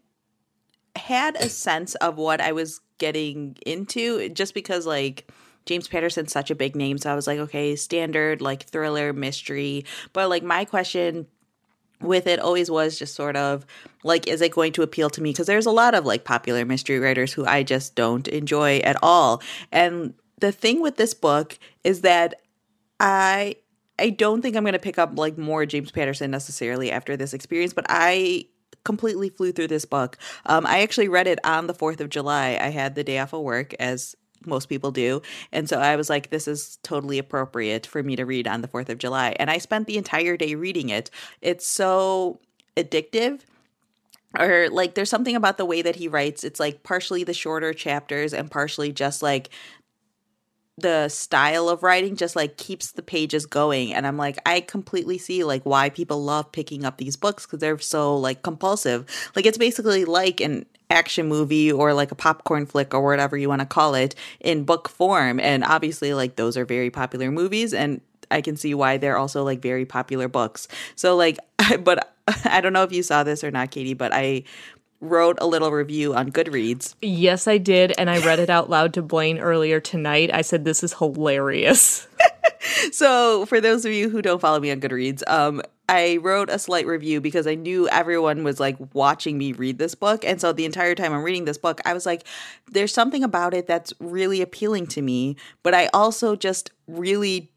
had 0.95 1.36
a 1.36 1.49
sense 1.49 1.95
of 1.95 2.17
what 2.17 2.41
I 2.41 2.51
was 2.51 2.82
getting 3.02 3.58
into 3.66 4.30
just 4.30 4.54
because 4.54 4.86
like 4.86 5.30
James 5.66 5.88
Patterson's 5.88 6.32
such 6.32 6.52
a 6.52 6.56
big 6.56 6.76
name. 6.76 7.00
So 7.00 7.12
I 7.12 7.16
was 7.16 7.26
like, 7.26 7.40
okay, 7.40 7.76
standard, 7.76 8.42
like 8.42 8.64
thriller, 8.64 9.12
mystery. 9.12 9.86
But 10.14 10.30
like 10.30 10.44
my 10.44 10.66
question 10.66 11.26
with 12.00 12.28
it 12.28 12.40
always 12.40 12.70
was 12.70 12.98
just 12.98 13.16
sort 13.16 13.36
of 13.36 13.66
like, 14.04 14.28
is 14.28 14.42
it 14.42 14.52
going 14.52 14.72
to 14.74 14.84
appeal 14.84 15.10
to 15.10 15.22
me? 15.22 15.32
Because 15.32 15.48
there's 15.48 15.66
a 15.66 15.72
lot 15.72 15.96
of 15.96 16.06
like 16.06 16.26
popular 16.26 16.64
mystery 16.64 17.00
writers 17.00 17.34
who 17.34 17.44
I 17.46 17.64
just 17.64 17.96
don't 17.96 18.28
enjoy 18.28 18.78
at 18.78 18.98
all. 19.02 19.42
And 19.72 20.14
the 20.40 20.52
thing 20.52 20.80
with 20.82 20.98
this 20.98 21.16
book 21.16 21.58
is 21.84 22.02
that 22.02 22.42
I 23.00 23.56
I 24.00 24.10
don't 24.10 24.42
think 24.42 24.56
I'm 24.56 24.64
going 24.64 24.74
to 24.74 24.80
pick 24.80 24.98
up 25.00 25.18
like 25.18 25.38
more 25.38 25.66
James 25.66 25.92
Patterson 25.92 26.32
necessarily 26.32 26.92
after 26.92 27.18
this 27.18 27.34
experience, 27.34 27.74
but 27.74 27.86
I 27.90 28.46
completely 28.84 29.30
flew 29.30 29.52
through 29.52 29.67
this 29.67 29.86
book. 29.86 30.17
Um, 30.46 30.65
I 30.65 30.82
actually 30.82 31.08
read 31.08 31.28
it 31.28 31.39
on 31.44 31.67
the 31.67 31.74
4th 31.74 32.00
of 32.00 32.10
July. 32.10 32.58
I 32.60 32.70
had 32.70 32.96
the 32.96 33.04
day 33.04 33.20
off 33.20 33.34
of 33.34 33.41
work, 33.41 33.74
as 33.80 34.15
most 34.46 34.67
people 34.67 34.91
do. 34.91 35.22
And 35.52 35.70
so 35.70 35.80
I 35.80 35.96
was 35.96 36.10
like, 36.10 36.30
this 36.30 36.48
is 36.48 36.80
totally 36.84 37.20
appropriate 37.20 37.86
for 37.86 38.02
me 38.02 38.15
to 38.15 38.26
read 38.26 38.48
on 38.48 38.62
the 38.62 38.67
4th 38.67 38.89
of 38.89 38.98
July. 38.98 39.36
And 39.39 39.50
I 39.50 39.60
spent 39.60 39.88
the 39.88 39.98
entire 39.98 40.36
day 40.36 40.56
reading 40.56 40.89
it. 40.89 41.10
It's 41.41 41.67
so 41.67 42.39
addictive 42.76 43.41
or 44.39 44.70
like 44.70 44.96
there's 44.96 45.10
something 45.10 45.36
about 45.36 45.58
the 45.58 45.65
way 45.65 45.82
that 45.82 45.98
he 45.98 46.08
writes 46.08 46.46
it's 46.46 46.60
like 46.60 46.84
partially 46.84 47.24
the 47.24 47.34
shorter 47.34 47.74
chapters 47.74 48.34
and 48.34 48.50
partially 48.50 48.91
just 48.91 49.22
like 49.22 49.50
the 50.82 51.10
style 51.10 51.70
of 51.70 51.84
writing 51.84 52.15
just 52.15 52.36
like 52.36 52.58
keeps 52.58 52.91
the 52.91 53.02
pages 53.02 53.46
going 53.46 53.94
and 53.94 54.06
i'm 54.06 54.17
like 54.17 54.38
i 54.46 54.60
completely 54.60 55.17
see 55.17 55.44
like 55.44 55.63
why 55.63 55.89
people 55.89 56.24
love 56.24 56.52
picking 56.52 56.86
up 56.86 56.98
these 56.98 57.15
books 57.15 57.46
because 57.46 57.60
they're 57.60 57.80
so 57.80 58.15
like 58.15 58.41
compulsive 58.44 59.06
like 59.36 59.46
it's 59.46 59.58
basically 59.58 60.06
like 60.06 60.41
an 60.41 60.65
action 60.89 61.28
movie 61.28 61.72
or 61.72 61.94
like 61.94 62.12
a 62.12 62.15
popcorn 62.15 62.65
flick 62.65 62.94
or 62.94 63.02
whatever 63.02 63.38
you 63.38 63.48
want 63.48 63.62
to 63.62 63.65
call 63.65 63.96
it 63.96 64.13
in 64.41 64.63
book 64.63 64.89
form 64.89 65.39
and 65.39 65.63
obviously 65.63 66.13
like 66.13 66.36
those 66.36 66.58
are 66.58 66.65
very 66.65 66.89
popular 66.89 67.32
movies 67.32 67.74
and 67.74 68.02
I 68.30 68.41
can 68.41 68.56
see 68.56 68.74
why 68.74 68.98
they're 68.98 69.17
also 69.17 69.44
like 69.44 69.62
very 69.62 69.86
popular 69.86 70.28
books. 70.28 70.67
So 70.96 71.15
like 71.15 71.38
but 71.84 72.15
I 72.46 72.62
don't 72.62 72.74
know 72.74 72.84
if 72.84 72.91
you 72.91 73.04
saw 73.04 73.24
this 73.24 73.44
or 73.44 73.52
not 73.52 73.72
Katie, 73.72 73.94
but 73.94 74.12
I 74.13 74.44
wrote 75.02 75.38
a 75.42 75.48
little 75.48 75.72
review 75.72 76.14
on 76.14 76.32
Goodreads. 76.32 76.96
Yes, 77.02 77.48
I 77.48 77.58
did 77.58 77.94
and 77.98 78.10
I 78.10 78.24
read 78.26 78.40
it 78.40 78.50
out 78.50 78.70
loud 78.70 78.94
to 78.94 79.02
Blaine 79.02 79.40
earlier 79.40 79.80
tonight. 79.80 80.30
I 80.34 80.42
said 80.42 80.64
this 80.64 80.84
is 80.84 80.94
hilarious. 80.94 82.08
so, 82.92 83.46
for 83.48 83.60
those 83.60 83.84
of 83.84 83.92
you 83.92 84.10
who 84.10 84.22
don't 84.22 84.40
follow 84.40 84.60
me 84.60 84.72
on 84.72 84.80
Goodreads, 84.80 85.24
um 85.28 85.62
I 85.92 86.20
wrote 86.22 86.50
a 86.50 86.58
slight 86.58 86.88
review 86.88 87.20
because 87.20 87.46
I 87.48 87.56
knew 87.56 87.90
everyone 87.90 88.46
was 88.46 88.62
like 88.62 88.78
watching 88.94 89.38
me 89.38 89.52
read 89.52 89.78
this 89.78 89.94
book. 89.94 90.24
And 90.24 90.40
so 90.40 90.54
the 90.54 90.64
entire 90.64 90.96
time 90.96 91.12
I'm 91.14 91.22
reading 91.22 91.44
this 91.44 91.58
book, 91.58 91.82
I 91.84 91.94
was 91.94 92.06
like, 92.06 92.26
there's 92.72 92.94
something 92.94 93.26
about 93.26 93.54
it 93.54 93.68
that's 93.68 93.92
really 94.00 94.42
appealing 94.42 94.88
to 94.88 95.02
me. 95.02 95.36
But 95.64 95.74
I 95.74 95.88
also 95.88 96.38
just 96.38 96.72
really 96.88 97.52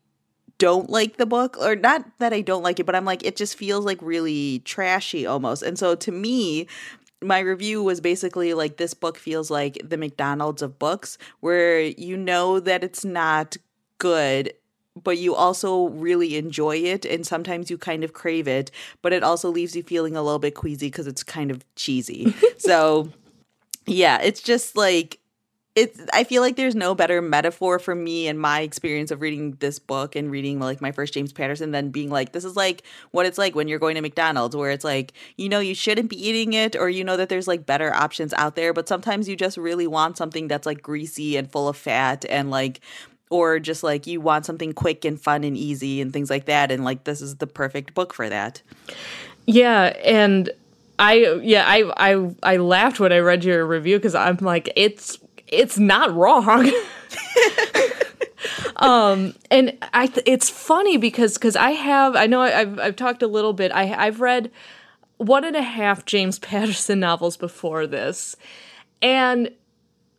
don't 0.59 0.90
like 0.90 1.16
the 1.16 1.26
book 1.26 1.57
or 1.61 1.76
not 1.76 2.04
that 2.18 2.33
I 2.33 2.40
don't 2.40 2.64
like 2.64 2.80
it, 2.80 2.87
but 2.87 2.96
I'm 2.96 3.04
like, 3.04 3.24
it 3.24 3.37
just 3.37 3.57
feels 3.57 3.85
like 3.85 3.98
really 4.02 4.61
trashy 4.61 5.26
almost. 5.26 5.62
And 5.62 5.78
so 5.78 5.94
to 5.94 6.11
me, 6.11 6.66
my 7.24 7.40
review 7.40 7.82
was 7.82 8.00
basically 8.00 8.54
like 8.54 8.76
this 8.76 8.94
book 8.94 9.18
feels 9.18 9.50
like 9.50 9.78
the 9.82 9.96
McDonald's 9.96 10.62
of 10.62 10.78
books, 10.78 11.18
where 11.40 11.80
you 11.80 12.16
know 12.16 12.60
that 12.60 12.84
it's 12.84 13.04
not 13.04 13.56
good, 13.98 14.52
but 15.02 15.18
you 15.18 15.34
also 15.34 15.88
really 15.88 16.37
enjoy 16.37 16.76
it. 16.76 17.04
And 17.04 17.26
sometimes 17.26 17.70
you 17.70 17.78
kind 17.78 18.04
of 18.04 18.12
crave 18.12 18.46
it, 18.46 18.70
but 19.02 19.12
it 19.12 19.22
also 19.22 19.50
leaves 19.50 19.74
you 19.74 19.82
feeling 19.82 20.16
a 20.16 20.22
little 20.22 20.38
bit 20.38 20.54
queasy 20.54 20.87
because 20.87 21.06
it's 21.06 21.22
kind 21.22 21.50
of 21.50 21.64
cheesy. 21.74 22.34
so, 22.58 23.08
yeah, 23.87 24.20
it's 24.20 24.40
just 24.40 24.76
like 24.76 25.18
it's 25.74 26.00
i 26.12 26.22
feel 26.22 26.40
like 26.40 26.56
there's 26.56 26.74
no 26.74 26.94
better 26.94 27.20
metaphor 27.20 27.78
for 27.78 27.94
me 27.94 28.28
and 28.28 28.38
my 28.38 28.60
experience 28.60 29.10
of 29.10 29.20
reading 29.20 29.52
this 29.60 29.78
book 29.78 30.14
and 30.14 30.30
reading 30.30 30.60
like 30.60 30.80
my 30.80 30.92
first 30.92 31.14
james 31.14 31.32
patterson 31.32 31.72
than 31.72 31.90
being 31.90 32.10
like 32.10 32.32
this 32.32 32.44
is 32.44 32.56
like 32.56 32.82
what 33.10 33.26
it's 33.26 33.38
like 33.38 33.54
when 33.54 33.66
you're 33.66 33.78
going 33.78 33.94
to 33.94 34.00
mcdonald's 34.00 34.54
where 34.54 34.70
it's 34.70 34.84
like 34.84 35.12
you 35.37 35.48
know 35.48 35.60
you 35.60 35.74
shouldn't 35.74 36.08
be 36.08 36.28
eating 36.28 36.52
it 36.52 36.76
or 36.76 36.88
you 36.88 37.02
know 37.02 37.16
that 37.16 37.28
there's 37.28 37.48
like 37.48 37.66
better 37.66 37.92
options 37.94 38.32
out 38.34 38.56
there 38.56 38.72
but 38.72 38.88
sometimes 38.88 39.28
you 39.28 39.37
just 39.37 39.56
really 39.56 39.87
want 39.87 40.16
something 40.16 40.48
that's 40.48 40.66
like 40.66 40.82
greasy 40.82 41.37
and 41.37 41.50
full 41.50 41.68
of 41.68 41.76
fat 41.76 42.24
and 42.28 42.50
like 42.50 42.80
or 43.30 43.58
just 43.58 43.82
like 43.82 44.06
you 44.06 44.20
want 44.20 44.46
something 44.46 44.72
quick 44.72 45.04
and 45.04 45.20
fun 45.20 45.42
and 45.44 45.56
easy 45.56 46.00
and 46.00 46.12
things 46.12 46.30
like 46.30 46.44
that 46.44 46.70
and 46.70 46.84
like 46.84 47.02
this 47.04 47.20
is 47.20 47.37
the 47.37 47.46
perfect 47.46 47.94
book 47.94 48.14
for 48.14 48.28
that. 48.28 48.62
Yeah 49.46 49.87
and 50.04 50.50
I 50.98 51.40
yeah 51.42 51.64
I 51.66 52.12
I 52.12 52.34
I 52.42 52.56
laughed 52.58 53.00
when 53.00 53.12
I 53.12 53.18
read 53.18 53.42
your 53.44 53.66
review 53.66 53.96
because 53.98 54.14
I'm 54.14 54.37
like 54.37 54.72
it's 54.76 55.18
it's 55.56 55.78
not 55.78 56.14
wrong. 56.14 56.70
um, 58.76 59.34
and 59.50 59.76
I 59.92 60.06
th- 60.06 60.24
it's 60.26 60.50
funny 60.50 60.96
because 60.96 61.34
because 61.34 61.56
I 61.56 61.70
have 61.70 62.16
I 62.16 62.26
know 62.26 62.40
I, 62.40 62.50
have 62.50 62.78
I've 62.78 62.96
talked 62.96 63.22
a 63.22 63.26
little 63.26 63.52
bit. 63.52 63.72
I 63.72 63.94
I've 63.94 64.20
read 64.20 64.50
one 65.16 65.44
and 65.44 65.56
a 65.56 65.62
half 65.62 66.04
James 66.04 66.38
Patterson 66.38 67.00
novels 67.00 67.36
before 67.36 67.86
this, 67.86 68.36
and 69.02 69.50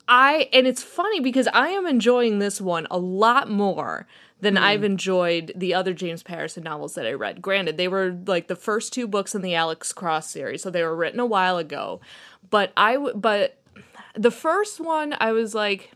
I 0.08 0.50
and 0.54 0.68
it's 0.68 0.84
funny 0.84 1.20
because 1.20 1.48
I 1.54 1.70
am 1.70 1.86
enjoying 1.86 2.40
this 2.40 2.62
one 2.62 2.88
a 2.92 2.98
lot 2.98 3.50
more 3.50 4.08
than 4.42 4.56
mm. 4.56 4.62
I've 4.62 4.84
enjoyed 4.84 5.54
the 5.56 5.74
other 5.74 5.94
James 5.94 6.22
Patterson 6.22 6.64
novels 6.64 6.96
that 6.96 7.06
I 7.06 7.14
read. 7.14 7.42
Granted, 7.42 7.78
they 7.78 7.88
were 7.88 8.18
like 8.26 8.48
the 8.48 8.56
first 8.56 8.94
two 8.94 9.08
books 9.08 9.34
in 9.34 9.42
the 9.42 9.56
Alex 9.56 9.94
Cross 9.94 10.30
series, 10.30 10.62
so 10.62 10.70
they 10.70 10.84
were 10.84 10.96
written 10.96 11.20
a 11.20 11.26
while 11.26 11.58
ago. 11.58 12.02
But 12.50 12.72
I 12.78 12.98
but 12.98 13.58
the 14.16 14.32
first 14.32 14.80
one, 14.80 15.16
I 15.20 15.32
was 15.32 15.54
like, 15.54 15.92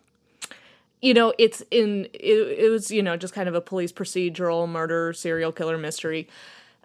you 1.01 1.13
know, 1.13 1.33
it's 1.37 1.61
in, 1.71 2.05
it, 2.13 2.59
it 2.59 2.69
was, 2.69 2.91
you 2.91 3.01
know, 3.01 3.15
just 3.15 3.33
kind 3.33 3.47
of 3.47 3.55
a 3.55 3.61
police 3.61 3.91
procedural 3.91 4.67
murder, 4.67 5.13
serial 5.13 5.51
killer 5.51 5.77
mystery. 5.77 6.27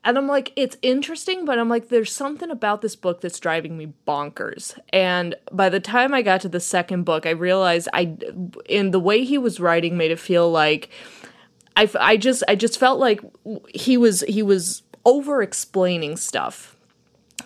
And 0.05 0.19
I'm 0.19 0.29
like, 0.29 0.53
it's 0.55 0.77
interesting, 0.83 1.47
but 1.47 1.59
I'm 1.59 1.71
like, 1.71 1.89
there's 1.89 2.13
something 2.13 2.51
about 2.51 2.83
this 2.83 2.95
book 2.95 3.23
that's 3.23 3.41
driving 3.41 3.79
me 3.79 3.95
bonkers. 4.07 4.79
And 4.91 5.35
by 5.51 5.71
the 5.71 5.81
time 5.81 6.13
I 6.13 6.21
got 6.21 6.43
to 6.43 6.49
the 6.49 6.61
second 6.61 7.05
book, 7.05 7.25
I 7.25 7.31
realized 7.31 7.89
I, 7.93 8.17
in 8.69 8.91
the 8.91 9.01
way 9.01 9.25
he 9.25 9.39
was 9.39 9.61
writing, 9.61 9.97
made 9.97 10.11
it 10.11 10.21
feel 10.21 10.51
like 10.51 10.91
I, 11.75 11.89
I 11.99 12.17
just, 12.19 12.45
I 12.47 12.55
just 12.55 12.79
felt 12.79 13.01
like 13.01 13.21
he 13.75 13.97
was, 13.97 14.21
he 14.29 14.43
was 14.43 14.83
over 15.07 15.43
explaining 15.43 16.17
stuff 16.19 16.74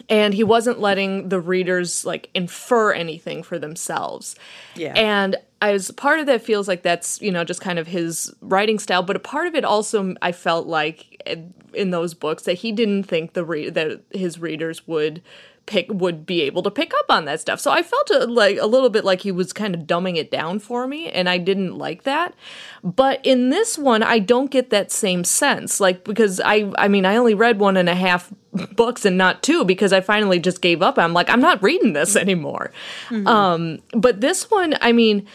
and 0.09 0.35
he 0.35 0.45
wasn't 0.45 0.81
letting 0.81 1.29
the 1.29 1.41
readers 1.41 2.05
like 2.05 2.31
infer 2.35 2.93
anything 2.93 3.43
for 3.43 3.59
themselves. 3.59 4.37
Yeah. 4.75 4.93
And 4.95 5.37
as 5.61 5.91
part 5.91 6.21
of 6.21 6.27
that 6.27 6.43
feels 6.43 6.69
like 6.69 6.83
that's, 6.83 7.21
you 7.21 7.33
know, 7.33 7.45
just 7.45 7.61
kind 7.61 7.79
of 7.79 7.87
his 7.87 8.33
writing 8.41 8.79
style, 8.79 9.03
but 9.03 9.17
a 9.17 9.21
part 9.21 9.47
of 9.47 9.55
it 9.55 9.65
also 9.65 10.15
I 10.23 10.33
felt 10.33 10.67
like 10.67 11.21
eh, 11.27 11.37
in 11.75 11.91
those 11.91 12.15
books 12.15 12.45
that 12.45 12.55
he 12.55 12.73
didn't 12.73 13.05
think 13.05 13.33
the 13.33 13.45
re- 13.45 13.71
that 13.71 14.03
his 14.11 14.39
readers 14.39 14.87
would 14.87 15.23
pick 15.69 15.87
would 15.91 16.25
be 16.25 16.41
able 16.41 16.63
to 16.63 16.71
pick 16.71 16.95
up 16.95 17.05
on 17.11 17.27
that 17.27 17.41
stuff. 17.41 17.61
So 17.61 17.71
I 17.71 17.83
felt 17.83 18.11
a, 18.11 18.25
like 18.25 18.57
a 18.59 18.67
little 18.67 18.89
bit 18.89 19.05
like 19.05 19.21
he 19.21 19.31
was 19.31 19.53
kind 19.53 19.75
of 19.75 19.83
dumbing 19.83 20.17
it 20.17 20.31
down 20.31 20.59
for 20.61 20.89
me 20.89 21.11
and 21.11 21.29
I 21.29 21.37
didn't 21.37 21.77
like 21.77 22.05
that. 22.05 22.35
But 22.83 23.21
in 23.23 23.51
this 23.51 23.77
one 23.77 24.03
I 24.03 24.19
don't 24.19 24.51
get 24.51 24.71
that 24.71 24.91
same 24.91 25.25
sense. 25.25 25.79
Like 25.79 26.05
because 26.05 26.41
I 26.43 26.73
I 26.79 26.89
mean 26.89 27.05
I 27.05 27.17
only 27.17 27.35
read 27.35 27.61
one 27.61 27.77
and 27.77 27.89
a 27.89 27.95
half 27.95 28.33
books 28.77 29.05
and 29.05 29.19
not 29.19 29.43
two 29.43 29.63
because 29.67 29.93
I 29.93 30.01
finally 30.01 30.41
just 30.41 30.63
gave 30.63 30.81
up. 30.81 30.99
I'm 30.99 31.13
like 31.13 31.29
I'm 31.29 31.43
not 31.43 31.63
reading 31.63 31.93
this 31.93 32.17
anymore. 32.17 32.73
Mm-hmm. 33.11 33.27
Um 33.27 33.79
but 33.93 34.23
this 34.23 34.51
one 34.51 34.75
I 34.81 34.93
mean 34.93 35.27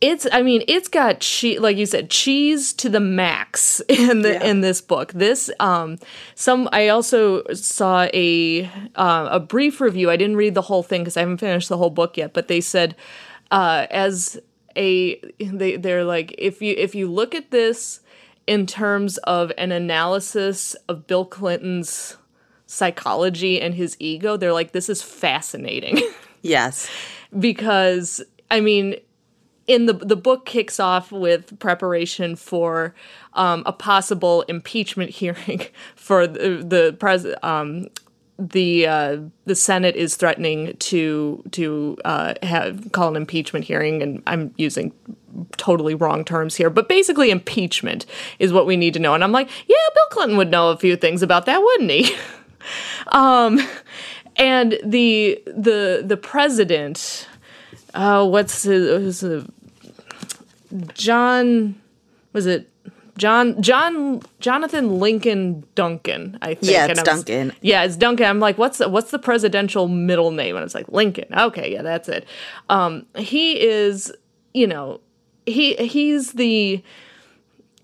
it's 0.00 0.26
i 0.32 0.42
mean 0.42 0.62
it's 0.68 0.88
got 0.88 1.20
cheese 1.20 1.58
like 1.58 1.76
you 1.76 1.86
said 1.86 2.10
cheese 2.10 2.72
to 2.72 2.88
the 2.88 3.00
max 3.00 3.80
in 3.88 4.22
the 4.22 4.32
yeah. 4.32 4.44
in 4.44 4.60
this 4.60 4.80
book. 4.80 5.12
This 5.12 5.50
um 5.60 5.98
some 6.34 6.68
i 6.72 6.88
also 6.88 7.44
saw 7.52 8.08
a 8.12 8.70
uh, 8.94 9.28
a 9.30 9.40
brief 9.40 9.80
review. 9.80 10.10
I 10.10 10.16
didn't 10.16 10.36
read 10.36 10.54
the 10.54 10.62
whole 10.62 10.82
thing 10.82 11.02
because 11.02 11.16
i 11.16 11.20
haven't 11.20 11.38
finished 11.38 11.68
the 11.68 11.78
whole 11.78 11.90
book 11.90 12.16
yet 12.16 12.32
but 12.32 12.48
they 12.48 12.60
said 12.60 12.94
uh 13.50 13.86
as 13.90 14.38
a 14.76 15.18
they 15.38 15.76
they're 15.76 16.04
like 16.04 16.34
if 16.38 16.60
you 16.60 16.74
if 16.76 16.94
you 16.94 17.10
look 17.10 17.34
at 17.34 17.50
this 17.50 18.00
in 18.46 18.66
terms 18.66 19.18
of 19.18 19.50
an 19.56 19.72
analysis 19.72 20.74
of 20.88 21.06
bill 21.06 21.24
clinton's 21.24 22.16
psychology 22.66 23.60
and 23.60 23.74
his 23.74 23.96
ego 23.98 24.36
they're 24.36 24.52
like 24.52 24.72
this 24.72 24.88
is 24.88 25.02
fascinating. 25.02 26.00
Yes. 26.46 26.88
Because 27.38 28.22
I 28.50 28.60
mean, 28.60 28.96
in 29.66 29.86
the 29.86 29.92
the 29.92 30.16
book 30.16 30.46
kicks 30.46 30.78
off 30.78 31.10
with 31.10 31.58
preparation 31.58 32.36
for 32.36 32.94
um, 33.34 33.62
a 33.66 33.72
possible 33.72 34.42
impeachment 34.42 35.10
hearing 35.20 35.66
for 35.94 36.26
the 36.26 36.64
the 36.64 36.96
pres 36.98 37.26
um, 37.42 37.88
the 38.38 38.86
uh, 38.86 39.18
the 39.46 39.54
Senate 39.54 39.96
is 39.96 40.16
threatening 40.16 40.76
to 40.76 41.42
to 41.52 41.96
uh, 42.04 42.34
have 42.42 42.92
call 42.92 43.08
an 43.08 43.16
impeachment 43.16 43.64
hearing, 43.64 44.02
and 44.02 44.22
I'm 44.26 44.52
using 44.56 44.92
totally 45.56 45.94
wrong 45.94 46.24
terms 46.24 46.54
here, 46.56 46.70
but 46.70 46.88
basically 46.88 47.30
impeachment 47.30 48.06
is 48.38 48.52
what 48.52 48.66
we 48.66 48.76
need 48.76 48.94
to 48.94 49.00
know. 49.00 49.14
And 49.14 49.22
I'm 49.22 49.32
like, 49.32 49.48
yeah, 49.66 49.76
Bill 49.94 50.06
Clinton 50.10 50.36
would 50.38 50.50
know 50.50 50.70
a 50.70 50.76
few 50.76 50.96
things 50.96 51.22
about 51.22 51.46
that, 51.46 51.60
wouldn't 51.60 51.90
he? 51.90 52.16
um, 53.08 53.60
and 54.36 54.78
the 54.84 55.42
the 55.46 56.02
the 56.04 56.16
president. 56.16 57.28
Uh, 57.94 58.26
what's 58.28 58.64
his, 58.64 59.22
his 59.22 59.46
John 60.94 61.80
was 62.32 62.46
it 62.46 62.70
John 63.18 63.60
John 63.62 64.20
Jonathan 64.40 64.98
Lincoln 64.98 65.64
Duncan, 65.74 66.38
I 66.42 66.54
think. 66.54 66.72
Yeah, 66.72 66.86
it's 66.86 67.02
Duncan. 67.02 67.52
Yeah, 67.62 67.84
it's 67.84 67.96
Duncan. 67.96 68.26
I'm 68.26 68.40
like, 68.40 68.58
what's 68.58 68.78
the, 68.78 68.88
what's 68.88 69.10
the 69.10 69.18
presidential 69.18 69.88
middle 69.88 70.30
name? 70.30 70.56
And 70.56 70.64
it's 70.64 70.74
like 70.74 70.88
Lincoln. 70.88 71.26
Okay, 71.34 71.72
yeah, 71.72 71.82
that's 71.82 72.08
it. 72.08 72.26
Um, 72.68 73.06
he 73.16 73.60
is, 73.60 74.12
you 74.52 74.66
know, 74.66 75.00
he 75.46 75.74
he's 75.76 76.32
the 76.32 76.82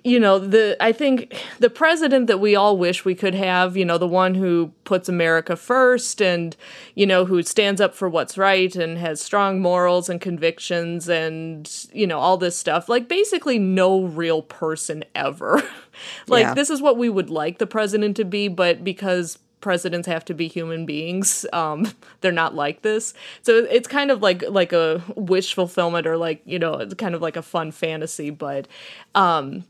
you 0.04 0.18
know 0.18 0.38
the 0.38 0.76
i 0.80 0.90
think 0.90 1.32
the 1.60 1.70
president 1.70 2.26
that 2.26 2.38
we 2.40 2.56
all 2.56 2.76
wish 2.76 3.04
we 3.04 3.14
could 3.14 3.34
have 3.34 3.76
you 3.76 3.84
know 3.84 3.98
the 3.98 4.06
one 4.08 4.34
who 4.34 4.72
puts 4.84 5.08
america 5.08 5.54
first 5.54 6.20
and 6.20 6.56
you 6.94 7.06
know 7.06 7.24
who 7.24 7.42
stands 7.42 7.80
up 7.80 7.94
for 7.94 8.08
what's 8.08 8.36
right 8.36 8.74
and 8.74 8.98
has 8.98 9.20
strong 9.20 9.60
morals 9.60 10.08
and 10.08 10.20
convictions 10.20 11.08
and 11.08 11.86
you 11.92 12.06
know 12.06 12.18
all 12.18 12.36
this 12.36 12.56
stuff 12.56 12.88
like 12.88 13.06
basically 13.08 13.58
no 13.58 14.02
real 14.02 14.42
person 14.42 15.04
ever 15.14 15.62
like 16.26 16.42
Yeah. 16.42 16.54
this 16.54 16.68
is 16.70 16.82
what 16.82 16.96
we 16.98 17.08
would 17.08 17.30
like 17.30 17.58
the 17.58 17.66
president 17.66 18.16
to 18.16 18.24
be 18.24 18.48
but 18.48 18.82
because 18.82 19.38
presidents 19.60 20.08
have 20.08 20.24
to 20.24 20.34
be 20.34 20.48
human 20.48 20.84
beings 20.84 21.46
um 21.52 21.86
they're 22.20 22.32
not 22.32 22.56
like 22.56 22.82
this 22.82 23.14
so 23.42 23.58
it's 23.58 23.86
kind 23.86 24.10
of 24.10 24.20
like 24.20 24.42
like 24.48 24.72
a 24.72 25.00
wish 25.14 25.54
fulfillment 25.54 26.04
or 26.08 26.16
like 26.16 26.42
you 26.44 26.58
know 26.58 26.74
it's 26.74 26.94
kind 26.94 27.14
of 27.14 27.22
like 27.22 27.36
a 27.36 27.42
fun 27.42 27.70
fantasy 27.70 28.30
but 28.30 28.66
um 29.14 29.62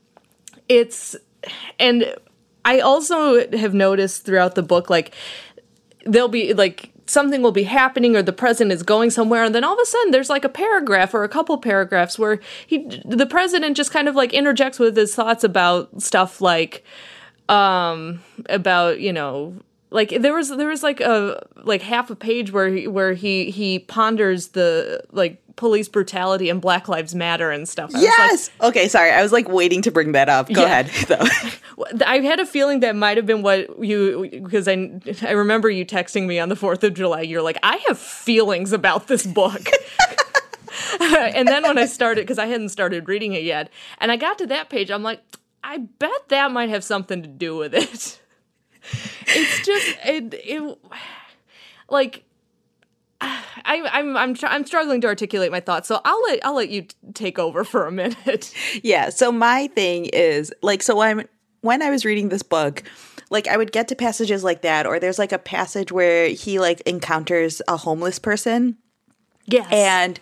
it's 0.73 1.17
and 1.79 2.15
I 2.65 2.81
also 2.81 3.51
have 3.57 3.75
noticed 3.75 4.25
throughout 4.25 4.55
the 4.55 4.63
book 4.63 4.89
like 4.89 5.15
there'll 6.07 6.29
be 6.29 6.55
like 6.55 6.91
something 7.07 7.43
will 7.43 7.53
be 7.53 7.65
happening 7.65 8.17
or 8.17 8.23
the 8.23 8.33
president 8.33 8.73
is 8.73 8.83
going 8.83 9.11
somewhere 9.11 9.45
and 9.45 9.55
then 9.55 9.65
all 9.65 9.75
of 9.75 9.79
a 9.83 9.87
sudden 9.87 10.13
there's 10.13 10.31
like 10.31 10.45
a 10.45 10.49
paragraph 10.49 11.13
or 11.13 11.25
a 11.25 11.29
couple 11.29 11.59
paragraphs 11.59 12.19
where 12.19 12.41
he 12.67 12.89
the 13.05 13.27
president 13.27 13.77
just 13.77 13.91
kind 13.91 14.09
of 14.09 14.15
like 14.15 14.33
interjects 14.33 14.79
with 14.79 14.97
his 14.97 15.15
thoughts 15.15 15.45
about 15.45 16.01
stuff 16.01 16.41
like 16.41 16.85
um 17.49 18.21
about 18.49 19.01
you 19.01 19.13
know 19.13 19.55
like 19.93 20.11
there 20.21 20.35
was 20.35 20.49
there 20.49 20.69
was 20.69 20.83
like 20.83 21.01
a 21.01 21.47
like 21.65 21.83
half 21.83 22.11
a 22.11 22.17
page 22.17 22.51
where 22.53 22.69
he, 22.69 22.89
where 22.89 23.13
he 23.15 23.51
he 23.51 23.79
ponders 23.79 24.49
the 24.49 25.03
like 25.13 25.39
police 25.57 25.87
brutality 25.89 26.49
and 26.49 26.61
black 26.63 26.89
lives 26.89 27.15
matter 27.15 27.51
and 27.51 27.69
stuff 27.69 27.91
I 27.95 27.99
was 27.99 28.03
like, 28.05 28.19
Yes. 28.19 28.51
okay, 28.63 28.89
sorry. 28.89 29.11
I 29.11 29.23
was 29.23 29.33
like 29.33 29.49
waiting 29.51 29.83
to 29.83 29.91
bring 29.91 30.13
that 30.13 30.29
up. 30.31 30.51
Go 30.51 30.63
Yeah. 30.63 30.81
ahead. 30.81 30.87
though. 31.09 32.05
I 32.07 32.21
had 32.21 32.41
a 32.41 32.47
feeling 32.47 32.81
that 32.81 32.97
might 32.97 33.19
have 33.19 33.27
been 33.27 33.43
what 33.43 33.83
you 33.85 34.29
because 34.43 34.67
I 34.67 34.99
I 35.23 35.33
remember 35.33 35.69
you 35.69 35.85
texting 35.85 36.27
me 36.27 36.39
on 36.39 36.49
the 36.49 36.57
4th 36.57 36.83
of 36.85 36.95
July 36.95 37.21
you're 37.21 37.43
like 37.43 37.59
I 37.63 37.77
have 37.89 37.99
feelings 37.99 38.73
about 38.73 39.09
this 39.09 39.27
book. 39.27 39.61
and 41.01 41.47
then 41.49 41.63
when 41.65 41.77
I 41.79 41.85
started 41.87 42.27
cuz 42.27 42.39
I 42.39 42.47
hadn't 42.47 42.71
started 42.71 43.09
reading 43.09 43.35
it 43.35 43.43
yet 43.43 43.69
and 43.99 44.11
I 44.11 44.17
got 44.17 44.39
to 44.39 44.47
that 44.47 44.71
page 44.71 44.91
I'm 44.91 45.03
like 45.03 45.21
I 45.63 45.79
bet 45.79 46.29
that 46.29 46.51
might 46.51 46.71
have 46.71 46.83
something 46.83 47.23
to 47.23 47.29
do 47.29 47.57
with 47.57 47.75
it. 47.75 48.21
It's 49.27 49.67
just 49.67 49.97
it, 50.05 50.35
it 50.45 50.79
like 51.89 52.25
I, 53.21 53.89
I'm 53.93 54.17
I'm 54.17 54.35
tr- 54.35 54.47
I'm 54.47 54.67
struggling 54.67 55.01
to 55.03 55.07
articulate 55.07 55.51
my 55.51 55.61
thoughts, 55.61 55.89
so 55.89 56.01
I'll 56.05 56.21
let 56.23 56.45
I'll 56.45 56.57
let 56.57 56.71
you 56.71 56.83
t- 56.83 56.95
take 57.15 57.39
over 57.39 57.65
for 57.73 57.87
a 57.87 57.93
minute. 57.93 58.53
yeah. 58.83 59.11
So 59.11 59.31
my 59.31 59.69
thing 59.69 60.07
is 60.07 60.53
like, 60.63 60.83
so 60.83 61.01
I'm 61.01 61.27
when 61.61 61.83
I 61.83 61.91
was 61.91 62.05
reading 62.05 62.29
this 62.29 62.43
book, 62.43 62.83
like 63.31 63.47
I 63.47 63.57
would 63.57 63.73
get 63.73 63.89
to 63.89 63.97
passages 63.97 64.43
like 64.43 64.63
that, 64.63 64.87
or 64.87 64.99
there's 64.99 65.19
like 65.19 65.33
a 65.33 65.39
passage 65.39 65.93
where 65.93 66.29
he 66.29 66.59
like 66.59 66.81
encounters 66.83 67.63
a 67.69 67.77
homeless 67.77 68.19
person. 68.19 68.77
Yes, 69.47 69.73
and 69.73 70.21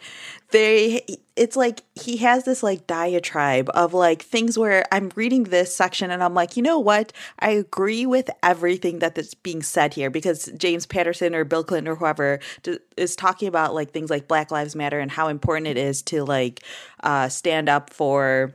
they 0.51 1.05
it's 1.37 1.57
like 1.57 1.83
he 1.95 2.19
has 2.19 2.45
this 2.45 2.63
like 2.63 2.87
diatribe 2.87 3.71
of 3.75 3.95
like 3.95 4.23
things 4.23 4.59
where 4.59 4.85
i'm 4.93 5.11
reading 5.15 5.45
this 5.45 5.75
section 5.75 6.11
and 6.11 6.23
i'm 6.23 6.35
like 6.35 6.57
you 6.57 6.63
know 6.63 6.79
what? 6.79 7.13
I 7.39 7.51
agree 7.51 8.07
with 8.07 8.31
everything 8.43 8.99
that 8.99 9.15
that's 9.15 9.35
being 9.35 9.63
said 9.63 9.95
here 9.95 10.11
because 10.11 10.47
james 10.57 10.87
patterson 10.87 11.35
or 11.35 11.45
bill 11.45 11.65
clinton 11.65 11.93
or 11.93 11.97
whoever 11.97 12.41
is 12.97 13.17
talking 13.17 13.49
about 13.49 13.75
like 13.75 13.93
things 13.93 14.11
like 14.11 14.29
black 14.29 14.51
lives 14.51 14.77
matter 14.77 15.01
and 15.01 15.11
how 15.11 15.29
important 15.29 15.67
it 15.67 15.77
is 15.77 16.03
to 16.03 16.25
like 16.25 16.63
uh, 17.03 17.29
stand 17.29 17.69
up 17.69 17.91
for 17.91 18.55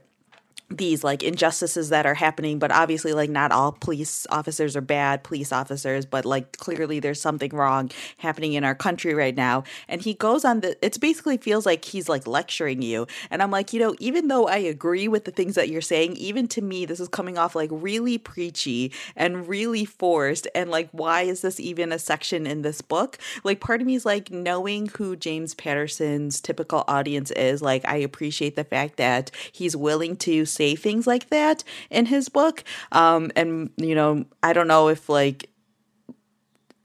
these 0.69 1.03
like 1.03 1.21
injustices 1.21 1.89
that 1.89 2.05
are 2.05 2.15
happening 2.15 2.57
but 2.57 2.71
obviously 2.71 3.13
like 3.13 3.29
not 3.29 3.51
all 3.51 3.71
police 3.71 4.25
officers 4.31 4.75
are 4.75 4.81
bad 4.81 5.23
police 5.23 5.51
officers 5.51 6.05
but 6.05 6.25
like 6.25 6.57
clearly 6.57 6.99
there's 6.99 7.21
something 7.21 7.51
wrong 7.51 7.89
happening 8.17 8.53
in 8.53 8.63
our 8.63 8.75
country 8.75 9.13
right 9.13 9.35
now. 9.35 9.63
And 9.87 10.01
he 10.01 10.13
goes 10.15 10.43
on 10.43 10.61
the 10.61 10.75
it's 10.83 10.97
basically 10.97 11.37
feels 11.37 11.65
like 11.65 11.85
he's 11.85 12.09
like 12.09 12.25
lecturing 12.25 12.81
you. 12.81 13.07
And 13.29 13.43
i'm 13.43 13.51
like 13.51 13.73
you 13.73 13.79
know 13.79 13.95
even 13.99 14.27
though 14.27 14.47
i 14.47 14.57
agree 14.57 15.07
with 15.07 15.25
the 15.25 15.31
things 15.31 15.55
that 15.55 15.69
you're 15.69 15.81
saying 15.81 16.15
even 16.17 16.47
to 16.49 16.61
me 16.61 16.85
this 16.85 16.99
is 16.99 17.07
coming 17.07 17.37
off 17.37 17.55
like 17.55 17.69
really 17.71 18.17
preachy 18.17 18.91
and 19.15 19.47
really 19.47 19.85
forced. 19.85 20.47
And 20.55 20.71
like 20.71 20.89
why 20.91 21.21
is 21.21 21.41
this 21.41 21.59
even 21.59 21.91
a 21.91 21.99
section 21.99 22.47
in 22.47 22.63
this 22.63 22.81
book? 22.81 23.17
Like 23.43 23.59
part 23.59 23.81
of 23.81 23.87
me 23.87 23.95
is 23.95 24.05
like 24.05 24.31
knowing 24.31 24.87
who 24.87 25.15
james 25.15 25.53
patterson's 25.53 26.41
typical 26.41 26.83
audience 26.87 27.31
is 27.31 27.61
like 27.61 27.85
i 27.85 27.95
appreciate 27.97 28.55
the 28.55 28.63
fact 28.63 28.97
that 28.97 29.31
he's 29.51 29.75
willing 29.75 30.15
to 30.15 30.45
say 30.55 30.75
things 30.75 31.05
like 31.05 31.29
that 31.29 31.63
in 31.89 32.05
his 32.05 32.29
book 32.29 32.63
um 32.91 33.31
and 33.35 33.69
you 33.77 33.95
know 33.95 34.25
i 34.41 34.53
don't 34.53 34.67
know 34.67 34.87
if 34.87 35.09
like 35.09 35.49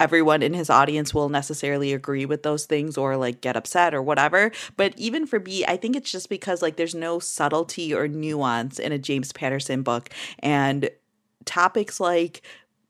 everyone 0.01 0.43
in 0.43 0.55
his 0.55 0.71
audience 0.71 1.15
will 1.15 1.29
necessarily 1.29 1.93
agree 1.93 2.25
with 2.25 2.43
those 2.43 2.65
things 2.65 2.97
or 2.97 3.17
like 3.17 3.43
get 3.43 3.55
upset 3.55 3.95
or 3.95 4.03
whatever. 4.03 4.51
But 4.77 4.95
even 4.97 5.27
for 5.27 5.39
me, 5.39 5.65
I 5.67 5.77
think 5.77 5.95
it's 5.95 6.11
just 6.11 6.31
because 6.31 6.63
like 6.63 6.77
there's 6.77 6.95
no 6.95 7.19
subtlety 7.19 7.95
or 7.95 8.09
nuance 8.09 8.79
in 8.79 8.93
a 8.93 8.99
James 8.99 9.31
Patterson 9.33 9.83
book. 9.83 10.09
And 10.39 10.89
topics 11.45 12.01
like 12.01 12.43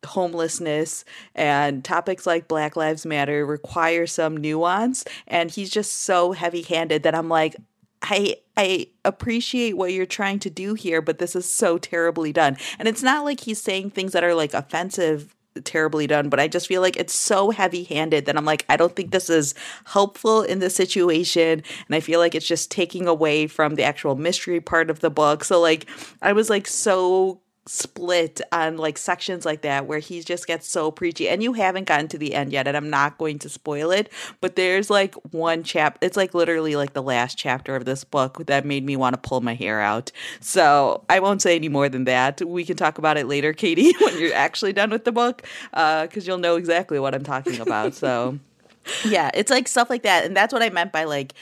homelessness 0.06 1.04
and 1.34 1.84
topics 1.84 2.26
like 2.26 2.48
Black 2.48 2.76
Lives 2.76 3.04
Matter 3.04 3.44
require 3.44 4.06
some 4.06 4.36
nuance. 4.36 5.04
And 5.26 5.50
he's 5.50 5.68
just 5.68 5.92
so 6.04 6.32
heavy 6.32 6.62
handed 6.62 7.02
that 7.02 7.14
I'm 7.14 7.28
like, 7.28 7.56
I 8.02 8.36
I 8.56 8.88
appreciate 9.04 9.76
what 9.76 9.92
you're 9.92 10.06
trying 10.06 10.38
to 10.40 10.50
do 10.50 10.74
here, 10.74 11.00
but 11.00 11.18
this 11.18 11.34
is 11.34 11.50
so 11.50 11.78
terribly 11.78 12.32
done. 12.32 12.56
And 12.78 12.88
it's 12.88 13.02
not 13.02 13.24
like 13.24 13.40
he's 13.40 13.60
saying 13.60 13.90
things 13.90 14.12
that 14.12 14.24
are 14.24 14.34
like 14.34 14.54
offensive 14.54 15.34
terribly 15.64 16.06
done, 16.06 16.28
but 16.28 16.38
I 16.38 16.48
just 16.48 16.66
feel 16.66 16.80
like 16.80 16.96
it's 16.96 17.14
so 17.14 17.50
heavy 17.50 17.84
handed 17.84 18.26
that 18.26 18.36
I'm 18.36 18.44
like, 18.44 18.64
I 18.68 18.76
don't 18.76 18.94
think 18.94 19.10
this 19.10 19.28
is 19.28 19.54
helpful 19.84 20.42
in 20.42 20.60
this 20.60 20.76
situation. 20.76 21.62
And 21.86 21.94
I 21.94 22.00
feel 22.00 22.20
like 22.20 22.34
it's 22.34 22.46
just 22.46 22.70
taking 22.70 23.08
away 23.08 23.46
from 23.46 23.74
the 23.74 23.82
actual 23.82 24.14
mystery 24.14 24.60
part 24.60 24.90
of 24.90 25.00
the 25.00 25.10
book. 25.10 25.44
So, 25.44 25.60
like, 25.60 25.88
I 26.22 26.32
was 26.32 26.50
like 26.50 26.66
so 26.66 27.40
split 27.66 28.40
on 28.52 28.78
like 28.78 28.96
sections 28.96 29.44
like 29.44 29.60
that 29.62 29.86
where 29.86 29.98
he 29.98 30.22
just 30.22 30.46
gets 30.46 30.66
so 30.66 30.90
preachy 30.90 31.28
and 31.28 31.42
you 31.42 31.52
haven't 31.52 31.84
gotten 31.84 32.08
to 32.08 32.16
the 32.16 32.34
end 32.34 32.52
yet 32.52 32.66
and 32.66 32.74
I'm 32.74 32.88
not 32.88 33.18
going 33.18 33.38
to 33.40 33.50
spoil 33.50 33.90
it 33.90 34.10
but 34.40 34.56
there's 34.56 34.88
like 34.88 35.14
one 35.32 35.62
chap 35.62 35.98
it's 36.00 36.16
like 36.16 36.32
literally 36.32 36.74
like 36.74 36.94
the 36.94 37.02
last 37.02 37.36
chapter 37.36 37.76
of 37.76 37.84
this 37.84 38.02
book 38.02 38.46
that 38.46 38.64
made 38.64 38.84
me 38.84 38.96
want 38.96 39.14
to 39.14 39.28
pull 39.28 39.42
my 39.42 39.54
hair 39.54 39.80
out. 39.80 40.10
So 40.40 41.04
I 41.10 41.20
won't 41.20 41.42
say 41.42 41.54
any 41.54 41.68
more 41.68 41.88
than 41.88 42.04
that. 42.04 42.40
We 42.42 42.64
can 42.64 42.76
talk 42.76 42.96
about 42.96 43.18
it 43.18 43.26
later 43.26 43.52
Katie 43.52 43.92
when 44.00 44.18
you're 44.18 44.34
actually 44.34 44.72
done 44.72 44.90
with 44.90 45.04
the 45.04 45.12
book 45.12 45.42
uh 45.74 46.06
cuz 46.06 46.26
you'll 46.26 46.38
know 46.38 46.56
exactly 46.56 46.98
what 46.98 47.14
I'm 47.14 47.24
talking 47.24 47.60
about 47.60 47.94
so. 47.94 48.38
Yeah 49.04 49.30
it's 49.34 49.50
like 49.50 49.68
stuff 49.68 49.90
like 49.90 50.02
that 50.04 50.24
and 50.24 50.34
that's 50.34 50.52
what 50.54 50.62
I 50.62 50.70
meant 50.70 50.90
by 50.90 51.04
like 51.04 51.34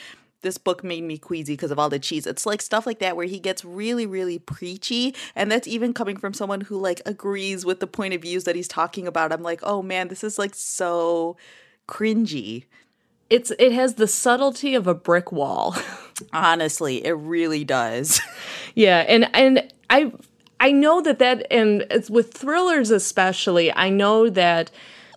this 0.43 0.59
book 0.59 0.85
made 0.85 1.05
me 1.05 1.19
queasy 1.19 1.55
because 1.55 1.71
of 1.71 1.79
all 1.79 1.89
the 1.89 1.99
cheese. 1.99 2.27
It's 2.27 2.47
like 2.47 2.63
stuff 2.63 2.87
like 2.87 3.01
that 3.01 3.17
where 3.17 3.27
he 3.27 3.39
gets 3.41 3.65
really, 3.65 4.07
really 4.07 4.39
preachy. 4.39 5.15
And 5.35 5.51
that's 5.51 5.67
even 5.69 5.93
coming 5.93 6.17
from 6.17 6.33
someone 6.35 6.63
who 6.63 6.79
like 6.79 7.01
agrees 7.07 7.65
with 7.65 7.81
the 7.81 7.87
point 7.87 8.15
of 8.15 8.23
views 8.23 8.45
that 8.45 8.57
he's 8.57 8.69
talking 8.69 9.07
about. 9.07 9.33
I'm 9.33 9.43
like, 9.43 9.61
oh 9.63 9.83
man, 9.83 10.09
this 10.09 10.23
is 10.23 10.39
like 10.39 10.55
so 10.55 11.37
cringy. 11.89 12.65
it's 13.31 13.51
it 13.59 13.73
has 13.73 13.95
the 13.95 14.07
subtlety 14.07 14.75
of 14.75 14.87
a 14.87 14.95
brick 14.95 15.33
wall. 15.33 15.77
Honestly, 16.33 17.05
it 17.05 17.13
really 17.13 17.65
does. 17.65 18.21
Yeah, 18.75 18.99
and 19.09 19.29
and 19.35 19.73
I 19.91 20.13
I 20.61 20.71
know 20.71 21.01
that 21.03 21.19
that 21.19 21.47
and 21.51 21.85
it's 21.91 22.09
with 22.09 22.33
thrillers 22.33 22.93
especially, 22.93 23.73
I 23.75 23.91
know 23.91 24.31
that 24.31 24.71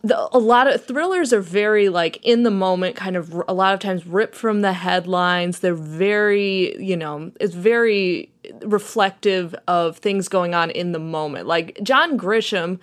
the, 0.03 0.29
a 0.35 0.39
lot 0.39 0.67
of 0.67 0.83
thrillers 0.85 1.31
are 1.31 1.41
very 1.41 1.89
like 1.89 2.17
in 2.23 2.43
the 2.43 2.51
moment 2.51 2.95
kind 2.95 3.15
of 3.15 3.33
a 3.47 3.53
lot 3.53 3.73
of 3.73 3.79
times 3.79 4.05
ripped 4.05 4.35
from 4.35 4.61
the 4.61 4.73
headlines. 4.73 5.59
They're 5.59 5.75
very 5.75 6.81
you 6.81 6.97
know 6.97 7.31
it's 7.39 7.53
very 7.53 8.31
reflective 8.63 9.55
of 9.67 9.97
things 9.97 10.27
going 10.27 10.55
on 10.55 10.71
in 10.71 10.91
the 10.91 10.99
moment. 10.99 11.47
Like 11.47 11.79
john 11.83 12.17
grisham 12.17 12.79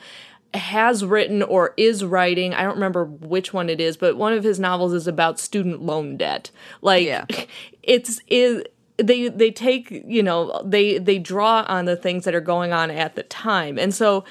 has 0.55 1.05
written 1.05 1.43
or 1.43 1.75
is 1.77 2.03
writing 2.03 2.55
i 2.55 2.63
don't 2.63 2.73
remember 2.73 3.05
which 3.05 3.53
one 3.53 3.69
it 3.69 3.83
is 3.83 3.99
but 3.99 4.17
one 4.17 4.33
of 4.33 4.43
his 4.43 4.59
novels 4.59 4.95
is 4.95 5.07
about 5.07 5.39
student 5.39 5.83
loan 5.83 6.17
debt. 6.17 6.51
Like 6.81 7.05
Yeah. 7.05 7.27
it's 7.83 8.21
is 8.29 8.63
they 8.99 9.29
they 9.29 9.51
take 9.51 9.91
you 9.91 10.23
know 10.23 10.63
they 10.65 10.99
they 10.99 11.19
draw 11.19 11.65
on 11.69 11.85
the 11.85 11.97
things 11.97 12.25
that 12.25 12.35
are 12.35 12.41
going 12.41 12.73
on 12.73 12.91
at 12.91 13.15
the 13.15 13.23
time. 13.25 13.79
And 13.79 13.95
so 13.95 14.25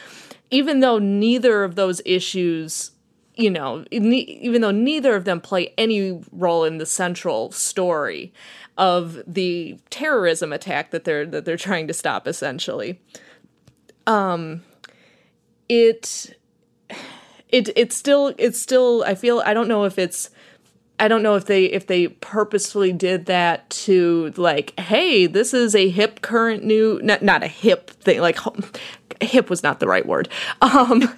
even 0.51 0.79
though 0.79 0.99
neither 0.99 1.63
of 1.63 1.75
those 1.75 2.01
issues 2.05 2.91
you 3.36 3.49
know 3.49 3.86
even 3.91 4.62
though 4.62 4.71
neither 4.71 5.15
of 5.15 5.25
them 5.25 5.39
play 5.39 5.73
any 5.77 6.21
role 6.31 6.63
in 6.63 6.77
the 6.77 6.86
central 6.86 7.51
story 7.51 8.33
of 8.77 9.21
the 9.27 9.77
terrorism 9.89 10.51
attack 10.51 10.91
that 10.91 11.03
they're 11.03 11.25
that 11.25 11.45
they're 11.45 11.57
trying 11.57 11.88
to 11.88 11.93
stop 11.93 12.27
essentially 12.27 12.99
um 14.07 14.63
it 15.69 16.36
it 17.49 17.69
it's 17.75 17.95
still 17.95 18.33
it's 18.38 18.60
still 18.60 19.03
i 19.05 19.15
feel 19.15 19.41
i 19.45 19.53
don't 19.53 19.67
know 19.67 19.83
if 19.86 19.97
it's 19.99 20.29
I 20.99 21.07
don't 21.07 21.21
know 21.21 21.36
if 21.36 21.45
they 21.45 21.65
if 21.65 21.86
they 21.86 22.07
purposefully 22.07 22.91
did 22.91 23.27
that 23.27 23.69
to 23.69 24.33
like, 24.36 24.77
hey, 24.79 25.27
this 25.27 25.53
is 25.53 25.75
a 25.75 25.89
hip 25.89 26.21
current 26.21 26.63
new 26.63 26.99
not 27.03 27.21
not 27.21 27.43
a 27.43 27.47
hip 27.47 27.91
thing 27.91 28.19
like 28.19 28.38
hip 29.21 29.49
was 29.49 29.63
not 29.63 29.80
the 29.80 29.88
right 29.88 30.06
word. 30.06 30.30
Um 30.62 31.13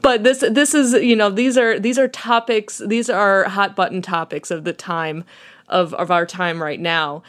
but 0.00 0.24
this 0.24 0.40
this 0.50 0.74
is 0.74 0.94
you 0.94 1.16
know 1.16 1.30
these 1.30 1.58
are 1.58 1.78
these 1.78 1.98
are 1.98 2.08
topics 2.08 2.78
these 2.86 3.10
are 3.10 3.44
hot 3.44 3.76
button 3.76 4.02
topics 4.02 4.50
of 4.50 4.64
the 4.64 4.72
time 4.72 5.24
of 5.68 5.94
of 5.94 6.10
our 6.10 6.26
time 6.26 6.62
right 6.62 6.80
now. 6.80 7.22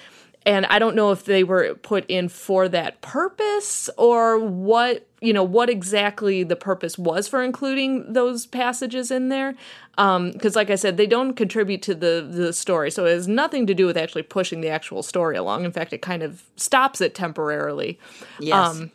And 0.44 0.66
I 0.68 0.80
don't 0.80 0.96
know 0.96 1.12
if 1.12 1.26
they 1.26 1.44
were 1.44 1.76
put 1.76 2.04
in 2.08 2.28
for 2.28 2.68
that 2.70 3.02
purpose 3.02 3.92
or 3.98 4.40
what 4.40 5.08
you 5.22 5.34
know 5.34 5.44
what 5.44 5.70
exactly 5.70 6.44
the 6.44 6.56
purpose 6.56 6.98
was 6.98 7.28
for 7.28 7.44
including 7.44 8.12
those 8.14 8.48
passages 8.48 9.12
in 9.12 9.30
there. 9.30 9.56
Because 9.96 10.56
um, 10.56 10.60
like 10.60 10.72
i 10.72 10.76
said 10.76 10.98
they 10.98 11.06
don't 11.06 11.34
contribute 11.34 11.84
to 11.84 11.94
the 11.94 12.28
the 12.28 12.54
story. 12.54 12.90
So 12.90 13.06
it 13.06 13.12
has 13.12 13.28
nothing 13.28 13.68
to 13.68 13.76
do 13.76 13.86
with 13.86 13.98
actually 13.98 14.24
pushing 14.24 14.62
the 14.62 14.70
actual 14.70 15.04
story 15.04 15.38
along. 15.38 15.64
In 15.64 15.72
fact 15.72 15.94
it 15.94 16.02
kind 16.02 16.24
of 16.24 16.44
stops 16.56 17.02
it 17.02 17.14
temporarily. 17.14 18.00
Yes. 18.40 18.78
Um, 18.78 18.92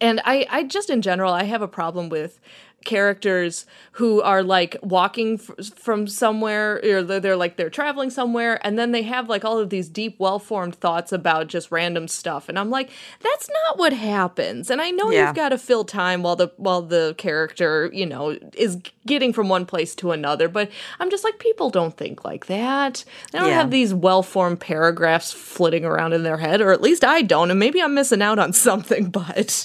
and 0.00 0.20
I, 0.24 0.46
I 0.50 0.64
just 0.64 0.90
in 0.90 1.02
general, 1.02 1.32
I 1.32 1.44
have 1.44 1.62
a 1.62 1.68
problem 1.68 2.08
with 2.08 2.40
characters 2.84 3.66
who 3.92 4.20
are 4.22 4.42
like 4.42 4.76
walking 4.82 5.34
f- 5.34 5.72
from 5.76 6.06
somewhere 6.06 6.80
or 6.84 7.02
they're, 7.02 7.20
they're, 7.20 7.36
like 7.36 7.56
they're 7.56 7.70
traveling 7.70 8.10
somewhere 8.10 8.64
and 8.66 8.78
then 8.78 8.92
they 8.92 9.02
have 9.02 9.28
like 9.28 9.44
all 9.44 9.58
of 9.58 9.70
these 9.70 9.88
deep 9.88 10.16
well-formed 10.18 10.74
thoughts 10.74 11.12
about 11.12 11.46
just 11.46 11.70
random 11.70 12.08
stuff 12.08 12.48
and 12.48 12.58
i'm 12.58 12.70
like 12.70 12.90
that's 13.22 13.48
not 13.48 13.78
what 13.78 13.92
happens 13.92 14.70
and 14.70 14.80
i 14.80 14.90
know 14.90 15.10
yeah. 15.10 15.26
you've 15.26 15.36
got 15.36 15.50
to 15.50 15.58
fill 15.58 15.84
time 15.84 16.22
while 16.22 16.36
the 16.36 16.50
while 16.56 16.82
the 16.82 17.14
character 17.18 17.90
you 17.92 18.06
know 18.06 18.36
is 18.54 18.78
getting 19.06 19.32
from 19.32 19.48
one 19.48 19.64
place 19.66 19.94
to 19.94 20.10
another 20.10 20.48
but 20.48 20.70
i'm 21.00 21.10
just 21.10 21.24
like 21.24 21.38
people 21.38 21.70
don't 21.70 21.96
think 21.96 22.24
like 22.24 22.46
that 22.46 23.04
they 23.32 23.38
don't 23.38 23.48
yeah. 23.48 23.54
have 23.54 23.70
these 23.70 23.94
well-formed 23.94 24.60
paragraphs 24.60 25.32
flitting 25.32 25.84
around 25.84 26.12
in 26.12 26.22
their 26.22 26.38
head 26.38 26.60
or 26.60 26.72
at 26.72 26.80
least 26.80 27.04
i 27.04 27.22
don't 27.22 27.50
and 27.50 27.60
maybe 27.60 27.80
i'm 27.80 27.94
missing 27.94 28.22
out 28.22 28.38
on 28.38 28.52
something 28.52 29.10
but 29.10 29.64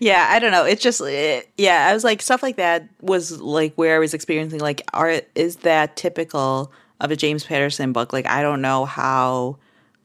yeah, 0.00 0.28
I 0.30 0.38
don't 0.38 0.52
know. 0.52 0.64
It's 0.64 0.82
just 0.82 1.00
it, 1.00 1.50
yeah, 1.56 1.88
I 1.88 1.94
was 1.94 2.04
like 2.04 2.22
stuff 2.22 2.42
like 2.42 2.56
that 2.56 2.88
was 3.00 3.40
like 3.40 3.74
where 3.74 3.96
I 3.96 3.98
was 3.98 4.14
experiencing 4.14 4.60
like 4.60 4.82
art 4.92 5.28
is 5.34 5.56
that 5.56 5.96
typical 5.96 6.72
of 7.00 7.10
a 7.10 7.16
James 7.16 7.44
Patterson 7.44 7.92
book? 7.92 8.12
Like 8.12 8.26
I 8.26 8.42
don't 8.42 8.62
know 8.62 8.84
how 8.84 9.58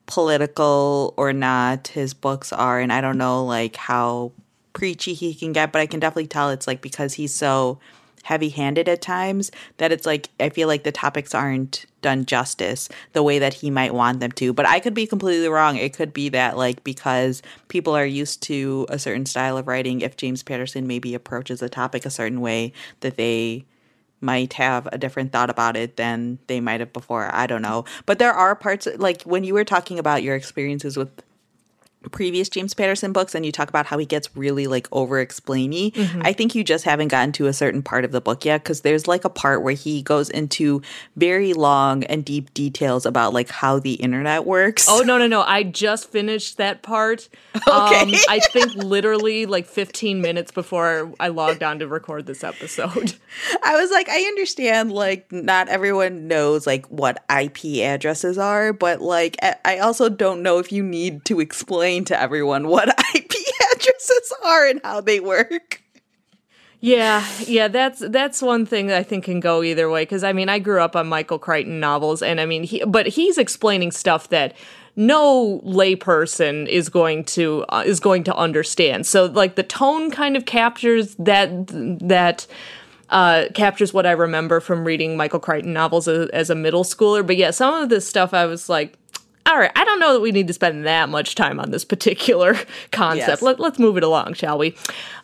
political 0.05 1.13
or 1.17 1.33
not 1.33 1.89
his 1.89 2.13
books 2.13 2.53
are 2.53 2.79
and 2.79 2.91
I 2.91 3.01
don't 3.01 3.17
know 3.17 3.45
like 3.45 3.75
how 3.75 4.31
preachy 4.73 5.13
he 5.13 5.33
can 5.33 5.53
get, 5.53 5.71
but 5.71 5.79
I 5.79 5.86
can 5.86 5.99
definitely 5.99 6.27
tell 6.27 6.49
it's 6.49 6.67
like 6.67 6.81
because 6.81 7.13
he's 7.13 7.33
so 7.33 7.79
heavy 8.28 8.50
handed 8.50 8.90
at 8.90 9.02
times 9.02 9.52
that 9.78 9.94
it's 9.94 10.06
like 10.06 10.30
I 10.38 10.50
feel 10.50 10.68
like 10.68 10.84
the 10.84 10.92
topics 10.92 11.34
aren't 11.34 11.86
done 12.02 12.26
justice 12.26 12.90
the 13.13 13.24
way 13.24 13.40
that 13.40 13.54
he 13.54 13.72
might 13.72 13.94
want 13.94 14.20
them 14.20 14.34
to. 14.34 14.52
But 14.52 14.68
I 14.68 14.82
could 14.82 14.94
be 14.94 15.08
completely 15.08 15.48
wrong. 15.48 15.78
It 15.78 15.94
could 15.94 16.12
be 16.12 16.28
that 16.30 16.58
like 16.58 16.84
because 16.84 17.42
people 17.70 17.96
are 17.96 18.06
used 18.06 18.44
to 18.44 18.86
a 18.90 19.00
certain 19.00 19.26
style 19.26 19.58
of 19.58 19.66
writing, 19.66 20.02
if 20.02 20.18
James 20.18 20.44
Patterson 20.44 20.88
maybe 20.88 21.16
approaches 21.16 21.62
a 21.62 21.70
topic 21.70 22.06
a 22.06 22.10
certain 22.10 22.42
way 22.42 22.74
that 23.00 23.16
they 23.16 23.63
might 24.20 24.54
have 24.54 24.90
a 24.92 24.98
different 24.98 25.32
thought 25.32 25.50
about 25.50 25.78
it 25.78 25.96
than 25.96 26.38
they 26.48 26.60
might 26.60 26.82
have 26.82 26.92
before. 26.92 27.34
I 27.34 27.48
don't 27.48 27.62
know. 27.62 27.86
But 28.06 28.20
there 28.20 28.34
are 28.34 28.56
parts 28.56 28.90
like 28.98 29.22
when 29.24 29.46
you 29.46 29.54
were 29.54 29.63
talking 29.63 30.00
about 30.00 30.22
your 30.22 30.36
experiences 30.36 30.98
with 30.98 31.12
previous 32.10 32.50
James 32.50 32.74
Patterson 32.74 33.13
books 33.13 33.36
and 33.36 33.46
you 33.46 33.52
talk 33.52 33.70
about 33.70 33.86
how 33.86 33.98
he 33.98 34.06
gets 34.06 34.36
really 34.36 34.67
like 34.67 34.88
over 34.91 35.24
explainy. 35.26 35.93
Mm-hmm. 35.93 36.22
I 36.24 36.34
think 36.34 36.56
you 36.56 36.63
just 36.63 36.84
haven't 36.84 37.10
gotten 37.10 37.32
to 37.34 37.48
a 37.48 37.54
certain 37.54 37.82
part 37.82 38.06
of 38.06 38.12
the 38.12 38.22
book 38.22 38.46
yet 38.46 38.63
because 38.63 38.82
there's 38.82 39.08
like 39.08 39.26
a 39.26 39.30
part 39.30 39.63
where 39.63 39.74
he 39.74 40.02
goes 40.02 40.30
into 40.30 40.82
very 41.15 41.54
long 41.54 42.04
and 42.06 42.24
deep 42.24 42.54
details 42.54 43.06
about 43.06 43.34
like 43.34 43.50
how 43.50 43.80
the 43.80 43.93
internet 43.96 44.46
works. 44.46 44.88
Oh 44.89 45.02
no 45.02 45.17
no 45.17 45.28
no! 45.28 45.41
I 45.41 45.63
just 45.63 46.10
finished 46.10 46.58
that 46.58 46.82
part. 46.82 47.30
Okay, 47.67 48.02
um, 48.02 48.13
I 48.30 48.39
think 48.39 48.76
literally 48.76 49.46
like 49.46 49.65
15 49.65 50.22
minutes 50.22 50.52
before 50.52 51.12
I 51.20 51.28
logged 51.28 51.63
on 51.63 51.80
to 51.80 51.88
record 51.88 52.26
this 52.26 52.43
episode. 52.43 53.13
I 53.63 53.76
was 53.76 53.91
like, 53.91 54.08
I 54.08 54.22
understand 54.22 54.91
like 54.91 55.30
not 55.32 55.67
everyone 55.67 56.28
knows 56.28 56.65
like 56.65 56.86
what 56.88 57.24
IP 57.30 57.82
addresses 57.84 58.38
are, 58.38 58.72
but 58.74 59.02
like 59.02 59.38
I 59.65 59.80
also 59.80 60.08
don't 60.08 60.43
know 60.43 60.60
if 60.60 60.72
you 60.72 60.82
need 60.82 61.26
to 61.26 61.39
explain 61.39 61.96
explain 61.97 62.05
to 62.05 62.21
everyone 62.21 62.67
what 62.67 62.89
IP 63.15 63.31
addresses 63.73 64.33
are 64.43 64.67
and 64.67 64.81
how 64.83 65.01
they 65.01 65.19
work. 65.19 65.81
Yeah, 66.79 67.25
yeah, 67.45 67.67
that's 67.69 68.03
that's 68.07 68.39
one 68.39 68.67
thing 68.67 68.88
that 68.88 68.97
I 68.97 69.03
think 69.03 69.23
can 69.23 69.39
go 69.39 69.63
either 69.63 69.89
way 69.89 70.03
because 70.03 70.23
I 70.23 70.31
mean 70.31 70.47
I 70.47 70.60
grew 70.60 70.79
up 70.79 70.95
on 70.95 71.07
Michael 71.07 71.39
Crichton 71.39 71.79
novels 71.79 72.21
and 72.21 72.39
I 72.39 72.45
mean 72.45 72.63
he 72.63 72.83
but 72.86 73.07
he's 73.07 73.39
explaining 73.39 73.91
stuff 73.91 74.29
that 74.29 74.53
no 74.95 75.60
layperson 75.65 76.67
is 76.67 76.89
going 76.89 77.23
to 77.25 77.65
uh, 77.69 77.83
is 77.83 77.99
going 77.99 78.23
to 78.25 78.36
understand. 78.36 79.07
So 79.07 79.25
like 79.25 79.55
the 79.55 79.63
tone 79.63 80.12
kind 80.12 80.38
of 80.38 80.45
captures 80.45 81.15
that 81.15 81.49
that 81.99 82.45
uh, 83.10 83.45
captures 83.55 83.91
what 83.91 84.05
I 84.05 84.12
remember 84.12 84.60
from 84.60 84.86
reading 84.86 85.17
Michael 85.17 85.39
Crichton 85.39 85.73
novels 85.73 86.07
as, 86.07 86.29
as 86.29 86.51
a 86.51 86.55
middle 86.55 86.83
schooler. 86.83 87.25
But 87.25 87.38
yeah, 87.38 87.49
some 87.49 87.73
of 87.73 87.89
this 87.89 88.07
stuff 88.07 88.36
I 88.36 88.45
was 88.45 88.69
like, 88.69 88.97
all 89.47 89.57
right, 89.57 89.71
I 89.75 89.86
don't 89.86 89.99
know 89.99 90.13
that 90.13 90.19
we 90.19 90.33
need 90.33 90.47
to 90.47 90.53
spend 90.53 90.86
that 90.86 91.07
much 91.07 91.33
time 91.33 91.60
on 91.60 91.71
this 91.71 91.86
particular 91.86 92.55
concept. 92.91 93.29
Yes. 93.29 93.41
Let, 93.41 93.60
us 93.62 93.79
move 93.79 93.95
it 93.95 94.03
along, 94.03 94.33
shall 94.33 94.57
we? 94.57 94.75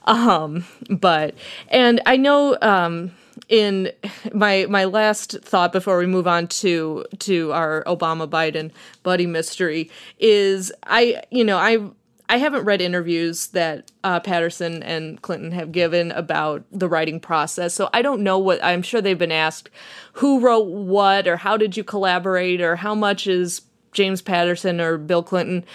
Um, 0.03 0.65
but 0.89 1.36
and 1.67 2.01
I 2.05 2.15
know 2.15 2.57
um, 2.62 3.12
in 3.49 3.91
my 4.33 4.65
my 4.69 4.86
last 4.86 5.38
thought 5.41 5.73
before 5.73 5.97
we 5.97 6.05
move 6.05 6.27
on 6.27 6.47
to 6.47 7.05
to 7.19 7.51
our 7.51 7.83
Obama 7.83 8.27
Biden 8.27 8.71
buddy 9.03 9.25
mystery 9.25 9.91
is 10.19 10.71
I 10.83 11.21
you 11.29 11.43
know 11.43 11.57
I 11.57 11.89
I 12.29 12.38
haven't 12.38 12.63
read 12.63 12.81
interviews 12.81 13.47
that 13.47 13.91
uh, 14.03 14.19
Patterson 14.21 14.81
and 14.81 15.21
Clinton 15.21 15.51
have 15.51 15.71
given 15.73 16.12
about 16.12 16.63
the 16.71 16.88
writing 16.88 17.19
process, 17.19 17.73
so 17.73 17.89
I 17.93 18.01
don't 18.01 18.23
know 18.23 18.39
what. 18.39 18.63
I'm 18.63 18.81
sure 18.81 19.01
they've 19.01 19.17
been 19.17 19.31
asked 19.31 19.69
who 20.13 20.39
wrote 20.39 20.67
what, 20.67 21.27
or 21.27 21.38
how 21.38 21.57
did 21.57 21.75
you 21.75 21.83
collaborate, 21.83 22.62
or 22.62 22.77
how 22.77 22.95
much 22.95 23.27
is 23.27 23.62
James 23.93 24.21
Patterson 24.21 24.82
or 24.82 24.97
Bill 24.97 25.23
Clinton, 25.23 25.65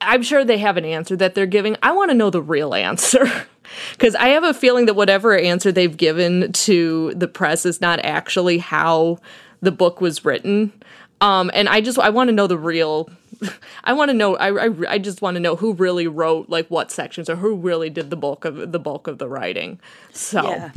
I'm 0.00 0.22
sure 0.22 0.44
they 0.44 0.58
have 0.58 0.76
an 0.76 0.84
answer 0.84 1.16
that 1.16 1.34
they're 1.34 1.46
giving. 1.46 1.76
I 1.82 1.92
want 1.92 2.10
to 2.10 2.16
know 2.16 2.30
the 2.30 2.42
real 2.42 2.74
answer. 2.74 3.26
Because 3.92 4.14
I 4.14 4.28
have 4.28 4.44
a 4.44 4.54
feeling 4.54 4.86
that 4.86 4.94
whatever 4.94 5.36
answer 5.36 5.72
they've 5.72 5.96
given 5.96 6.52
to 6.52 7.12
the 7.14 7.26
press 7.26 7.66
is 7.66 7.80
not 7.80 7.98
actually 8.04 8.58
how 8.58 9.18
the 9.60 9.72
book 9.72 10.00
was 10.00 10.24
written. 10.24 10.72
Um, 11.20 11.50
and 11.54 11.68
I 11.68 11.80
just 11.80 11.98
I 11.98 12.10
want 12.10 12.28
to 12.28 12.32
know 12.32 12.46
the 12.46 12.58
real. 12.58 13.10
I 13.84 13.92
want 13.92 14.10
to 14.10 14.14
know. 14.14 14.36
I, 14.36 14.66
I, 14.66 14.70
I 14.88 14.98
just 14.98 15.22
want 15.22 15.34
to 15.34 15.40
know 15.40 15.56
who 15.56 15.72
really 15.72 16.06
wrote 16.06 16.48
like 16.48 16.68
what 16.68 16.90
sections 16.90 17.28
or 17.28 17.36
who 17.36 17.56
really 17.56 17.90
did 17.90 18.10
the 18.10 18.16
bulk 18.16 18.44
of 18.44 18.70
the 18.72 18.78
bulk 18.78 19.06
of 19.06 19.18
the 19.18 19.28
writing. 19.28 19.80
So, 20.12 20.42
yeah. 20.42 20.70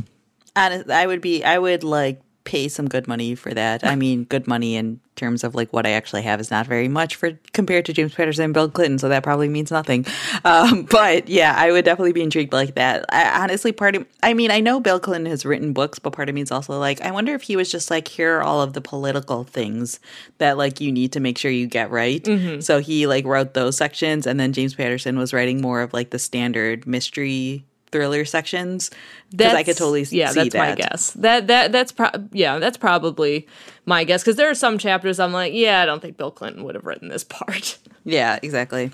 and 0.56 0.90
I 0.90 1.06
would 1.06 1.20
be 1.20 1.44
I 1.44 1.58
would 1.58 1.84
like 1.84 2.20
pay 2.50 2.66
some 2.66 2.88
good 2.88 3.06
money 3.06 3.36
for 3.36 3.54
that. 3.54 3.86
I 3.86 3.94
mean, 3.94 4.24
good 4.24 4.48
money 4.48 4.74
in 4.74 4.98
terms 5.14 5.44
of 5.44 5.54
like 5.54 5.72
what 5.72 5.86
I 5.86 5.90
actually 5.90 6.22
have 6.22 6.40
is 6.40 6.50
not 6.50 6.66
very 6.66 6.88
much 6.88 7.14
for 7.14 7.38
compared 7.52 7.84
to 7.84 7.92
James 7.92 8.12
Patterson 8.12 8.46
and 8.46 8.52
Bill 8.52 8.68
Clinton, 8.68 8.98
so 8.98 9.08
that 9.08 9.22
probably 9.22 9.48
means 9.48 9.70
nothing. 9.70 10.04
Um, 10.44 10.82
but 10.90 11.28
yeah, 11.28 11.54
I 11.56 11.70
would 11.70 11.84
definitely 11.84 12.10
be 12.10 12.22
intrigued 12.22 12.52
like 12.52 12.74
that. 12.74 13.04
I, 13.10 13.40
honestly, 13.40 13.70
part 13.70 13.94
of 13.94 14.04
I 14.24 14.34
mean, 14.34 14.50
I 14.50 14.58
know 14.58 14.80
Bill 14.80 14.98
Clinton 14.98 15.30
has 15.30 15.46
written 15.46 15.72
books, 15.72 16.00
but 16.00 16.12
part 16.12 16.28
of 16.28 16.34
me 16.34 16.40
is 16.40 16.50
also 16.50 16.76
like, 16.76 17.00
I 17.02 17.12
wonder 17.12 17.34
if 17.34 17.42
he 17.42 17.54
was 17.54 17.70
just 17.70 17.88
like, 17.88 18.08
here 18.08 18.38
are 18.38 18.42
all 18.42 18.62
of 18.62 18.72
the 18.72 18.80
political 18.80 19.44
things 19.44 20.00
that 20.38 20.58
like 20.58 20.80
you 20.80 20.90
need 20.90 21.12
to 21.12 21.20
make 21.20 21.38
sure 21.38 21.52
you 21.52 21.68
get 21.68 21.88
right. 21.92 22.24
Mm-hmm. 22.24 22.62
So 22.62 22.80
he 22.80 23.06
like 23.06 23.24
wrote 23.24 23.54
those 23.54 23.76
sections, 23.76 24.26
and 24.26 24.40
then 24.40 24.52
James 24.52 24.74
Patterson 24.74 25.16
was 25.16 25.32
writing 25.32 25.60
more 25.60 25.82
of 25.82 25.92
like 25.92 26.10
the 26.10 26.18
standard 26.18 26.84
mystery 26.84 27.64
thriller 27.92 28.24
sections 28.24 28.90
because 29.30 29.54
I 29.54 29.62
could 29.62 29.76
totally 29.76 30.02
yeah 30.10 30.32
that's 30.32 30.52
that. 30.52 30.58
my 30.58 30.74
guess. 30.74 31.10
That 31.12 31.46
that 31.48 31.72
that's 31.72 31.92
pro- 31.92 32.10
yeah 32.32 32.58
that's 32.58 32.76
probably 32.76 33.46
my 33.86 34.04
guess 34.04 34.22
because 34.22 34.36
there 34.36 34.50
are 34.50 34.54
some 34.54 34.78
chapters 34.78 35.18
I'm 35.18 35.32
like 35.32 35.52
yeah 35.52 35.82
I 35.82 35.86
don't 35.86 36.00
think 36.00 36.16
Bill 36.16 36.30
Clinton 36.30 36.64
would 36.64 36.74
have 36.74 36.86
written 36.86 37.08
this 37.08 37.24
part. 37.24 37.78
Yeah 38.02 38.38
exactly. 38.42 38.90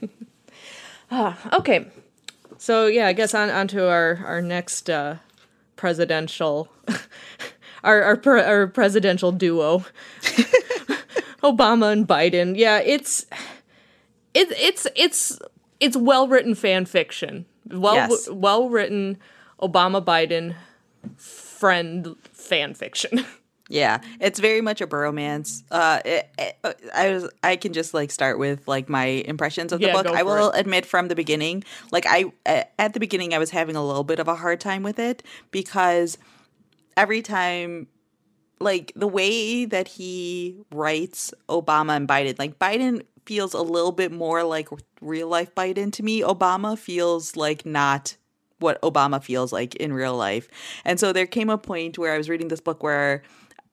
Ah, 1.13 1.39
okay. 1.53 1.87
So 2.59 2.87
yeah 2.87 3.07
I 3.07 3.13
guess 3.13 3.35
on 3.35 3.51
onto 3.51 3.85
our 3.85 4.21
our 4.25 4.43
next 4.43 4.91
uh, 4.91 5.17
presidential 5.77 6.69
our 7.85 8.03
our, 8.03 8.17
pre- 8.17 8.43
our 8.43 8.67
presidential 8.67 9.31
duo. 9.31 9.85
Obama 11.45 11.93
and 11.93 12.09
Biden. 12.09 12.57
Yeah 12.57 12.79
it's 12.79 13.27
it, 14.35 14.51
it's 14.53 14.89
it's 14.97 15.39
it's 15.79 15.97
well 15.97 16.27
written 16.27 16.55
fan 16.57 16.85
fiction 16.85 17.47
well 17.71 17.95
yes. 17.95 18.29
well 18.31 18.69
written 18.69 19.19
Obama 19.61 20.05
Biden 20.05 20.55
friend 21.17 22.17
fan 22.33 22.75
fiction. 22.75 23.25
Yeah, 23.69 24.01
it's 24.21 24.39
very 24.39 24.61
much 24.61 24.81
a 24.81 24.87
bromance. 24.87 25.65
Uh, 25.73 26.01
it, 26.05 26.29
it, 26.39 26.57
I 26.95 27.11
was 27.11 27.29
I 27.43 27.57
can 27.57 27.73
just 27.73 27.95
like 27.95 28.13
start 28.13 28.39
with 28.39 28.69
like 28.69 28.89
my 28.89 29.07
impressions 29.07 29.73
of 29.73 29.81
the 29.81 29.89
yeah, 29.89 29.93
book. 29.93 30.07
I 30.07 30.23
will 30.23 30.51
it. 30.51 30.61
admit 30.61 30.87
from 30.87 31.09
the 31.09 31.17
beginning, 31.17 31.65
like 31.91 32.05
I 32.07 32.33
at 32.47 32.95
the 32.95 33.01
beginning 33.01 33.35
I 33.35 33.39
was 33.39 33.51
having 33.51 33.75
a 33.75 33.85
little 33.85 34.05
bit 34.05 34.21
of 34.21 34.29
a 34.29 34.37
hard 34.37 34.61
time 34.61 34.85
with 34.85 35.01
it 35.01 35.25
because 35.51 36.17
every 36.97 37.23
time 37.23 37.89
like 38.61 38.93
the 38.95 39.09
way 39.09 39.65
that 39.65 39.89
he 39.89 40.61
writes 40.71 41.35
Obama 41.49 41.97
and 41.97 42.07
Biden, 42.07 42.39
like 42.39 42.61
Biden 42.61 43.03
feels 43.27 43.55
a 43.55 43.63
little 43.63 43.93
bit 43.93 44.13
more 44.13 44.45
like 44.45 44.69
real 45.01 45.29
life 45.29 45.55
Biden 45.55 45.93
to 45.93 46.03
me. 46.03 46.23
Obama 46.23 46.79
feels 46.79 47.37
like 47.37 47.67
not 47.67 48.17
what 48.59 48.81
Obama 48.83 49.23
feels 49.23 49.53
like 49.53 49.75
in 49.77 49.93
real 49.93 50.17
life. 50.17 50.49
And 50.85 50.99
so 50.99 51.13
there 51.13 51.27
came 51.27 51.51
a 51.51 51.59
point 51.59 51.99
where 51.99 52.15
I 52.15 52.19
was 52.19 52.29
reading 52.29 52.49
this 52.49 52.61
book 52.61 52.83
where 52.83 53.23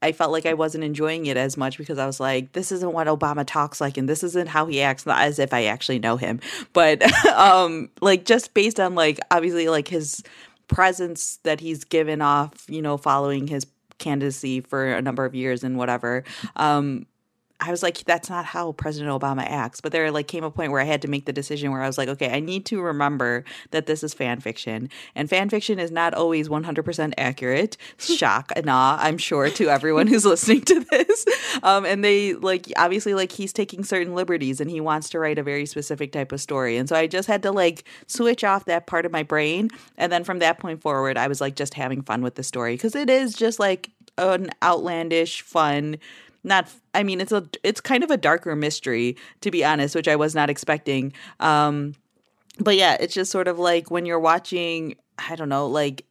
I 0.01 0.11
felt 0.11 0.33
like 0.33 0.45
I 0.45 0.53
wasn't 0.53 0.83
enjoying 0.83 1.27
it 1.27 1.37
as 1.37 1.55
much 1.55 1.77
because 1.77 1.97
I 1.97 2.05
was 2.05 2.19
like, 2.19 2.51
this 2.51 2.73
isn't 2.73 2.91
what 2.91 3.07
Obama 3.07 3.45
talks 3.47 3.79
like, 3.79 3.97
and 3.97 4.09
this 4.09 4.21
isn't 4.21 4.49
how 4.49 4.65
he 4.65 4.81
acts, 4.81 5.05
not 5.05 5.21
as 5.21 5.39
if 5.39 5.53
I 5.53 5.65
actually 5.65 5.99
know 5.99 6.17
him, 6.17 6.41
but 6.73 7.01
um, 7.33 7.89
like 8.01 8.25
just 8.25 8.53
based 8.53 8.81
on 8.81 8.95
like 8.95 9.19
obviously 9.31 9.69
like 9.69 9.87
his 9.87 10.21
presence 10.67 11.39
that 11.43 11.61
he's 11.61 11.85
given 11.85 12.21
off, 12.21 12.65
you 12.67 12.81
know, 12.81 12.97
following 12.97 13.47
his 13.47 13.65
candidacy 13.97 14.59
for 14.59 14.93
a 14.93 15.01
number 15.01 15.23
of 15.23 15.33
years 15.33 15.63
and 15.63 15.77
whatever. 15.77 16.25
Um, 16.57 17.05
I 17.65 17.71
was 17.71 17.81
like, 17.81 17.99
that's 17.99 18.29
not 18.29 18.43
how 18.43 18.73
President 18.73 19.09
Obama 19.09 19.45
acts. 19.47 19.79
But 19.79 19.93
there 19.93 20.11
like 20.11 20.27
came 20.27 20.43
a 20.43 20.51
point 20.51 20.71
where 20.71 20.81
I 20.81 20.85
had 20.85 21.01
to 21.03 21.07
make 21.07 21.25
the 21.25 21.31
decision 21.31 21.71
where 21.71 21.81
I 21.81 21.87
was 21.87 21.97
like, 21.97 22.09
okay, 22.09 22.29
I 22.31 22.41
need 22.41 22.65
to 22.67 22.81
remember 22.81 23.45
that 23.71 23.85
this 23.85 24.03
is 24.03 24.13
fan 24.13 24.41
fiction. 24.41 24.89
And 25.15 25.29
fan 25.29 25.49
fiction 25.49 25.79
is 25.79 25.89
not 25.89 26.13
always 26.13 26.49
100% 26.49 27.13
accurate. 27.17 27.77
Shock 27.97 28.51
and 28.55 28.69
awe, 28.69 28.97
I'm 28.99 29.17
sure, 29.17 29.49
to 29.49 29.69
everyone 29.69 30.07
who's 30.07 30.25
listening 30.25 30.61
to 30.61 30.81
this. 30.81 31.25
Um, 31.63 31.85
and 31.85 32.03
they 32.03 32.33
like, 32.33 32.71
obviously, 32.75 33.13
like 33.13 33.31
he's 33.31 33.53
taking 33.53 33.85
certain 33.85 34.13
liberties 34.13 34.59
and 34.59 34.69
he 34.69 34.81
wants 34.81 35.09
to 35.11 35.19
write 35.19 35.39
a 35.39 35.43
very 35.43 35.65
specific 35.65 36.11
type 36.11 36.33
of 36.33 36.41
story. 36.41 36.75
And 36.75 36.89
so 36.89 36.97
I 36.97 37.07
just 37.07 37.29
had 37.29 37.43
to 37.43 37.51
like 37.51 37.85
switch 38.07 38.43
off 38.43 38.65
that 38.65 38.87
part 38.87 39.05
of 39.05 39.13
my 39.13 39.23
brain. 39.23 39.69
And 39.97 40.11
then 40.11 40.25
from 40.25 40.39
that 40.39 40.59
point 40.59 40.81
forward, 40.81 41.17
I 41.17 41.27
was 41.27 41.39
like 41.39 41.55
just 41.55 41.75
having 41.75 42.01
fun 42.01 42.21
with 42.23 42.35
the 42.35 42.43
story 42.43 42.75
because 42.75 42.95
it 42.95 43.09
is 43.09 43.33
just 43.33 43.57
like 43.57 43.89
an 44.17 44.49
outlandish, 44.61 45.41
fun, 45.41 45.97
not 46.43 46.69
I 46.93 47.03
mean 47.03 47.21
it's 47.21 47.31
a 47.31 47.47
it's 47.63 47.81
kind 47.81 48.03
of 48.03 48.11
a 48.11 48.17
darker 48.17 48.55
mystery 48.55 49.17
to 49.41 49.51
be 49.51 49.63
honest, 49.63 49.95
which 49.95 50.07
I 50.07 50.15
was 50.15 50.35
not 50.35 50.49
expecting. 50.49 51.13
Um 51.39 51.95
but 52.59 52.75
yeah, 52.75 52.97
it's 52.99 53.13
just 53.13 53.31
sort 53.31 53.47
of 53.47 53.59
like 53.59 53.89
when 53.89 54.05
you're 54.05 54.19
watching 54.19 54.95
I 55.17 55.35
don't 55.35 55.49
know, 55.49 55.67
like 55.67 56.05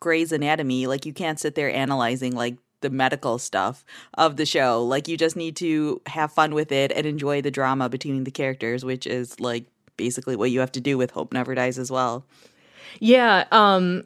Grey's 0.00 0.32
Anatomy, 0.32 0.86
like 0.86 1.06
you 1.06 1.12
can't 1.12 1.40
sit 1.40 1.54
there 1.54 1.72
analyzing 1.72 2.34
like 2.34 2.56
the 2.80 2.90
medical 2.90 3.38
stuff 3.38 3.84
of 4.14 4.36
the 4.36 4.46
show. 4.46 4.84
Like 4.84 5.08
you 5.08 5.16
just 5.16 5.36
need 5.36 5.56
to 5.56 6.00
have 6.06 6.32
fun 6.32 6.54
with 6.54 6.70
it 6.70 6.92
and 6.92 7.06
enjoy 7.06 7.42
the 7.42 7.50
drama 7.50 7.88
between 7.88 8.24
the 8.24 8.30
characters, 8.30 8.84
which 8.84 9.06
is 9.06 9.40
like 9.40 9.66
basically 9.96 10.36
what 10.36 10.50
you 10.50 10.60
have 10.60 10.72
to 10.72 10.80
do 10.80 10.96
with 10.96 11.10
Hope 11.10 11.32
Never 11.32 11.54
Dies 11.54 11.78
as 11.78 11.90
well. 11.90 12.24
Yeah, 13.00 13.44
um 13.50 14.04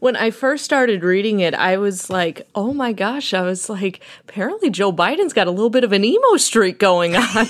when 0.00 0.16
I 0.16 0.30
first 0.30 0.64
started 0.64 1.02
reading 1.02 1.40
it, 1.40 1.54
I 1.54 1.76
was 1.76 2.10
like, 2.10 2.48
oh 2.54 2.72
my 2.72 2.92
gosh, 2.92 3.34
I 3.34 3.42
was 3.42 3.68
like, 3.68 4.00
apparently 4.28 4.70
Joe 4.70 4.92
Biden's 4.92 5.32
got 5.32 5.46
a 5.46 5.50
little 5.50 5.70
bit 5.70 5.84
of 5.84 5.92
an 5.92 6.04
emo 6.04 6.36
streak 6.36 6.78
going 6.78 7.16
on. 7.16 7.46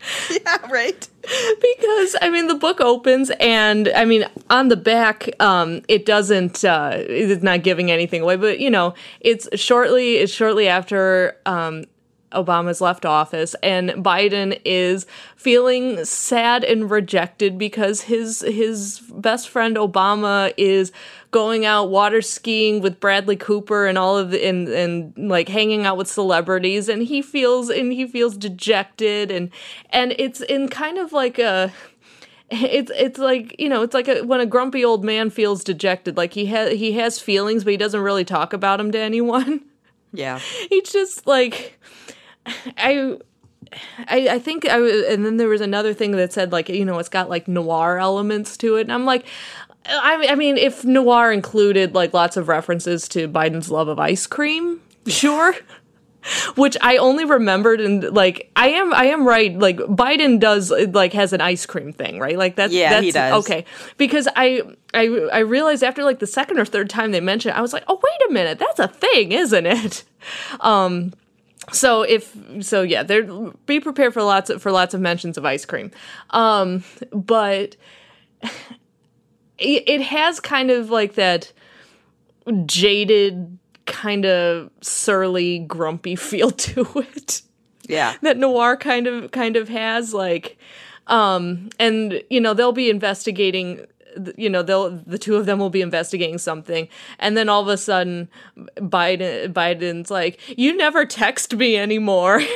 yeah, 0.30 0.70
right. 0.70 1.08
because 1.22 2.16
I 2.22 2.30
mean 2.30 2.46
the 2.46 2.54
book 2.54 2.80
opens 2.80 3.30
and 3.40 3.90
I 3.94 4.04
mean 4.04 4.24
on 4.48 4.68
the 4.68 4.76
back 4.76 5.28
um 5.40 5.82
it 5.88 6.06
doesn't 6.06 6.64
uh 6.64 6.92
it's 6.94 7.42
not 7.42 7.62
giving 7.62 7.90
anything 7.90 8.22
away 8.22 8.36
but 8.36 8.60
you 8.60 8.70
know 8.70 8.94
it's 9.20 9.48
shortly 9.60 10.16
it's 10.16 10.32
shortly 10.32 10.68
after 10.68 11.36
um 11.44 11.84
Obama's 12.32 12.80
left 12.80 13.04
office 13.06 13.54
and 13.62 13.90
Biden 13.90 14.60
is 14.64 15.06
feeling 15.36 16.04
sad 16.04 16.62
and 16.62 16.90
rejected 16.90 17.58
because 17.58 18.02
his 18.02 18.42
his 18.42 19.00
best 19.10 19.48
friend 19.48 19.76
Obama 19.76 20.52
is 20.56 20.92
going 21.30 21.66
out 21.66 21.90
water 21.90 22.22
skiing 22.22 22.80
with 22.80 23.00
Bradley 23.00 23.36
Cooper 23.36 23.86
and 23.86 23.98
all 23.98 24.16
of 24.16 24.30
the 24.30 24.46
and 24.46 24.68
and 24.68 25.30
like 25.30 25.48
hanging 25.48 25.84
out 25.84 25.96
with 25.96 26.08
celebrities 26.08 26.88
and 26.88 27.02
he 27.02 27.20
feels 27.20 27.68
and 27.68 27.92
he 27.92 28.06
feels 28.06 28.36
dejected 28.36 29.30
and 29.30 29.50
and 29.90 30.14
it's 30.18 30.40
in 30.40 30.68
kind 30.68 30.98
of 30.98 31.12
like 31.12 31.38
a 31.38 31.72
it's 32.50 32.90
it's 32.96 33.18
like 33.18 33.54
you 33.58 33.68
know 33.68 33.82
it's 33.82 33.92
like 33.94 34.08
a, 34.08 34.22
when 34.22 34.40
a 34.40 34.46
grumpy 34.46 34.84
old 34.84 35.04
man 35.04 35.28
feels 35.28 35.62
dejected 35.62 36.16
like 36.16 36.32
he 36.32 36.46
has 36.46 36.72
he 36.72 36.92
has 36.92 37.20
feelings 37.20 37.62
but 37.64 37.72
he 37.72 37.76
doesn't 37.76 38.00
really 38.00 38.24
talk 38.24 38.52
about 38.52 38.78
them 38.78 38.90
to 38.92 38.98
anyone. 38.98 39.62
Yeah. 40.12 40.38
He's 40.70 40.90
just 40.90 41.26
like 41.26 41.78
I, 42.76 43.18
I, 44.06 44.28
I 44.28 44.38
think 44.38 44.66
I 44.66 44.78
and 44.78 45.24
then 45.24 45.36
there 45.36 45.48
was 45.48 45.60
another 45.60 45.92
thing 45.92 46.12
that 46.12 46.32
said 46.32 46.52
like 46.52 46.68
you 46.68 46.84
know 46.84 46.98
it's 46.98 47.08
got 47.08 47.28
like 47.28 47.48
noir 47.48 47.98
elements 47.98 48.56
to 48.58 48.76
it, 48.76 48.82
and 48.82 48.92
I'm 48.92 49.04
like, 49.04 49.26
I, 49.88 50.28
I 50.30 50.34
mean 50.34 50.56
if 50.56 50.84
noir 50.84 51.32
included 51.32 51.94
like 51.94 52.12
lots 52.12 52.36
of 52.36 52.48
references 52.48 53.08
to 53.08 53.28
Biden's 53.28 53.70
love 53.70 53.88
of 53.88 53.98
ice 53.98 54.26
cream, 54.26 54.80
sure. 55.06 55.54
Which 56.56 56.76
I 56.82 56.98
only 56.98 57.24
remembered 57.24 57.80
and 57.80 58.02
like 58.02 58.50
I 58.54 58.68
am 58.70 58.92
I 58.92 59.06
am 59.06 59.26
right 59.26 59.56
like 59.56 59.78
Biden 59.78 60.38
does 60.38 60.70
like 60.70 61.12
has 61.14 61.32
an 61.32 61.40
ice 61.40 61.64
cream 61.64 61.92
thing 61.92 62.18
right? 62.18 62.36
Like 62.36 62.54
that's 62.56 62.72
yeah 62.72 62.90
that's, 62.90 63.04
he 63.04 63.12
does. 63.12 63.44
okay. 63.44 63.64
Because 63.96 64.28
I 64.36 64.62
I 64.92 65.06
I 65.32 65.38
realized 65.38 65.82
after 65.82 66.04
like 66.04 66.18
the 66.18 66.26
second 66.26 66.58
or 66.58 66.66
third 66.66 66.90
time 66.90 67.12
they 67.12 67.20
mentioned 67.20 67.54
it, 67.54 67.58
I 67.58 67.62
was 67.62 67.72
like 67.72 67.84
oh 67.88 67.94
wait 68.02 68.30
a 68.30 68.32
minute 68.32 68.58
that's 68.58 68.78
a 68.78 68.88
thing 68.88 69.32
isn't 69.32 69.66
it? 69.66 70.04
Um 70.60 71.12
so 71.72 72.02
if 72.02 72.36
so 72.60 72.82
yeah 72.82 73.04
there 73.04 73.22
be 73.66 73.80
prepared 73.80 74.12
for 74.12 74.22
lots 74.22 74.50
of 74.50 74.60
for 74.60 74.72
lots 74.72 74.92
of 74.94 75.00
mentions 75.00 75.38
of 75.38 75.46
ice 75.46 75.64
cream. 75.64 75.92
Um 76.30 76.84
but 77.12 77.76
it, 79.58 79.88
it 79.88 80.00
has 80.02 80.40
kind 80.40 80.70
of 80.70 80.90
like 80.90 81.14
that 81.14 81.52
jaded 82.66 83.58
kind 83.86 84.24
of 84.24 84.70
surly 84.80 85.60
grumpy 85.60 86.16
feel 86.16 86.50
to 86.50 86.86
it. 86.96 87.42
Yeah. 87.88 88.16
That 88.22 88.36
noir 88.36 88.76
kind 88.76 89.06
of 89.06 89.30
kind 89.30 89.56
of 89.56 89.68
has 89.68 90.12
like 90.12 90.58
um 91.06 91.70
and 91.78 92.22
you 92.28 92.40
know 92.40 92.52
they'll 92.52 92.72
be 92.72 92.90
investigating 92.90 93.86
you 94.36 94.50
know 94.50 94.62
they'll 94.62 94.90
the 94.90 95.16
two 95.16 95.36
of 95.36 95.46
them 95.46 95.58
will 95.58 95.70
be 95.70 95.80
investigating 95.80 96.36
something 96.36 96.86
and 97.18 97.34
then 97.34 97.48
all 97.48 97.62
of 97.62 97.68
a 97.68 97.78
sudden 97.78 98.28
biden 98.76 99.52
biden's 99.54 100.10
like 100.10 100.38
you 100.58 100.76
never 100.76 101.04
text 101.04 101.54
me 101.54 101.76
anymore. 101.76 102.42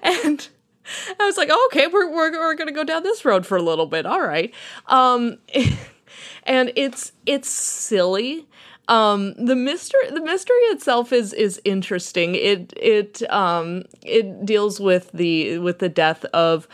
And 0.00 0.48
i 1.20 1.24
was 1.26 1.36
like 1.36 1.48
oh, 1.50 1.70
okay 1.72 1.86
we're, 1.86 2.10
we're, 2.10 2.32
we're 2.32 2.54
gonna 2.54 2.72
go 2.72 2.84
down 2.84 3.02
this 3.02 3.24
road 3.24 3.46
for 3.46 3.56
a 3.56 3.62
little 3.62 3.86
bit 3.86 4.06
all 4.06 4.20
right. 4.20 4.52
Um 4.86 5.38
and 6.44 6.72
it's 6.76 7.12
it's 7.26 7.48
silly. 7.48 8.46
Um 8.88 9.34
the 9.34 9.56
mystery 9.56 10.10
the 10.10 10.20
mystery 10.20 10.56
itself 10.70 11.12
is 11.12 11.32
is 11.32 11.60
interesting. 11.64 12.34
It 12.34 12.72
it 12.76 13.28
um 13.30 13.84
it 14.02 14.46
deals 14.46 14.80
with 14.80 15.10
the 15.12 15.58
with 15.58 15.80
the 15.80 15.88
death 15.88 16.24
of 16.26 16.68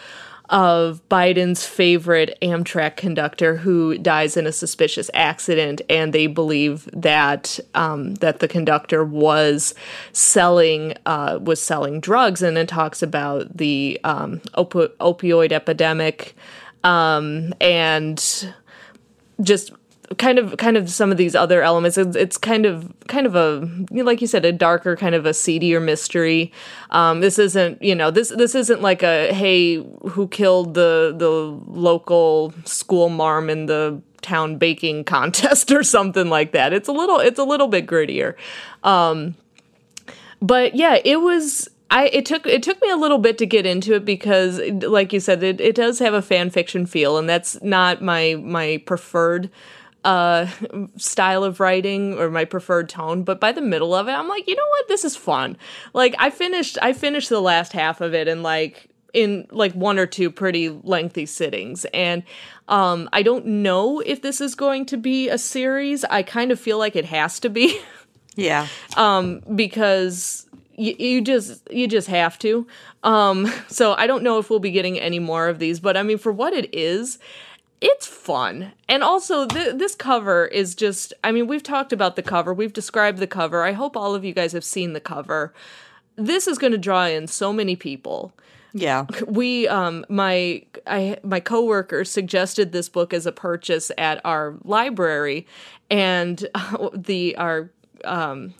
of 0.53 1.01
Biden's 1.09 1.67
favorite 1.67 2.39
Amtrak 2.43 2.97
conductor 2.97 3.57
who 3.57 3.97
dies 3.97 4.37
in 4.37 4.47
a 4.47 4.53
suspicious 4.53 5.11
accident, 5.15 5.81
and 5.89 6.13
they 6.13 6.27
believe 6.27 6.89
that 6.93 7.59
um, 7.75 8.15
that 8.17 8.41
the 8.41 8.47
conductor 8.47 9.03
was 9.03 9.75
selling 10.13 10.95
uh, 11.07 11.39
was 11.41 11.61
selling 11.61 11.99
drugs, 12.01 12.43
and 12.43 12.59
it 12.59 12.69
talks 12.69 13.03
about 13.03 13.57
the 13.57 13.99
um, 14.05 14.41
op- 14.55 14.73
opioid 15.01 15.51
epidemic. 15.51 16.37
Um, 16.85 17.55
and 17.61 18.53
just 19.41 19.73
kind 20.19 20.39
of 20.39 20.57
kind 20.57 20.77
of 20.77 20.91
some 20.91 21.11
of 21.11 21.17
these 21.17 21.35
other 21.35 21.63
elements. 21.63 21.99
It's, 21.99 22.17
it's, 22.17 22.39
kind 22.39 22.67
of 22.67 22.93
kind 23.09 23.27
of 23.27 23.35
a 23.35 23.69
like 23.91 24.21
you 24.21 24.27
said 24.27 24.45
a 24.45 24.53
darker 24.53 24.97
kind 24.97 25.15
of 25.15 25.27
a 25.27 25.35
seedier 25.35 25.81
mystery. 25.81 26.53
Um, 26.91 27.21
this 27.21 27.39
isn't 27.39 27.83
you 27.83 27.95
know 27.95 28.11
this 28.11 28.31
this 28.31 28.55
isn't 28.55 28.83
like 28.83 29.03
a 29.03 29.33
hey 29.33 29.77
who 30.11 30.29
killed 30.29 30.75
the 30.75 31.15
the 31.17 31.31
local 31.31 32.53
school 32.65 33.09
marm 33.09 33.49
in 33.49 33.67
the 33.67 34.01
town 34.23 34.57
baking 34.57 35.05
contest 35.17 35.71
or 35.71 35.83
something 35.83 36.29
like 36.29 36.53
that. 36.53 36.73
It's 36.73 36.89
a 36.89 36.93
little 36.93 37.19
it's 37.19 37.39
a 37.39 37.45
little 37.45 37.69
bit 37.69 37.87
grittier. 37.87 38.35
Um, 38.83 39.37
but 40.41 40.75
yeah 40.75 40.99
it 41.05 41.21
was 41.21 41.69
I, 41.93 42.07
it 42.07 42.25
took 42.25 42.47
it 42.47 42.63
took 42.63 42.81
me 42.81 42.89
a 42.89 42.97
little 42.97 43.19
bit 43.19 43.37
to 43.37 43.47
get 43.47 43.67
into 43.67 43.95
it 43.95 44.07
because, 44.07 44.59
like 44.59 45.13
you 45.13 45.21
said, 45.21 45.43
it, 45.43 45.61
it 45.61 45.75
does 45.75 45.99
have 45.99 46.15
a 46.15 46.23
fan 46.23 46.49
fiction 46.49 46.87
feel, 46.87 47.19
and 47.19 47.29
that's 47.29 47.63
not 47.63 48.01
my 48.01 48.37
my 48.43 48.83
preferred 48.87 49.51
uh, 50.05 50.47
style 50.97 51.45
of 51.45 51.61
writing 51.61 52.19
or 52.19 52.31
my 52.31 52.45
preferred 52.45 52.89
tone, 52.89 53.23
but 53.23 53.41
by 53.41 53.53
the 53.53 53.61
middle 53.61 53.95
of 53.95 54.09
it, 54.09 54.13
I'm 54.13 54.29
like, 54.29 54.47
you 54.49 54.55
know 54.55 54.69
what, 54.71 54.89
this 54.89 55.05
is 55.05 55.17
fun. 55.17 55.57
Like 55.93 56.15
I 56.19 56.31
finished, 56.31 56.79
I 56.83 56.93
finished 56.93 57.29
the 57.29 57.41
last 57.41 57.73
half 57.73 58.01
of 58.01 58.15
it 58.15 58.29
in 58.29 58.43
like 58.43 58.89
in 59.13 59.47
like 59.51 59.73
one 59.75 59.99
or 59.99 60.07
two 60.07 60.31
pretty 60.31 60.71
lengthy 60.71 61.27
sittings, 61.27 61.85
and 61.87 62.23
um, 62.69 63.09
I 63.13 63.23
don't 63.23 63.45
know 63.47 64.01
if 64.01 64.23
this 64.23 64.41
is 64.41 64.55
going 64.55 64.87
to 64.87 64.97
be 64.97 65.29
a 65.29 65.39
series. 65.39 66.05
I 66.05 66.23
kind 66.23 66.51
of 66.51 66.59
feel 66.59 66.79
like 66.79 66.97
it 66.97 67.05
has 67.07 67.41
to 67.41 67.51
be. 67.51 67.81
Yeah. 68.35 68.67
um, 68.97 69.43
because 69.55 70.47
you, 70.75 70.95
you 70.99 71.21
just 71.21 71.71
you 71.71 71.87
just 71.87 72.09
have 72.09 72.39
to. 72.39 72.67
Um, 73.03 73.53
so 73.69 73.93
I 73.95 74.07
don't 74.07 74.23
know 74.23 74.39
if 74.39 74.49
we'll 74.49 74.59
be 74.59 74.71
getting 74.71 74.99
any 74.99 75.19
more 75.19 75.49
of 75.49 75.59
these, 75.59 75.81
but 75.81 75.97
I 75.99 76.03
mean, 76.03 76.17
for 76.17 76.33
what 76.33 76.53
it 76.55 76.75
is, 76.75 77.19
it's 77.83 78.07
fun. 78.07 78.73
And 78.89 79.03
also, 79.03 79.45
th- 79.45 79.75
this 79.75 79.97
cover 79.97 80.47
is 80.47 80.77
just, 80.77 81.13
I 81.25 81.33
mean, 81.33 81.49
we've 81.49 81.65
talked 81.65 81.93
about 81.93 82.15
the 82.15 82.23
cover, 82.23 82.55
we've 82.55 82.73
described 82.73 83.19
the 83.19 83.27
cover. 83.27 83.65
I 83.65 83.73
hope 83.73 83.97
all 83.97 84.15
of 84.15 84.25
you 84.25 84.33
guys 84.33 84.53
have 84.53 84.65
seen 84.65 84.93
the 84.93 85.01
cover. 85.01 85.53
This 86.15 86.47
is 86.47 86.59
going 86.59 86.71
to 86.71 86.79
draw 86.79 87.07
in 87.07 87.27
so 87.27 87.53
many 87.53 87.75
people. 87.75 88.33
Yeah. 88.73 89.07
We, 89.27 89.67
um, 89.67 90.07
my, 90.09 90.63
I, 90.87 91.19
my 91.25 91.41
coworker 91.41 92.05
suggested 92.05 92.71
this 92.71 92.89
book 92.89 93.13
as 93.13 93.27
a 93.27 93.33
purchase 93.33 93.91
at 93.99 94.21
our 94.25 94.55
library, 94.63 95.47
and 95.91 96.49
the 96.95 97.37
our 97.37 97.71
um, 98.05 98.55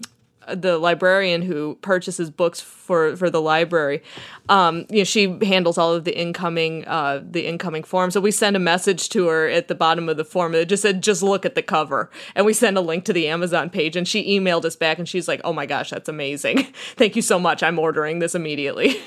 the 0.55 0.79
librarian 0.79 1.43
who 1.43 1.77
purchases 1.83 2.31
books 2.31 2.61
for 2.61 3.17
for 3.17 3.31
the 3.31 3.41
library 3.41 4.03
um 4.49 4.85
you 4.91 4.99
know 4.99 5.05
she 5.05 5.39
handles 5.43 5.79
all 5.79 5.93
of 5.95 6.05
the 6.05 6.19
incoming 6.19 6.85
uh 6.87 7.23
the 7.23 7.47
incoming 7.47 7.83
forms 7.83 8.15
so 8.15 8.21
we 8.21 8.31
send 8.31 8.57
a 8.57 8.59
message 8.59 9.09
to 9.09 9.27
her 9.27 9.49
at 9.49 9.69
the 9.69 9.75
bottom 9.75 10.09
of 10.09 10.17
the 10.17 10.25
form 10.25 10.53
that 10.53 10.67
just 10.67 10.83
said 10.83 11.03
just 11.03 11.23
look 11.23 11.45
at 11.45 11.55
the 11.55 11.63
cover. 11.63 12.11
And 12.35 12.47
we 12.47 12.53
send 12.53 12.77
a 12.77 12.81
link 12.81 13.05
to 13.07 13.13
the 13.13 13.29
amazon 13.29 13.71
page 13.71 13.97
and 13.97 14.07
she 14.07 14.39
emailed 14.39 14.65
us 14.65 14.77
back 14.77 14.99
and 14.99 15.09
she's 15.09 15.29
like 15.29 15.41
oh 15.45 15.53
my 15.53 15.67
gosh 15.67 15.91
that's 15.91 16.09
amazing. 16.09 16.65
Thank 16.97 17.17
you 17.17 17.23
so 17.23 17.39
much. 17.39 17.63
I'm 17.63 17.79
ordering 17.79 18.19
this 18.19 18.35
immediately. 18.35 19.01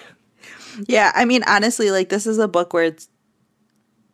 Yeah, 0.87 1.11
I 1.15 1.23
mean, 1.23 1.41
honestly, 1.47 1.89
like 1.91 2.09
this 2.09 2.27
is 2.27 2.37
a 2.37 2.47
book 2.49 2.73
where 2.73 2.83
it's. 2.83 3.07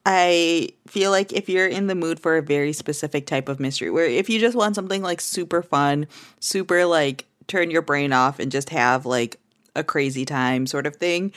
I 0.06 0.70
feel 0.88 1.12
like 1.12 1.32
if 1.32 1.48
you're 1.48 1.68
in 1.68 1.88
the 1.88 1.96
mood 1.96 2.20
for 2.20 2.38
a 2.38 2.42
very 2.42 2.74
specific 2.74 3.26
type 3.28 3.48
of 3.48 3.60
mystery, 3.60 3.92
where 3.92 4.06
if 4.06 4.30
you 4.30 4.40
just 4.40 4.58
want 4.58 4.76
something 4.76 5.02
like 5.02 5.22
super 5.22 5.62
fun, 5.62 6.08
super 6.40 6.86
like 6.86 7.26
turn 7.48 7.70
your 7.70 7.82
brain 7.82 8.14
off 8.14 8.40
and 8.40 8.52
just 8.52 8.70
have 8.70 9.06
like 9.06 9.38
a 9.76 9.84
crazy 9.84 10.26
time 10.26 10.66
sort 10.66 10.88
of 10.88 10.96
thing, 10.96 11.32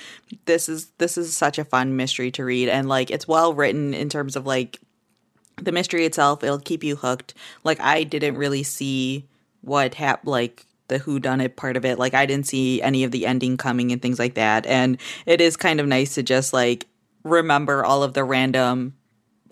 this 0.46 0.68
is 0.68 0.86
this 0.98 1.18
is 1.18 1.36
such 1.36 1.58
a 1.58 1.64
fun 1.64 1.96
mystery 1.96 2.30
to 2.32 2.44
read 2.44 2.68
and 2.68 2.88
like 2.88 3.10
it's 3.10 3.28
well 3.28 3.52
written 3.52 3.92
in 3.92 4.08
terms 4.08 4.34
of 4.34 4.46
like 4.46 4.80
the 5.56 5.72
mystery 5.72 6.06
itself. 6.06 6.42
It'll 6.42 6.58
keep 6.58 6.82
you 6.82 6.96
hooked. 6.96 7.34
Like 7.64 7.80
I 7.80 8.04
didn't 8.04 8.36
really 8.36 8.62
see 8.62 9.26
what 9.60 9.94
hap 9.94 10.26
like 10.26 10.66
the 10.88 10.98
who 10.98 11.18
done 11.18 11.40
it 11.40 11.56
part 11.56 11.76
of 11.76 11.84
it. 11.84 11.98
Like 11.98 12.14
I 12.14 12.26
didn't 12.26 12.46
see 12.46 12.80
any 12.82 13.04
of 13.04 13.10
the 13.10 13.26
ending 13.26 13.56
coming 13.56 13.92
and 13.92 14.00
things 14.00 14.18
like 14.18 14.34
that. 14.34 14.66
And 14.66 14.98
it 15.26 15.40
is 15.40 15.56
kind 15.56 15.80
of 15.80 15.86
nice 15.86 16.14
to 16.14 16.22
just 16.22 16.52
like 16.52 16.86
remember 17.24 17.84
all 17.84 18.02
of 18.02 18.14
the 18.14 18.22
random 18.22 18.94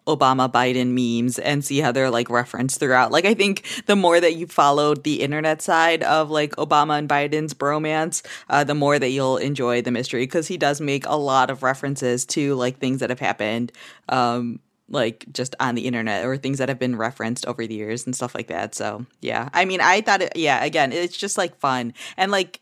Obama 0.07 0.51
Biden 0.51 0.89
memes 0.89 1.39
and 1.39 1.64
see 1.64 1.79
how 1.79 1.93
they're 1.93 2.11
like 2.11 2.29
referenced 2.29 2.81
throughout. 2.81 3.12
Like 3.12 3.25
I 3.25 3.35
think 3.35 3.64
the 3.87 3.97
more 3.97 4.20
that 4.20 4.35
you 4.35 4.47
followed 4.47 5.05
the 5.05 5.23
internet 5.23 5.62
side 5.62 6.03
of 6.03 6.31
like 6.31 6.53
Obama 6.57 6.99
and 6.99 7.09
Biden's 7.09 7.55
bromance, 7.55 8.23
uh, 8.49 8.64
the 8.64 8.75
more 8.75 8.99
that 8.99 9.11
you'll 9.11 9.37
enjoy 9.37 9.81
the 9.83 9.91
mystery 9.91 10.25
because 10.25 10.49
he 10.49 10.57
does 10.57 10.81
make 10.81 11.07
a 11.07 11.16
lot 11.16 11.51
of 11.51 11.62
references 11.62 12.25
to 12.27 12.55
like 12.55 12.79
things 12.79 13.01
that 13.01 13.11
have 13.11 13.20
happened. 13.20 13.73
Um, 14.09 14.61
like 14.89 15.25
just 15.33 15.55
on 15.59 15.75
the 15.75 15.87
internet 15.87 16.27
or 16.27 16.37
things 16.37 16.59
that 16.59 16.68
have 16.68 16.79
been 16.79 16.97
referenced 16.97 17.47
over 17.47 17.66
the 17.66 17.75
years 17.75 18.05
and 18.05 18.14
stuff 18.14 18.35
like 18.35 18.49
that. 18.49 18.75
So 18.75 19.07
yeah, 19.20 19.49
I 19.55 19.64
mean, 19.64 19.81
I 19.81 20.01
thought 20.03 20.20
it. 20.20 20.37
Yeah, 20.37 20.62
again, 20.62 20.93
it's 20.93 21.16
just 21.16 21.39
like 21.39 21.59
fun 21.59 21.95
and 22.16 22.31
like. 22.31 22.61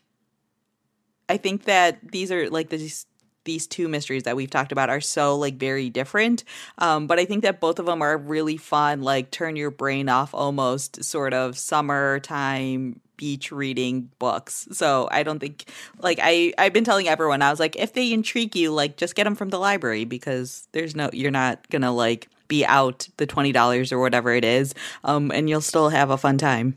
I 1.27 1.37
think 1.37 1.63
that 1.63 2.11
these 2.11 2.29
are 2.29 2.49
like 2.49 2.69
these 2.69 3.05
these 3.43 3.67
two 3.67 3.87
mysteries 3.87 4.23
that 4.23 4.35
we've 4.35 4.49
talked 4.49 4.71
about 4.71 4.89
are 4.89 5.01
so 5.01 5.37
like 5.37 5.55
very 5.55 5.89
different. 5.89 6.43
Um, 6.77 7.07
but 7.07 7.19
I 7.19 7.25
think 7.25 7.43
that 7.43 7.59
both 7.59 7.79
of 7.79 7.85
them 7.85 8.01
are 8.01 8.17
really 8.17 8.57
fun, 8.57 9.01
like 9.01 9.31
turn 9.31 9.55
your 9.55 9.71
brain 9.71 10.09
off 10.09 10.33
almost 10.33 11.03
sort 11.03 11.33
of 11.33 11.57
summertime 11.57 12.99
beach 13.21 13.51
reading 13.51 14.09
books. 14.17 14.67
So 14.71 15.07
I 15.11 15.21
don't 15.21 15.37
think 15.37 15.65
like 15.99 16.19
I 16.21 16.53
I've 16.57 16.73
been 16.73 16.83
telling 16.83 17.07
everyone 17.07 17.43
I 17.43 17.51
was 17.51 17.59
like 17.59 17.75
if 17.75 17.93
they 17.93 18.11
intrigue 18.11 18.55
you 18.55 18.71
like 18.71 18.97
just 18.97 19.13
get 19.13 19.25
them 19.25 19.35
from 19.35 19.49
the 19.49 19.59
library 19.59 20.05
because 20.05 20.67
there's 20.71 20.95
no 20.95 21.11
you're 21.13 21.29
not 21.29 21.69
to 21.69 21.91
like 21.91 22.29
be 22.47 22.65
out 22.65 23.07
the 23.17 23.27
$20 23.27 23.91
or 23.91 23.99
whatever 23.99 24.33
it 24.33 24.43
is 24.43 24.73
um 25.03 25.31
and 25.31 25.47
you'll 25.47 25.61
still 25.61 25.89
have 25.89 26.09
a 26.09 26.17
fun 26.17 26.39
time. 26.39 26.75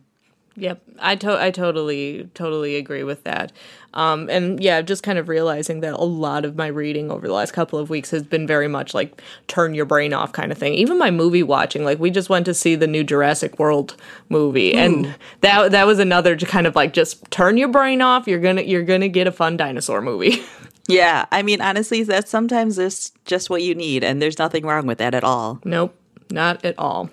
Yep, 0.56 0.82
I 1.00 1.16
to- 1.16 1.42
I 1.42 1.50
totally 1.50 2.28
totally 2.34 2.76
agree 2.76 3.02
with 3.02 3.24
that. 3.24 3.50
Um, 3.92 4.28
and 4.30 4.62
yeah, 4.62 4.82
just 4.82 5.02
kind 5.02 5.18
of 5.18 5.28
realizing 5.28 5.80
that 5.80 5.94
a 5.94 6.04
lot 6.04 6.44
of 6.44 6.56
my 6.56 6.68
reading 6.68 7.10
over 7.10 7.26
the 7.26 7.32
last 7.32 7.52
couple 7.52 7.78
of 7.78 7.90
weeks 7.90 8.10
has 8.10 8.22
been 8.22 8.46
very 8.46 8.68
much 8.68 8.94
like 8.94 9.20
turn 9.48 9.74
your 9.74 9.84
brain 9.84 10.12
off 10.12 10.32
kind 10.32 10.52
of 10.52 10.58
thing. 10.58 10.74
Even 10.74 10.96
my 10.98 11.10
movie 11.10 11.42
watching, 11.42 11.84
like 11.84 11.98
we 11.98 12.10
just 12.10 12.28
went 12.28 12.46
to 12.46 12.54
see 12.54 12.76
the 12.76 12.86
new 12.86 13.02
Jurassic 13.02 13.58
World 13.58 13.96
movie, 14.28 14.72
Ooh. 14.74 14.78
and 14.78 15.14
that 15.40 15.72
that 15.72 15.86
was 15.86 15.98
another 15.98 16.36
to 16.36 16.46
kind 16.46 16.66
of 16.68 16.76
like 16.76 16.92
just 16.92 17.28
turn 17.32 17.56
your 17.56 17.68
brain 17.68 18.00
off. 18.00 18.28
You're 18.28 18.40
gonna 18.40 18.62
you're 18.62 18.82
gonna 18.84 19.08
get 19.08 19.26
a 19.26 19.32
fun 19.32 19.56
dinosaur 19.56 20.00
movie. 20.02 20.40
yeah, 20.88 21.26
I 21.32 21.42
mean 21.42 21.60
honestly, 21.60 22.04
that's 22.04 22.30
sometimes 22.30 22.78
it's 22.78 23.10
just 23.24 23.50
what 23.50 23.62
you 23.62 23.74
need, 23.74 24.04
and 24.04 24.22
there's 24.22 24.38
nothing 24.38 24.64
wrong 24.64 24.86
with 24.86 24.98
that 24.98 25.14
at 25.14 25.24
all. 25.24 25.60
Nope, 25.64 25.96
not 26.30 26.64
at 26.64 26.78
all. 26.78 27.10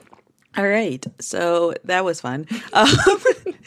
All 0.57 0.67
right. 0.67 1.05
So 1.19 1.73
that 1.85 2.03
was 2.03 2.19
fun. 2.19 2.45
Um, 2.73 2.87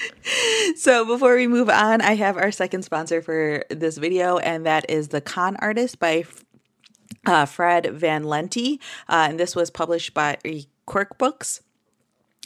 so 0.76 1.06
before 1.06 1.34
we 1.36 1.46
move 1.46 1.70
on, 1.70 2.02
I 2.02 2.14
have 2.14 2.36
our 2.36 2.52
second 2.52 2.82
sponsor 2.82 3.22
for 3.22 3.64
this 3.70 3.96
video, 3.96 4.38
and 4.38 4.66
that 4.66 4.88
is 4.90 5.08
The 5.08 5.20
Con 5.20 5.56
Artist 5.60 5.98
by 5.98 6.24
uh, 7.26 7.46
Fred 7.46 7.86
Van 7.94 8.24
Lente. 8.24 8.78
Uh, 9.08 9.28
and 9.30 9.40
this 9.40 9.56
was 9.56 9.70
published 9.70 10.12
by 10.12 10.36
Quirk 10.86 11.16
Books. 11.16 11.62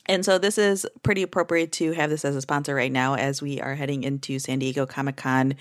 And 0.06 0.24
so 0.24 0.38
this 0.38 0.56
is 0.56 0.86
pretty 1.02 1.22
appropriate 1.22 1.72
to 1.72 1.92
have 1.92 2.08
this 2.08 2.24
as 2.24 2.34
a 2.34 2.40
sponsor 2.40 2.74
right 2.74 2.92
now 2.92 3.14
as 3.14 3.42
we 3.42 3.60
are 3.60 3.74
heading 3.74 4.04
into 4.04 4.38
San 4.38 4.60
Diego 4.60 4.86
Comic 4.86 5.16
Con 5.16 5.54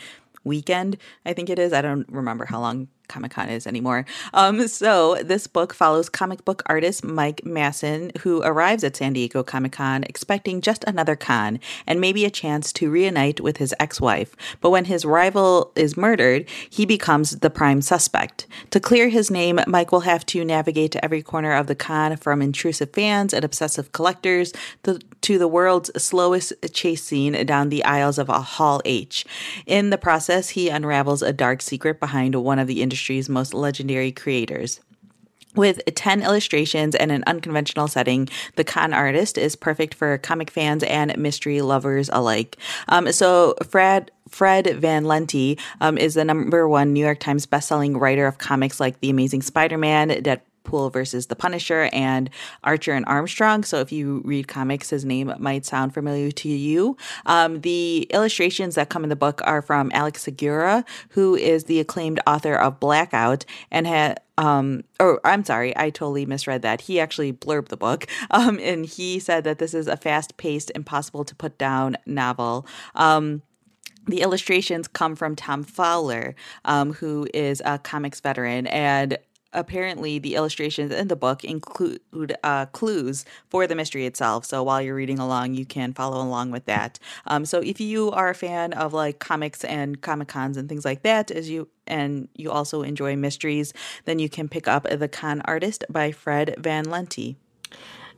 weekend, 0.43 0.97
I 1.25 1.33
think 1.33 1.49
it 1.49 1.59
is. 1.59 1.73
I 1.73 1.81
don't 1.81 2.07
remember 2.09 2.45
how 2.45 2.61
long 2.61 2.87
Comic 3.07 3.31
Con 3.31 3.49
is 3.49 3.65
anymore. 3.65 4.05
Um, 4.33 4.67
so 4.67 5.15
this 5.23 5.47
book 5.47 5.73
follows 5.73 6.09
comic 6.09 6.43
book 6.45 6.63
artist 6.65 7.03
Mike 7.03 7.45
Masson, 7.45 8.11
who 8.19 8.41
arrives 8.43 8.83
at 8.83 8.95
San 8.95 9.13
Diego 9.13 9.43
Comic 9.43 9.71
Con 9.73 10.03
expecting 10.03 10.61
just 10.61 10.83
another 10.85 11.15
con 11.15 11.59
and 11.85 12.01
maybe 12.01 12.25
a 12.25 12.29
chance 12.29 12.73
to 12.73 12.89
reunite 12.89 13.39
with 13.39 13.57
his 13.57 13.73
ex-wife. 13.79 14.35
But 14.61 14.71
when 14.71 14.85
his 14.85 15.05
rival 15.05 15.71
is 15.75 15.97
murdered, 15.97 16.49
he 16.69 16.85
becomes 16.85 17.39
the 17.39 17.49
prime 17.49 17.81
suspect. 17.81 18.47
To 18.71 18.79
clear 18.79 19.09
his 19.09 19.31
name, 19.31 19.59
Mike 19.67 19.91
will 19.91 20.01
have 20.01 20.25
to 20.27 20.43
navigate 20.43 20.91
to 20.91 21.03
every 21.03 21.23
corner 21.23 21.53
of 21.53 21.67
the 21.67 21.75
con, 21.75 22.17
from 22.17 22.41
intrusive 22.41 22.93
fans 22.93 23.33
and 23.33 23.45
obsessive 23.45 23.91
collectors 23.91 24.53
to, 24.83 24.99
to 25.21 25.37
the 25.37 25.47
world's 25.47 25.91
slowest 26.01 26.53
chase 26.73 27.03
scene 27.03 27.45
down 27.45 27.69
the 27.69 27.83
aisles 27.83 28.17
of 28.17 28.29
a 28.29 28.41
Hall 28.41 28.81
H. 28.85 29.25
In 29.65 29.89
the 29.89 29.97
process, 29.97 30.49
he 30.49 30.69
unravels 30.69 31.21
a 31.21 31.33
dark 31.33 31.61
secret 31.61 31.99
behind 31.99 32.35
one 32.35 32.59
of 32.59 32.67
the 32.67 32.81
industry's 32.81 32.96
industry's 32.97 33.29
most 33.29 33.53
legendary 33.53 34.11
creators. 34.11 34.79
With 35.55 35.79
10 35.85 36.23
illustrations 36.23 36.95
and 36.95 37.11
an 37.11 37.23
unconventional 37.27 37.87
setting, 37.87 38.27
The 38.55 38.63
Con 38.63 38.91
Artist 38.91 39.37
is 39.37 39.55
perfect 39.55 39.93
for 39.93 40.17
comic 40.17 40.49
fans 40.49 40.83
and 40.83 41.15
mystery 41.17 41.61
lovers 41.61 42.09
alike. 42.11 42.57
Um, 42.89 43.11
so, 43.11 43.55
Fred 43.67 44.11
Fred 44.29 44.67
Van 44.77 45.05
Lente 45.05 45.59
um, 45.79 45.97
is 45.97 46.15
the 46.15 46.25
number 46.25 46.67
one 46.67 46.93
New 46.93 47.03
York 47.03 47.19
Times 47.19 47.47
bestselling 47.47 47.99
writer 47.99 48.27
of 48.27 48.39
comics 48.39 48.79
like 48.79 48.99
The 48.99 49.09
Amazing 49.09 49.41
Spider 49.43 49.77
Man, 49.77 50.09
Dead 50.21 50.41
Deadpool 50.67 50.91
versus 50.91 51.27
the 51.27 51.35
Punisher 51.35 51.89
and 51.93 52.29
Archer 52.63 52.93
and 52.93 53.05
Armstrong. 53.05 53.63
So 53.63 53.79
if 53.79 53.91
you 53.91 54.21
read 54.25 54.47
comics, 54.47 54.89
his 54.89 55.05
name 55.05 55.33
might 55.39 55.65
sound 55.65 55.93
familiar 55.93 56.31
to 56.31 56.49
you. 56.49 56.97
Um, 57.25 57.61
the 57.61 58.07
illustrations 58.11 58.75
that 58.75 58.89
come 58.89 59.03
in 59.03 59.09
the 59.09 59.15
book 59.15 59.41
are 59.45 59.61
from 59.61 59.91
Alex 59.93 60.23
Segura, 60.23 60.85
who 61.09 61.35
is 61.35 61.65
the 61.65 61.79
acclaimed 61.79 62.19
author 62.27 62.55
of 62.55 62.79
Blackout 62.79 63.45
and 63.71 63.87
had 63.87 64.19
um 64.39 64.83
or 64.99 65.19
I'm 65.23 65.43
sorry, 65.43 65.75
I 65.75 65.89
totally 65.89 66.25
misread 66.25 66.61
that. 66.61 66.81
He 66.81 66.99
actually 66.99 67.33
blurbed 67.33 67.69
the 67.69 67.77
book. 67.77 68.05
Um 68.29 68.59
and 68.61 68.85
he 68.85 69.19
said 69.19 69.45
that 69.45 69.57
this 69.57 69.73
is 69.73 69.87
a 69.87 69.95
fast-paced, 69.95 70.71
impossible 70.75 71.23
to 71.23 71.33
put 71.33 71.57
down 71.57 71.97
novel. 72.05 72.67
Um 72.93 73.41
the 74.07 74.21
illustrations 74.21 74.87
come 74.87 75.15
from 75.15 75.35
Tom 75.35 75.63
Fowler, 75.63 76.35
um, 76.65 76.93
who 76.93 77.27
is 77.33 77.61
a 77.65 77.77
comics 77.77 78.21
veteran, 78.21 78.65
and 78.67 79.17
apparently 79.53 80.19
the 80.19 80.35
illustrations 80.35 80.91
in 80.91 81.07
the 81.07 81.15
book 81.15 81.43
include 81.43 82.35
uh, 82.43 82.65
clues 82.67 83.25
for 83.49 83.67
the 83.67 83.75
mystery 83.75 84.05
itself. 84.05 84.45
So 84.45 84.63
while 84.63 84.81
you're 84.81 84.95
reading 84.95 85.19
along, 85.19 85.53
you 85.53 85.65
can 85.65 85.93
follow 85.93 86.21
along 86.21 86.51
with 86.51 86.65
that. 86.65 86.99
Um, 87.25 87.45
so 87.45 87.59
if 87.59 87.79
you 87.79 88.11
are 88.11 88.29
a 88.29 88.35
fan 88.35 88.73
of 88.73 88.93
like 88.93 89.19
comics 89.19 89.63
and 89.63 90.01
comic 90.01 90.27
cons 90.27 90.57
and 90.57 90.67
things 90.69 90.85
like 90.85 91.03
that, 91.03 91.31
as 91.31 91.49
you 91.49 91.69
and 91.85 92.27
you 92.35 92.51
also 92.51 92.81
enjoy 92.81 93.15
mysteries, 93.15 93.73
then 94.05 94.19
you 94.19 94.29
can 94.29 94.49
pick 94.49 94.67
up 94.67 94.83
The 94.83 95.07
Con 95.07 95.41
Artist 95.45 95.85
by 95.89 96.11
Fred 96.11 96.55
Van 96.57 96.85
Lente. 96.85 97.37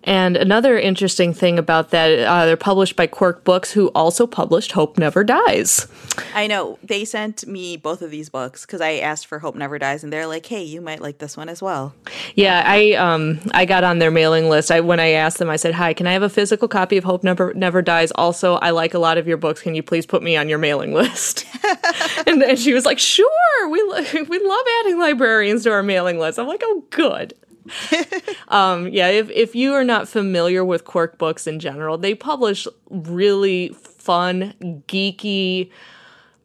And 0.06 0.38
another 0.38 0.80
interesting 0.80 1.34
thing 1.34 1.60
about 1.60 1.90
that, 1.92 2.20
uh, 2.20 2.46
they're 2.46 2.56
published 2.56 2.96
by 2.96 3.06
Quirk 3.06 3.44
Books, 3.44 3.72
who 3.72 3.88
also 3.90 4.26
published 4.26 4.72
Hope 4.72 4.98
Never 4.98 5.24
Dies. 5.24 5.88
I 6.34 6.48
know. 6.48 6.80
They 6.84 7.04
sent 7.06 7.46
me 7.46 7.76
both 7.76 8.02
of 8.02 8.10
these 8.10 8.30
books 8.30 8.66
because 8.66 8.82
I 8.82 8.94
asked 8.94 9.28
for 9.28 9.40
Hope 9.40 9.56
Never 9.56 9.78
Dies, 9.78 10.04
and 10.04 10.12
they're 10.12 10.28
like, 10.28 10.46
"Hey, 10.46 10.64
you 10.64 10.80
might 10.82 11.02
like 11.02 11.18
this 11.18 11.36
one 11.36 11.50
as 11.50 11.62
well." 11.62 11.94
Yeah, 12.36 12.64
I 12.66 12.94
um 12.94 13.40
I 13.52 13.66
got 13.66 13.84
on 13.84 14.00
their 14.00 14.12
mailing 14.12 14.50
list. 14.50 14.72
I 14.72 14.80
when 14.80 15.00
I 15.00 15.10
asked 15.10 15.38
them, 15.38 15.50
I 15.50 15.58
said, 15.58 15.74
"Hi, 15.76 15.94
can 15.94 16.08
I 16.08 16.14
have 16.14 16.24
a 16.24 16.30
physical 16.30 16.68
copy 16.68 16.98
of 16.98 17.04
Hope 17.04 17.24
Never 17.24 17.54
Never 17.54 17.82
Dies? 17.82 18.12
Also, 18.16 18.56
I 18.56 18.70
like 18.72 18.94
a 18.94 19.00
lot 19.00 19.18
of 19.18 19.28
your 19.28 19.38
books. 19.38 19.62
Can 19.62 19.76
you 19.76 19.84
please 19.84 20.06
put 20.06 20.24
me 20.24 20.38
on 20.38 20.48
your 20.50 20.60
mailing 20.60 20.94
list?" 20.94 21.46
and, 22.28 22.42
and 22.42 22.58
she 22.58 22.74
was 22.74 22.86
like, 22.86 23.00
"Sure. 23.00 23.70
We 23.70 23.82
lo- 23.82 24.24
we 24.30 24.40
love 24.40 24.66
adding 24.82 25.00
librarians 25.00 25.64
to 25.64 25.72
our 25.72 25.84
mailing 25.84 26.20
list." 26.20 26.40
I'm 26.40 26.48
like, 26.48 26.62
"Oh, 26.64 26.84
good." 26.90 27.34
um, 28.48 28.88
yeah, 28.90 29.08
if 29.08 29.30
if 29.30 29.56
you 29.56 29.74
are 29.74 29.84
not 29.84 30.08
familiar 30.08 30.64
with 30.64 30.86
Quirk 30.86 31.18
books 31.18 31.48
in 31.48 31.60
general, 31.60 31.98
they 31.98 32.16
publish 32.16 32.68
really 32.90 33.70
fun, 33.70 34.54
geeky 34.88 35.72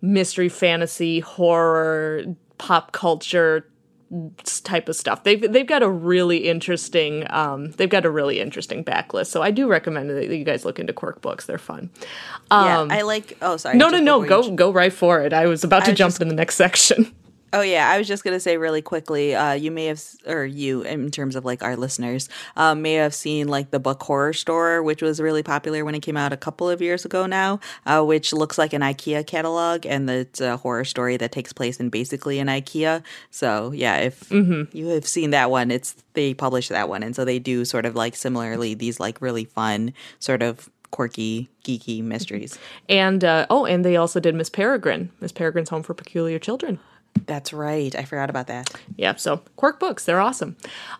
mystery, 0.01 0.49
fantasy, 0.49 1.21
horror, 1.21 2.25
pop 2.59 2.93
culture 2.93 3.67
type 4.45 4.89
of 4.89 4.97
stuff. 4.97 5.25
They've 5.25 5.41
they've 5.41 5.67
got 5.67 5.83
a 5.83 5.89
really 5.89 6.49
interesting 6.49 7.27
um, 7.31 7.73
they've 7.73 7.89
got 7.89 8.05
a 8.05 8.11
really 8.11 8.41
interesting 8.41 8.85
backlist. 8.85 9.27
So 9.27 9.43
I 9.43 9.51
do 9.51 9.67
recommend 9.67 10.11
that 10.11 10.29
you 10.29 10.45
guys 10.45 10.65
look 10.65 10.79
into 10.79 10.93
Quirk 10.93 11.21
books. 11.21 11.47
They're 11.47 11.59
fun. 11.59 11.91
Um, 12.51 12.91
yeah, 12.91 12.99
I 12.99 13.03
like. 13.03 13.37
Oh, 13.43 13.57
sorry. 13.57 13.77
No, 13.77 13.89
no, 13.89 13.99
no. 13.99 14.25
Go 14.25 14.55
go 14.55 14.73
right 14.73 14.93
for 14.93 15.23
it. 15.23 15.33
I 15.33 15.47
was 15.47 15.65
about 15.65 15.85
to 15.87 15.93
jump 15.93 16.11
just, 16.11 16.21
to 16.21 16.25
the 16.27 16.35
next 16.35 16.55
section. 16.65 17.13
Oh 17.55 17.61
yeah, 17.61 17.89
I 17.89 17.99
was 17.99 18.09
just 18.09 18.25
gonna 18.25 18.41
say 18.41 18.57
really 18.57 18.83
quickly. 18.83 19.33
Uh, 19.33 19.53
you 19.53 19.71
may 19.71 19.87
have, 19.87 20.03
or 20.27 20.45
you, 20.45 20.83
in 20.83 21.13
terms 21.13 21.37
of 21.37 21.45
like 21.45 21.63
our 21.63 21.77
listeners, 21.77 22.29
um, 22.57 22.83
may 22.83 22.95
have 22.95 23.15
seen 23.15 23.47
like 23.47 23.71
the 23.71 23.79
book 23.79 24.01
Horrorstör, 24.01 24.83
which 24.83 25.01
was 25.01 25.21
really 25.21 25.45
popular 25.45 25.85
when 25.85 25.95
it 25.95 26.01
came 26.01 26.17
out 26.17 26.33
a 26.33 26.37
couple 26.37 26.69
of 26.69 26.83
years 26.83 27.05
ago 27.05 27.27
now. 27.27 27.61
Uh, 27.87 28.03
which 28.03 28.33
looks 28.33 28.59
like 28.59 28.73
an 28.73 28.83
IKEA 28.83 29.25
catalog, 29.25 29.87
and 29.87 30.11
it's 30.11 30.41
a 30.41 30.57
horror 30.57 30.85
story 30.85 31.17
that 31.17 31.31
takes 31.31 31.53
place 31.53 31.79
in 31.79 31.91
basically 31.91 32.41
an 32.41 32.49
IKEA. 32.49 33.05
So 33.31 33.71
yeah, 33.71 33.99
if 33.99 34.29
mm-hmm. 34.31 34.77
you 34.77 34.89
have 34.89 35.07
seen 35.07 35.31
that 35.31 35.49
one, 35.49 35.71
it's 35.71 35.95
they 36.15 36.35
publish 36.35 36.71
that 36.71 36.89
one, 36.89 37.05
and 37.05 37.15
so 37.15 37.25
they 37.25 37.39
do 37.39 37.65
sort 37.65 37.87
of 37.87 37.95
like 37.95 38.17
similarly 38.17 38.75
these 38.75 38.99
like 38.99 39.23
really 39.23 39.45
fun 39.45 39.95
sort 40.19 40.43
of 40.43 40.69
quirky, 40.91 41.49
geeky 41.65 42.03
mysteries. 42.03 42.59
And 42.89 43.23
uh, 43.23 43.47
oh, 43.49 43.65
and 43.65 43.85
they 43.85 43.95
also 43.95 44.19
did 44.19 44.35
Miss 44.35 44.51
Peregrine, 44.51 45.11
Miss 45.21 45.31
Peregrine's 45.31 45.69
Home 45.69 45.85
for 45.85 45.95
Peculiar 45.95 46.41
Children. 46.41 46.81
That's 47.27 47.53
right. 47.53 47.95
I 47.95 48.05
forgot 48.05 48.31
about 48.31 48.49
that. 48.49 48.71
Yeah. 48.97 49.15
So 49.17 49.39
Quirk 49.57 49.81
books, 49.81 50.05
they're 50.05 50.21
awesome. 50.21 50.57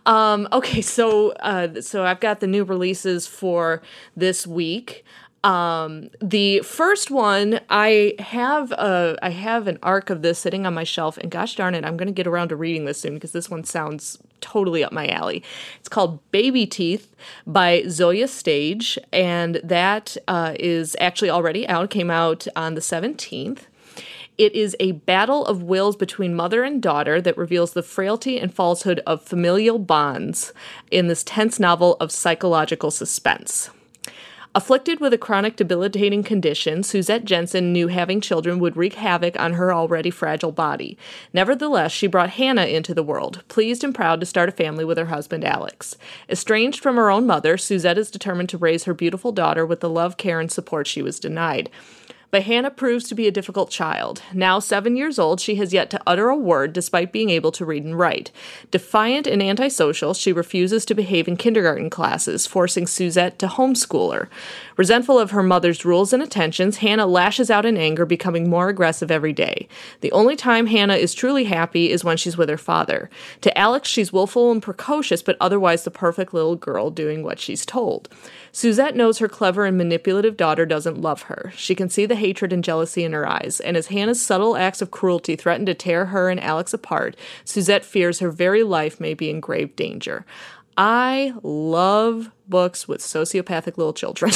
Um, 0.07 0.49
okay, 0.53 0.81
so 0.81 1.33
uh, 1.33 1.81
so 1.81 2.05
I've 2.05 2.21
got 2.21 2.41
the 2.41 2.47
new 2.47 2.65
releases 2.65 3.27
for 3.27 3.83
this 4.17 4.47
week. 4.47 5.05
Um, 5.45 6.09
the 6.23 6.61
first 6.61 7.11
one, 7.11 7.61
I 7.69 8.15
have 8.19 8.73
a 8.73 9.19
I 9.21 9.29
have 9.29 9.69
an 9.69 9.79
arc 9.83 10.09
of 10.09 10.23
this 10.23 10.39
sitting 10.39 10.65
on 10.65 10.73
my 10.73 10.85
shelf, 10.85 11.19
and 11.19 11.31
gosh 11.31 11.57
darn 11.57 11.75
it, 11.75 11.85
I'm 11.85 11.99
going 11.99 12.07
to 12.07 12.15
get 12.15 12.27
around 12.27 12.49
to 12.49 12.57
reading 12.57 12.87
this 12.87 12.99
soon 12.99 13.15
because 13.15 13.33
this 13.33 13.51
one 13.51 13.63
sounds 13.63 14.19
totally 14.41 14.83
up 14.83 14.93
my 14.93 15.07
alley. 15.09 15.43
It's 15.79 15.89
called 15.89 16.19
Baby 16.31 16.67
Teeth 16.67 17.15
by 17.47 17.83
Zoje 17.83 18.27
Stage, 18.31 18.99
and 19.13 19.61
that 19.63 20.17
uh, 20.27 20.55
is 20.59 20.97
actually 20.99 21.29
already 21.29 21.69
out. 21.69 21.91
Came 21.91 22.11
out 22.11 22.47
on 22.57 22.75
the 22.75 22.81
17th. 22.81 23.67
It 24.37 24.53
is 24.57 24.77
a 24.81 24.93
battle 24.93 25.47
of 25.47 25.63
wills 25.63 25.95
between 25.95 26.35
mother 26.35 26.65
and 26.65 26.83
daughter 26.83 27.21
that 27.21 27.39
reveals 27.39 27.73
the 27.73 27.85
frailty 27.85 28.41
and 28.41 28.53
falsehood 28.53 29.01
of 29.07 29.23
familial 29.23 29.79
bonds 29.79 30.53
in 30.91 31.07
this 31.07 31.23
tense 31.23 31.61
novel 31.61 31.97
of 32.01 32.11
psychological 32.11 32.91
suspense. 32.91 33.71
Afflicted 34.57 35.01
with 35.01 35.13
a 35.13 35.19
chronic 35.19 35.57
debilitating 35.57 36.23
condition, 36.23 36.83
Suzette 36.83 37.25
Jensen 37.25 37.73
knew 37.73 37.89
having 37.89 38.21
children 38.21 38.61
would 38.61 38.77
wreak 38.77 38.95
havoc 38.95 39.39
on 39.39 39.55
her 39.55 39.73
already 39.73 40.11
fragile 40.11 40.53
body. 40.53 40.97
Nevertheless, 41.33 41.91
she 41.91 42.07
brought 42.07 42.31
Hannah 42.31 42.67
into 42.67 42.95
the 42.95 43.03
world, 43.03 43.43
pleased 43.49 43.83
and 43.83 43.93
proud 43.95 44.21
to 44.21 44.27
start 44.27 44.49
a 44.49 44.53
family 44.53 44.85
with 44.85 44.99
her 44.99 45.07
husband 45.07 45.45
Alex. 45.45 45.97
Estranged 46.29 46.81
from 46.81 46.95
her 46.95 47.11
own 47.11 47.27
mother, 47.27 47.57
Suzette 47.57 47.99
is 47.99 48.13
determined 48.13 48.49
to 48.49 48.59
raise 48.59 48.85
her 48.85 48.95
beautiful 48.95 49.33
daughter 49.33 49.67
with 49.67 49.81
the 49.81 49.91
love, 49.91 50.17
care, 50.17 50.39
and 50.39 50.53
support 50.53 50.87
she 50.87 51.03
was 51.03 51.19
denied. 51.19 51.69
But 52.35 52.43
Hannah 52.43 52.73
proves 52.73 53.07
to 53.09 53.15
be 53.15 53.29
a 53.29 53.31
difficult 53.31 53.71
child. 53.71 54.21
Now 54.33 54.59
seven 54.59 54.97
years 54.97 55.21
old, 55.21 55.39
she 55.39 55.55
has 55.55 55.73
yet 55.73 55.89
to 55.91 56.01
utter 56.05 56.31
a 56.31 56.37
word 56.37 56.73
despite 56.73 57.13
being 57.13 57.31
able 57.31 57.53
to 57.53 57.65
read 57.65 57.85
and 57.85 57.97
write. 57.97 58.33
Defiant 58.73 59.29
and 59.29 59.41
antisocial, 59.41 60.15
she 60.15 60.33
refuses 60.33 60.85
to 60.87 60.97
behave 60.97 61.29
in 61.29 61.37
kindergarten 61.37 61.91
classes, 61.91 62.45
forcing 62.45 62.89
Suzette 62.89 63.39
to 63.39 63.47
homeschool 63.47 64.13
her. 64.13 64.29
Resentful 64.77 65.17
of 65.17 65.31
her 65.31 65.45
mother's 65.45 65.85
rules 65.85 66.13
and 66.13 66.25
attentions, 66.25 66.79
Hannah 66.79 67.07
lashes 67.07 67.53
out 67.53 67.65
in 67.65 67.77
anger, 67.77 68.05
becoming 68.05 68.51
more 68.51 68.69
aggressive 68.69 69.13
every 69.13 69.33
day. 69.33 69.69
The 70.01 70.11
only 70.11 70.35
time 70.35 70.67
Hannah 70.67 70.97
is 70.97 71.15
truly 71.15 71.45
happy 71.45 71.93
is 71.93 72.03
when 72.03 72.17
she's 72.17 72.37
with 72.37 72.49
her 72.49 72.59
father. 72.59 73.11
To 73.43 73.57
Alex, 73.57 73.89
she's 73.89 74.13
willful 74.13 74.51
and 74.51 74.61
precocious, 74.61 75.23
but 75.23 75.37
otherwise 75.41 75.85
the 75.85 75.93
perfect 75.93 76.35
little 76.35 76.57
girl 76.57 76.91
doing 76.91 77.23
what 77.23 77.39
she's 77.39 77.65
told. 77.65 78.09
Suzette 78.51 78.97
knows 78.97 79.19
her 79.19 79.29
clever 79.29 79.65
and 79.65 79.79
manipulative 79.79 80.37
daughter 80.37 80.67
doesn't 80.67 81.01
love 81.01 81.23
her. 81.23 81.53
She 81.57 81.77
can 81.77 81.89
see 81.89 82.07
the 82.07 82.24
hatred 82.25 82.55
and 82.55 82.65
jealousy 82.65 83.05
in 83.05 83.13
her 83.13 83.29
eyes, 83.29 83.61
and 83.61 83.77
as 83.77 83.89
Hannah's 83.89 84.25
subtle 84.25 84.57
acts 84.57 84.81
of 84.81 84.91
cruelty 84.91 85.37
threaten 85.37 85.67
to 85.67 85.75
tear 85.75 86.07
her 86.07 86.31
and 86.31 86.41
Alex 86.41 86.73
apart, 86.73 87.19
Suzette 87.45 87.85
fears 87.85 88.21
her 88.21 88.31
very 88.31 88.63
life 88.63 88.99
may 88.99 89.13
be 89.13 89.29
in 89.29 89.41
grave 89.41 89.77
danger. 89.77 90.25
I 90.79 91.35
love 91.43 92.31
books 92.49 92.89
with 92.89 93.03
sociopathic 93.03 93.77
little 93.77 93.93
children. 93.93 94.33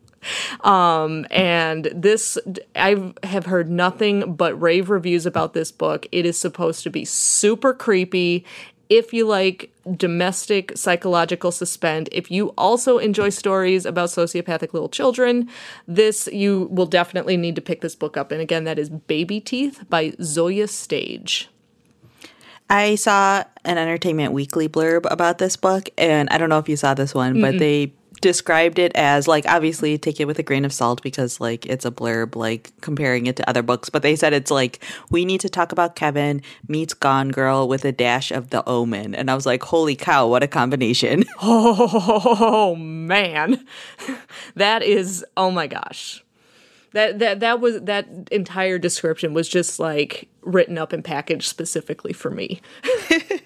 um, 0.60 1.26
and 1.32 1.86
this, 1.92 2.38
I 2.76 3.12
have 3.24 3.46
heard 3.46 3.68
nothing 3.68 4.36
but 4.36 4.54
rave 4.62 4.88
reviews 4.88 5.26
about 5.26 5.54
this 5.54 5.72
book. 5.72 6.06
It 6.12 6.24
is 6.24 6.38
supposed 6.38 6.84
to 6.84 6.90
be 6.90 7.04
super 7.04 7.74
creepy 7.74 8.44
if 8.88 9.12
you 9.12 9.26
like 9.26 9.72
domestic 9.96 10.72
psychological 10.76 11.50
suspend, 11.50 12.08
if 12.12 12.30
you 12.30 12.52
also 12.56 12.98
enjoy 12.98 13.28
stories 13.28 13.86
about 13.86 14.08
sociopathic 14.08 14.72
little 14.72 14.88
children, 14.88 15.48
this 15.86 16.28
you 16.32 16.68
will 16.70 16.86
definitely 16.86 17.36
need 17.36 17.54
to 17.56 17.62
pick 17.62 17.80
this 17.80 17.94
book 17.94 18.16
up. 18.16 18.32
And 18.32 18.40
again, 18.40 18.64
that 18.64 18.78
is 18.78 18.90
Baby 18.90 19.40
Teeth 19.40 19.84
by 19.88 20.10
Zoje 20.12 20.68
Stage. 20.68 21.48
I 22.70 22.94
saw 22.94 23.44
an 23.64 23.76
Entertainment 23.76 24.32
Weekly 24.32 24.68
blurb 24.68 25.06
about 25.10 25.38
this 25.38 25.56
book, 25.56 25.90
and 25.98 26.28
I 26.30 26.38
don't 26.38 26.48
know 26.48 26.58
if 26.58 26.68
you 26.68 26.76
saw 26.76 26.94
this 26.94 27.14
one, 27.14 27.34
Mm-mm. 27.34 27.42
but 27.42 27.58
they 27.58 27.92
described 28.24 28.78
it 28.78 28.90
as 28.94 29.28
like 29.28 29.44
obviously 29.46 29.98
take 29.98 30.18
it 30.18 30.24
with 30.24 30.38
a 30.38 30.42
grain 30.42 30.64
of 30.64 30.72
salt 30.72 31.02
because 31.02 31.42
like 31.42 31.66
it's 31.66 31.84
a 31.84 31.90
blurb 31.90 32.34
like 32.34 32.72
comparing 32.80 33.26
it 33.26 33.36
to 33.36 33.46
other 33.46 33.60
books 33.60 33.90
but 33.90 34.00
they 34.00 34.16
said 34.16 34.32
it's 34.32 34.50
like 34.50 34.82
we 35.10 35.26
need 35.26 35.42
to 35.42 35.48
talk 35.50 35.72
about 35.72 35.94
kevin 35.94 36.40
meets 36.66 36.94
gone 36.94 37.28
girl 37.28 37.68
with 37.68 37.84
a 37.84 37.92
dash 37.92 38.30
of 38.30 38.48
the 38.48 38.66
omen. 38.66 39.14
And 39.14 39.30
i 39.30 39.34
was 39.34 39.44
like 39.44 39.62
holy 39.62 39.94
cow 39.94 40.26
what 40.26 40.42
a 40.42 40.48
combination. 40.48 41.24
Oh 41.40 42.74
man. 42.76 43.66
That 44.54 44.82
is 44.82 45.24
oh 45.36 45.50
my 45.50 45.66
gosh. 45.66 46.24
That 46.92 47.18
that 47.18 47.40
that 47.40 47.60
was 47.60 47.82
that 47.82 48.08
entire 48.30 48.78
description 48.78 49.34
was 49.34 49.48
just 49.48 49.78
like 49.78 50.28
written 50.40 50.78
up 50.78 50.92
and 50.92 51.04
packaged 51.04 51.48
specifically 51.48 52.12
for 52.12 52.30
me 52.30 52.62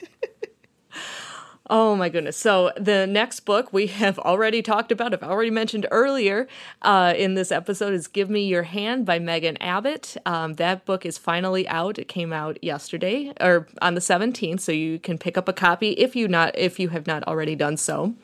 Oh 1.70 1.94
my 1.96 2.08
goodness. 2.08 2.38
So, 2.38 2.72
the 2.78 3.06
next 3.06 3.40
book 3.40 3.72
we 3.72 3.86
have 4.02 4.18
already 4.18 4.62
talked 4.62 4.90
about, 4.90 5.12
I've 5.12 5.22
already 5.22 5.50
mentioned 5.50 5.86
earlier 5.90 6.48
uh, 6.80 7.12
in 7.16 7.34
this 7.34 7.52
episode, 7.52 7.92
is 7.92 8.06
Give 8.06 8.30
Me 8.30 8.46
Your 8.46 8.62
Hand 8.62 9.04
by 9.04 9.18
Megan 9.18 9.58
Abbott. 9.58 10.16
Um, 10.24 10.54
that 10.54 10.86
book 10.86 11.04
is 11.04 11.18
finally 11.18 11.68
out. 11.68 11.98
It 11.98 12.08
came 12.08 12.32
out 12.32 12.62
yesterday 12.64 13.32
or 13.40 13.68
on 13.82 13.94
the 13.94 14.00
17th, 14.00 14.60
so 14.60 14.72
you 14.72 14.98
can 14.98 15.18
pick 15.18 15.36
up 15.36 15.48
a 15.48 15.52
copy 15.52 15.90
if 15.90 16.16
you 16.16 16.26
not 16.26 16.56
if 16.56 16.80
you 16.80 16.88
have 16.88 17.06
not 17.06 17.22
already 17.24 17.54
done 17.54 17.76
so. 17.76 18.14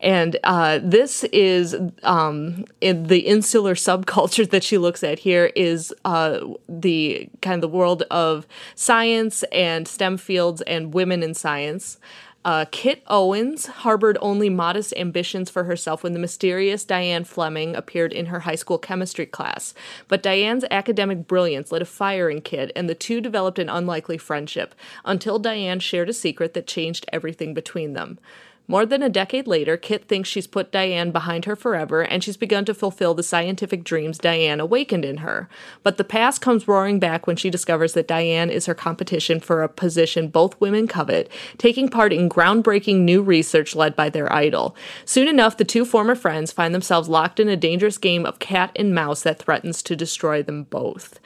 And 0.00 0.38
uh, 0.44 0.80
this 0.82 1.24
is 1.24 1.74
um, 2.02 2.66
in 2.82 3.04
the 3.04 3.20
insular 3.20 3.74
subculture 3.74 4.48
that 4.50 4.62
she 4.62 4.76
looks 4.76 5.02
at 5.02 5.20
here 5.20 5.52
is 5.56 5.94
uh, 6.04 6.40
the 6.68 7.28
kind 7.40 7.54
of 7.54 7.60
the 7.62 7.74
world 7.76 8.02
of 8.10 8.46
science 8.74 9.42
and 9.44 9.88
STEM 9.88 10.18
fields 10.18 10.60
and 10.62 10.92
women 10.92 11.22
in 11.22 11.32
science. 11.32 11.98
Uh, 12.46 12.64
Kit 12.70 13.02
Owens 13.08 13.66
harbored 13.66 14.16
only 14.20 14.48
modest 14.48 14.94
ambitions 14.96 15.50
for 15.50 15.64
herself 15.64 16.04
when 16.04 16.12
the 16.12 16.20
mysterious 16.20 16.84
Diane 16.84 17.24
Fleming 17.24 17.74
appeared 17.74 18.12
in 18.12 18.26
her 18.26 18.38
high 18.38 18.54
school 18.54 18.78
chemistry 18.78 19.26
class. 19.26 19.74
But 20.06 20.22
Diane's 20.22 20.64
academic 20.70 21.26
brilliance 21.26 21.72
lit 21.72 21.82
a 21.82 21.84
fire 21.84 22.30
in 22.30 22.42
Kit, 22.42 22.70
and 22.76 22.88
the 22.88 22.94
two 22.94 23.20
developed 23.20 23.58
an 23.58 23.68
unlikely 23.68 24.16
friendship 24.16 24.76
until 25.04 25.40
Diane 25.40 25.80
shared 25.80 26.08
a 26.08 26.12
secret 26.12 26.54
that 26.54 26.68
changed 26.68 27.04
everything 27.12 27.52
between 27.52 27.94
them. 27.94 28.20
More 28.68 28.84
than 28.84 29.02
a 29.02 29.08
decade 29.08 29.46
later, 29.46 29.76
Kit 29.76 30.08
thinks 30.08 30.28
she's 30.28 30.48
put 30.48 30.72
Diane 30.72 31.12
behind 31.12 31.44
her 31.44 31.54
forever 31.54 32.02
and 32.02 32.22
she's 32.22 32.36
begun 32.36 32.64
to 32.64 32.74
fulfill 32.74 33.14
the 33.14 33.22
scientific 33.22 33.84
dreams 33.84 34.18
Diane 34.18 34.58
awakened 34.58 35.04
in 35.04 35.18
her. 35.18 35.48
But 35.84 35.98
the 35.98 36.04
past 36.04 36.40
comes 36.40 36.66
roaring 36.66 36.98
back 36.98 37.26
when 37.26 37.36
she 37.36 37.48
discovers 37.48 37.92
that 37.92 38.08
Diane 38.08 38.50
is 38.50 38.66
her 38.66 38.74
competition 38.74 39.38
for 39.38 39.62
a 39.62 39.68
position 39.68 40.28
both 40.28 40.60
women 40.60 40.88
covet, 40.88 41.30
taking 41.58 41.88
part 41.88 42.12
in 42.12 42.28
groundbreaking 42.28 43.00
new 43.00 43.22
research 43.22 43.76
led 43.76 43.94
by 43.94 44.10
their 44.10 44.32
idol. 44.32 44.74
Soon 45.04 45.28
enough, 45.28 45.56
the 45.56 45.64
two 45.64 45.84
former 45.84 46.16
friends 46.16 46.50
find 46.50 46.74
themselves 46.74 47.08
locked 47.08 47.38
in 47.38 47.48
a 47.48 47.56
dangerous 47.56 47.98
game 47.98 48.26
of 48.26 48.40
cat 48.40 48.72
and 48.74 48.94
mouse 48.94 49.22
that 49.22 49.38
threatens 49.38 49.82
to 49.84 49.94
destroy 49.94 50.42
them 50.42 50.64
both. 50.64 51.20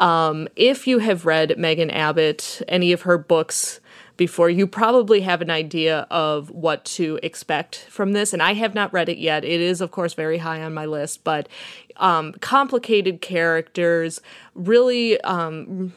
Um, 0.00 0.48
if 0.56 0.86
you 0.86 0.98
have 0.98 1.26
read 1.26 1.58
Megan 1.58 1.90
Abbott, 1.90 2.62
any 2.68 2.92
of 2.92 3.02
her 3.02 3.16
books, 3.16 3.80
before, 4.16 4.48
you 4.48 4.66
probably 4.66 5.22
have 5.22 5.42
an 5.42 5.50
idea 5.50 6.06
of 6.10 6.50
what 6.50 6.84
to 6.84 7.18
expect 7.22 7.86
from 7.88 8.12
this. 8.12 8.32
And 8.32 8.42
I 8.42 8.54
have 8.54 8.74
not 8.74 8.92
read 8.92 9.08
it 9.08 9.18
yet. 9.18 9.44
It 9.44 9.60
is, 9.60 9.80
of 9.80 9.90
course, 9.90 10.14
very 10.14 10.38
high 10.38 10.62
on 10.62 10.72
my 10.72 10.86
list, 10.86 11.24
but 11.24 11.48
um, 11.96 12.32
complicated 12.34 13.20
characters, 13.20 14.20
really 14.54 15.20
um, 15.22 15.92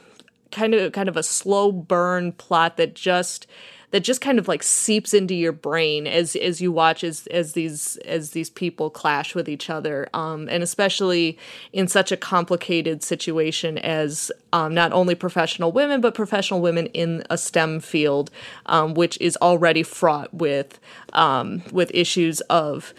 kind 0.52 0.74
of 0.74 0.92
kind 0.92 1.10
of 1.10 1.18
a 1.18 1.24
slow 1.24 1.72
burn 1.72 2.32
plot 2.32 2.78
that 2.78 2.96
just 2.96 3.48
that 3.92 4.02
just 4.02 4.20
kind 4.20 4.38
of 4.38 4.48
like 4.48 4.64
seeps 4.64 5.14
into 5.14 5.34
your 5.34 5.52
brain 5.52 6.08
as 6.08 6.36
as 6.36 6.60
you 6.60 6.72
watch 6.72 7.04
as 7.04 7.28
as 7.28 7.54
these 7.54 7.98
as 7.98 8.32
these 8.32 8.50
people 8.50 8.90
clash 8.90 9.34
with 9.34 9.48
each 9.48 9.70
other 9.70 10.10
um, 10.14 10.48
and 10.50 10.62
especially 10.62 11.38
in 11.72 11.88
such 11.88 12.12
a 12.12 12.18
complicated 12.18 13.02
situation 13.02 13.78
as 13.80 14.32
um, 14.52 14.74
not 14.74 14.92
only 14.92 15.16
professional 15.16 15.72
women 15.72 16.02
but 16.02 16.14
professional 16.14 16.62
women 16.62 16.88
in 16.88 17.24
a 17.30 17.38
STEM 17.38 17.80
field 17.80 18.30
um, 18.66 18.94
which 18.94 19.18
is 19.22 19.38
already 19.42 19.84
fraught 19.84 20.34
with 20.34 20.80
um, 21.14 21.64
with 21.72 21.90
issues 21.94 22.42
of 22.42 22.94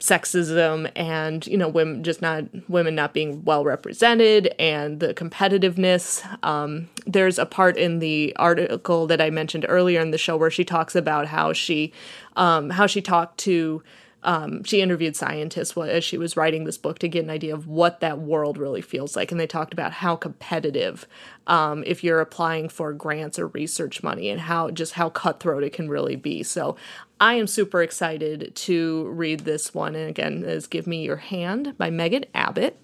sexism 0.00 0.90
and 0.96 1.46
you 1.46 1.58
know 1.58 1.68
women 1.68 2.02
just 2.02 2.22
not 2.22 2.44
women 2.68 2.94
not 2.94 3.12
being 3.12 3.44
well 3.44 3.64
represented 3.64 4.52
and 4.58 4.98
the 4.98 5.12
competitiveness 5.12 6.24
um, 6.42 6.88
there's 7.06 7.38
a 7.38 7.44
part 7.44 7.76
in 7.76 7.98
the 7.98 8.34
article 8.36 9.06
that 9.06 9.20
i 9.20 9.28
mentioned 9.28 9.66
earlier 9.68 10.00
in 10.00 10.10
the 10.10 10.18
show 10.18 10.38
where 10.38 10.50
she 10.50 10.64
talks 10.64 10.96
about 10.96 11.26
how 11.26 11.52
she 11.52 11.92
um, 12.36 12.70
how 12.70 12.86
she 12.86 13.02
talked 13.02 13.36
to 13.38 13.82
um, 14.22 14.64
she 14.64 14.82
interviewed 14.82 15.16
scientists 15.16 15.76
as 15.76 16.04
she 16.04 16.18
was 16.18 16.36
writing 16.36 16.64
this 16.64 16.76
book 16.76 16.98
to 16.98 17.08
get 17.08 17.24
an 17.24 17.30
idea 17.30 17.54
of 17.54 17.66
what 17.66 18.00
that 18.00 18.18
world 18.18 18.58
really 18.58 18.82
feels 18.82 19.16
like. 19.16 19.30
And 19.30 19.40
they 19.40 19.46
talked 19.46 19.72
about 19.72 19.92
how 19.92 20.14
competitive, 20.14 21.06
um, 21.46 21.82
if 21.86 22.04
you're 22.04 22.20
applying 22.20 22.68
for 22.68 22.92
grants 22.92 23.38
or 23.38 23.46
research 23.48 24.02
money, 24.02 24.28
and 24.28 24.42
how 24.42 24.70
just 24.70 24.92
how 24.94 25.08
cutthroat 25.08 25.64
it 25.64 25.72
can 25.72 25.88
really 25.88 26.16
be. 26.16 26.42
So 26.42 26.76
I 27.20 27.34
am 27.34 27.46
super 27.46 27.82
excited 27.82 28.54
to 28.54 29.08
read 29.08 29.40
this 29.40 29.74
one. 29.74 29.94
And 29.94 30.08
again, 30.08 30.42
is 30.42 30.66
Give 30.66 30.86
Me 30.86 31.04
Your 31.04 31.16
Hand 31.16 31.76
by 31.76 31.90
Megan 31.90 32.24
Abbott. 32.34 32.82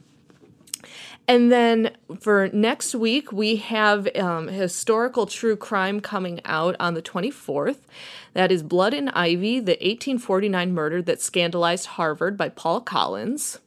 And 1.26 1.50
then 1.50 1.96
for 2.20 2.48
next 2.52 2.94
week, 2.94 3.32
we 3.32 3.56
have 3.56 4.14
um, 4.14 4.48
historical 4.48 5.26
true 5.26 5.56
crime 5.56 6.00
coming 6.00 6.40
out 6.44 6.76
on 6.78 6.94
the 6.94 7.02
24th. 7.02 7.78
That 8.34 8.52
is 8.52 8.62
Blood 8.62 8.92
and 8.92 9.10
Ivy, 9.10 9.58
the 9.58 9.72
1849 9.72 10.72
murder 10.72 11.02
that 11.02 11.22
scandalized 11.22 11.86
Harvard 11.86 12.36
by 12.36 12.50
Paul 12.50 12.82
Collins. 12.82 13.58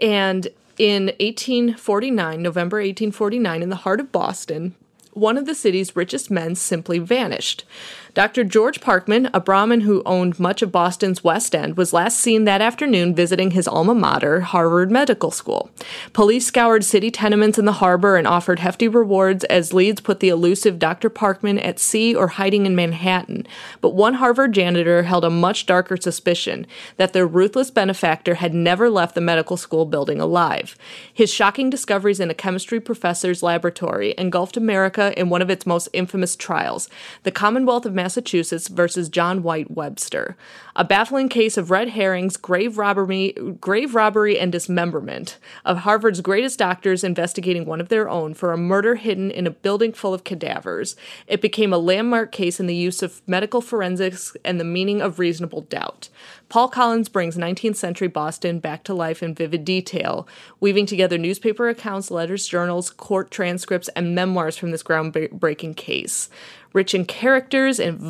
And 0.00 0.48
in 0.78 1.06
1849, 1.18 2.40
November 2.40 2.78
1849, 2.78 3.62
in 3.62 3.68
the 3.68 3.76
heart 3.76 4.00
of 4.00 4.12
Boston, 4.12 4.74
one 5.12 5.36
of 5.36 5.44
the 5.44 5.54
city's 5.54 5.96
richest 5.96 6.30
men 6.30 6.54
simply 6.54 6.98
vanished. 6.98 7.64
Dr. 8.12 8.42
George 8.42 8.80
Parkman, 8.80 9.30
a 9.32 9.38
Brahmin 9.38 9.82
who 9.82 10.02
owned 10.04 10.40
much 10.40 10.62
of 10.62 10.72
Boston's 10.72 11.22
West 11.22 11.54
End, 11.54 11.76
was 11.76 11.92
last 11.92 12.18
seen 12.18 12.44
that 12.44 12.60
afternoon 12.60 13.14
visiting 13.14 13.52
his 13.52 13.68
alma 13.68 13.94
mater, 13.94 14.40
Harvard 14.40 14.90
Medical 14.90 15.30
School. 15.30 15.70
Police 16.12 16.46
scoured 16.46 16.84
city 16.84 17.12
tenements 17.12 17.56
in 17.56 17.66
the 17.66 17.74
harbor 17.74 18.16
and 18.16 18.26
offered 18.26 18.58
hefty 18.58 18.88
rewards 18.88 19.44
as 19.44 19.72
leads 19.72 20.00
put 20.00 20.18
the 20.18 20.28
elusive 20.28 20.80
Dr. 20.80 21.08
Parkman 21.08 21.64
at 21.64 21.78
sea 21.78 22.12
or 22.14 22.28
hiding 22.28 22.66
in 22.66 22.74
Manhattan. 22.74 23.46
But 23.80 23.94
one 23.94 24.14
Harvard 24.14 24.54
janitor 24.54 25.04
held 25.04 25.24
a 25.24 25.30
much 25.30 25.66
darker 25.66 25.96
suspicion 25.96 26.66
that 26.96 27.12
their 27.12 27.26
ruthless 27.26 27.70
benefactor 27.70 28.34
had 28.34 28.54
never 28.54 28.90
left 28.90 29.14
the 29.14 29.20
medical 29.20 29.56
school 29.56 29.86
building 29.86 30.20
alive. 30.20 30.76
His 31.14 31.32
shocking 31.32 31.70
discoveries 31.70 32.18
in 32.18 32.30
a 32.30 32.34
chemistry 32.34 32.80
professor's 32.80 33.42
laboratory 33.42 34.14
engulfed 34.18 34.56
America 34.56 35.16
in 35.16 35.28
one 35.28 35.42
of 35.42 35.50
its 35.50 35.64
most 35.64 35.88
infamous 35.92 36.34
trials. 36.34 36.88
The 37.22 37.30
Commonwealth 37.30 37.86
of 37.86 37.99
Massachusetts 38.00 38.68
versus 38.68 39.10
John 39.10 39.42
White 39.42 39.70
Webster, 39.70 40.34
a 40.74 40.84
baffling 40.84 41.28
case 41.28 41.58
of 41.58 41.70
red 41.70 41.90
herrings, 41.90 42.38
grave 42.38 42.78
robbery, 42.78 43.34
grave 43.60 43.94
robbery 43.94 44.38
and 44.38 44.50
dismemberment 44.50 45.36
of 45.66 45.78
Harvard's 45.78 46.22
greatest 46.22 46.58
doctors 46.58 47.04
investigating 47.04 47.66
one 47.66 47.78
of 47.78 47.90
their 47.90 48.08
own 48.08 48.32
for 48.32 48.54
a 48.54 48.56
murder 48.56 48.94
hidden 48.94 49.30
in 49.30 49.46
a 49.46 49.50
building 49.50 49.92
full 49.92 50.14
of 50.14 50.24
cadavers. 50.24 50.96
It 51.26 51.42
became 51.42 51.74
a 51.74 51.78
landmark 51.78 52.32
case 52.32 52.58
in 52.58 52.66
the 52.66 52.74
use 52.74 53.02
of 53.02 53.20
medical 53.26 53.60
forensics 53.60 54.34
and 54.46 54.58
the 54.58 54.64
meaning 54.64 55.02
of 55.02 55.18
reasonable 55.18 55.60
doubt. 55.60 56.08
Paul 56.48 56.68
Collins 56.68 57.10
brings 57.10 57.36
19th 57.36 57.76
century 57.76 58.08
Boston 58.08 58.60
back 58.60 58.82
to 58.84 58.94
life 58.94 59.22
in 59.22 59.34
vivid 59.34 59.66
detail, 59.66 60.26
weaving 60.58 60.86
together 60.86 61.18
newspaper 61.18 61.68
accounts, 61.68 62.10
letters, 62.10 62.48
journals, 62.48 62.88
court 62.88 63.30
transcripts, 63.30 63.90
and 63.90 64.14
memoirs 64.14 64.56
from 64.56 64.70
this 64.70 64.82
groundbreaking 64.82 65.76
case. 65.76 66.30
Rich 66.72 66.94
in 66.94 67.04
characters 67.04 67.80
and, 67.80 68.00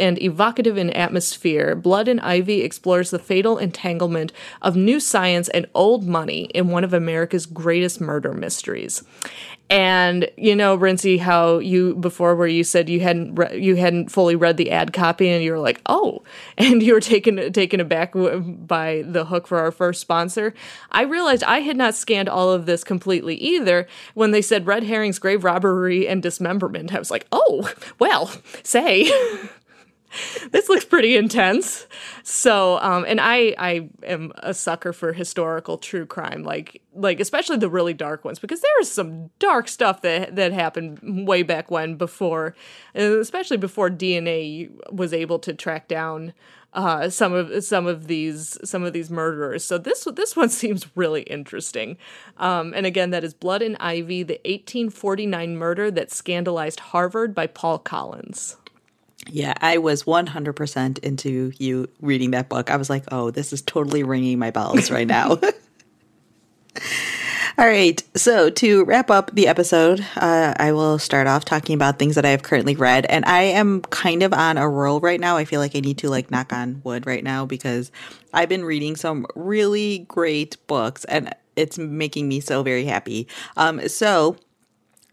and 0.00 0.22
evocative 0.22 0.78
in 0.78 0.90
atmosphere, 0.90 1.74
Blood 1.74 2.08
and 2.08 2.20
Ivy 2.20 2.62
explores 2.62 3.10
the 3.10 3.18
fatal 3.18 3.58
entanglement 3.58 4.32
of 4.62 4.74
new 4.74 5.00
science 5.00 5.48
and 5.50 5.66
old 5.74 6.06
money 6.06 6.44
in 6.54 6.68
one 6.68 6.84
of 6.84 6.94
America's 6.94 7.44
greatest 7.44 8.00
murder 8.00 8.32
mysteries. 8.32 9.02
And 9.68 10.30
you 10.36 10.54
know, 10.54 10.76
Rincey, 10.76 11.18
how 11.18 11.58
you 11.58 11.96
before 11.96 12.36
where 12.36 12.46
you 12.46 12.62
said 12.62 12.88
you 12.88 13.00
hadn't 13.00 13.34
re- 13.34 13.58
you 13.58 13.74
hadn't 13.76 14.10
fully 14.10 14.36
read 14.36 14.56
the 14.56 14.70
ad 14.70 14.92
copy, 14.92 15.28
and 15.28 15.42
you 15.42 15.52
were 15.52 15.58
like, 15.58 15.80
oh, 15.86 16.22
and 16.58 16.82
you 16.82 16.94
were 16.94 17.00
taken 17.00 17.52
taken 17.52 17.80
aback 17.80 18.12
by 18.14 19.02
the 19.06 19.24
hook 19.24 19.46
for 19.46 19.58
our 19.58 19.72
first 19.72 20.00
sponsor. 20.00 20.54
I 20.92 21.02
realized 21.02 21.42
I 21.44 21.60
had 21.60 21.76
not 21.76 21.94
scanned 21.94 22.28
all 22.28 22.50
of 22.52 22.66
this 22.66 22.84
completely 22.84 23.34
either. 23.36 23.88
When 24.14 24.30
they 24.30 24.42
said 24.42 24.66
red 24.66 24.84
herrings, 24.84 25.18
grave 25.18 25.42
robbery, 25.42 26.06
and 26.06 26.22
dismemberment, 26.22 26.94
I 26.94 26.98
was 26.98 27.10
like, 27.10 27.26
oh, 27.32 27.70
well, 27.98 28.30
say. 28.62 29.10
this 30.50 30.68
looks 30.68 30.84
pretty 30.84 31.16
intense. 31.16 31.86
So, 32.22 32.78
um, 32.80 33.04
and 33.06 33.20
I 33.20 33.54
I 33.58 33.88
am 34.04 34.32
a 34.38 34.54
sucker 34.54 34.92
for 34.92 35.12
historical 35.12 35.78
true 35.78 36.06
crime, 36.06 36.42
like 36.42 36.82
like 36.94 37.20
especially 37.20 37.58
the 37.58 37.70
really 37.70 37.94
dark 37.94 38.24
ones, 38.24 38.38
because 38.38 38.60
there 38.60 38.80
is 38.80 38.90
some 38.90 39.30
dark 39.38 39.68
stuff 39.68 40.02
that 40.02 40.36
that 40.36 40.52
happened 40.52 41.26
way 41.26 41.42
back 41.42 41.70
when, 41.70 41.96
before, 41.96 42.54
especially 42.94 43.56
before 43.56 43.90
DNA 43.90 44.70
was 44.90 45.12
able 45.12 45.38
to 45.40 45.54
track 45.54 45.88
down 45.88 46.32
uh, 46.76 47.08
some 47.08 47.32
of 47.32 47.64
some 47.64 47.86
of 47.86 48.06
these 48.06 48.58
some 48.62 48.84
of 48.84 48.92
these 48.92 49.10
murderers. 49.10 49.64
So 49.64 49.78
this 49.78 50.06
this 50.14 50.36
one 50.36 50.48
seems 50.50 50.86
really 50.94 51.22
interesting. 51.22 51.96
Um, 52.36 52.72
and 52.74 52.86
again, 52.86 53.10
that 53.10 53.24
is 53.24 53.34
Blood 53.34 53.62
and 53.62 53.76
Ivy, 53.80 54.22
the 54.22 54.40
1849 54.44 55.56
murder 55.56 55.90
that 55.90 56.12
scandalized 56.12 56.80
Harvard 56.80 57.34
by 57.34 57.46
Paul 57.46 57.78
Collins. 57.78 58.56
Yeah, 59.28 59.54
I 59.60 59.78
was 59.78 60.04
100% 60.04 60.98
into 61.00 61.52
you 61.58 61.88
reading 62.00 62.30
that 62.32 62.48
book. 62.48 62.70
I 62.70 62.76
was 62.76 62.88
like, 62.88 63.04
oh, 63.10 63.30
this 63.30 63.52
is 63.52 63.62
totally 63.62 64.02
ringing 64.02 64.38
my 64.38 64.50
bells 64.50 64.90
right 64.90 65.06
now. 65.06 65.38
All 67.58 67.66
right. 67.66 68.02
So 68.14 68.50
to 68.50 68.84
wrap 68.84 69.10
up 69.10 69.30
the 69.32 69.48
episode, 69.48 70.04
uh, 70.16 70.52
I 70.58 70.72
will 70.72 70.98
start 70.98 71.26
off 71.26 71.46
talking 71.46 71.74
about 71.74 71.98
things 71.98 72.14
that 72.16 72.26
I 72.26 72.30
have 72.30 72.42
currently 72.42 72.76
read, 72.76 73.06
and 73.06 73.24
I 73.24 73.42
am 73.44 73.80
kind 73.80 74.22
of 74.22 74.34
on 74.34 74.58
a 74.58 74.68
roll 74.68 75.00
right 75.00 75.18
now. 75.18 75.38
I 75.38 75.46
feel 75.46 75.60
like 75.60 75.74
I 75.74 75.80
need 75.80 75.96
to 75.98 76.10
like 76.10 76.30
knock 76.30 76.52
on 76.52 76.82
wood 76.84 77.06
right 77.06 77.24
now 77.24 77.46
because 77.46 77.90
I've 78.34 78.50
been 78.50 78.62
reading 78.62 78.94
some 78.94 79.24
really 79.34 80.00
great 80.00 80.58
books, 80.66 81.06
and 81.06 81.34
it's 81.56 81.78
making 81.78 82.28
me 82.28 82.40
so 82.40 82.62
very 82.62 82.84
happy. 82.84 83.26
Um, 83.56 83.88
so 83.88 84.36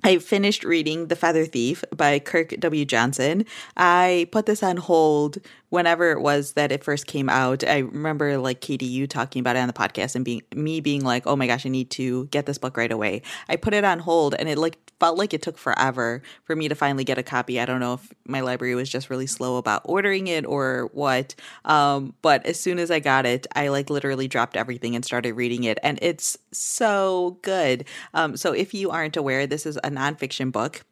I 0.05 0.17
finished 0.17 0.65
reading 0.65 1.07
The 1.07 1.15
Feather 1.15 1.45
Thief 1.45 1.81
by 1.95 2.19
Kirk 2.19 2.49
W. 2.59 2.83
Johnson. 2.83 3.45
I 3.77 4.27
put 4.31 4.45
this 4.45 4.61
on 4.61 4.75
hold 4.75 5.37
whenever 5.73 6.11
it 6.11 6.21
was 6.21 6.53
that 6.53 6.71
it 6.71 6.83
first 6.83 7.07
came 7.07 7.27
out, 7.27 7.63
I 7.63 7.79
remember 7.79 8.37
like 8.37 8.61
Katie, 8.61 8.85
you 8.85 9.07
talking 9.07 9.39
about 9.39 9.55
it 9.55 9.59
on 9.59 9.65
the 9.65 9.73
podcast 9.73 10.13
and 10.13 10.23
being 10.23 10.43
me 10.53 10.81
being 10.81 11.03
like, 11.03 11.25
oh 11.25 11.35
my 11.35 11.47
gosh, 11.47 11.65
I 11.65 11.69
need 11.69 11.89
to 11.91 12.27
get 12.27 12.45
this 12.45 12.59
book 12.59 12.77
right 12.77 12.91
away. 12.91 13.23
I 13.49 13.55
put 13.55 13.73
it 13.73 13.83
on 13.83 13.97
hold 13.97 14.35
and 14.35 14.47
it 14.47 14.59
like 14.59 14.77
felt 14.99 15.17
like 15.17 15.33
it 15.33 15.41
took 15.41 15.57
forever 15.57 16.21
for 16.43 16.55
me 16.55 16.67
to 16.67 16.75
finally 16.75 17.03
get 17.03 17.17
a 17.17 17.23
copy. 17.23 17.59
I 17.59 17.65
don't 17.65 17.79
know 17.79 17.95
if 17.95 18.13
my 18.27 18.41
library 18.41 18.75
was 18.75 18.87
just 18.87 19.09
really 19.09 19.25
slow 19.25 19.57
about 19.57 19.81
ordering 19.85 20.27
it 20.27 20.45
or 20.45 20.91
what. 20.93 21.33
Um, 21.65 22.13
but 22.21 22.45
as 22.45 22.59
soon 22.59 22.77
as 22.77 22.91
I 22.91 22.99
got 22.99 23.25
it, 23.25 23.47
I 23.55 23.69
like 23.69 23.89
literally 23.89 24.27
dropped 24.27 24.55
everything 24.55 24.95
and 24.95 25.03
started 25.03 25.33
reading 25.33 25.63
it. 25.63 25.79
And 25.81 25.97
it's 26.03 26.37
so 26.51 27.39
good. 27.41 27.85
Um, 28.13 28.37
so 28.37 28.53
if 28.53 28.75
you 28.75 28.91
aren't 28.91 29.17
aware, 29.17 29.47
this 29.47 29.65
is 29.65 29.79
a 29.83 29.89
nonfiction 29.93 30.51
book 30.51 30.83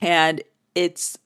and 0.00 0.42
it's 0.74 1.18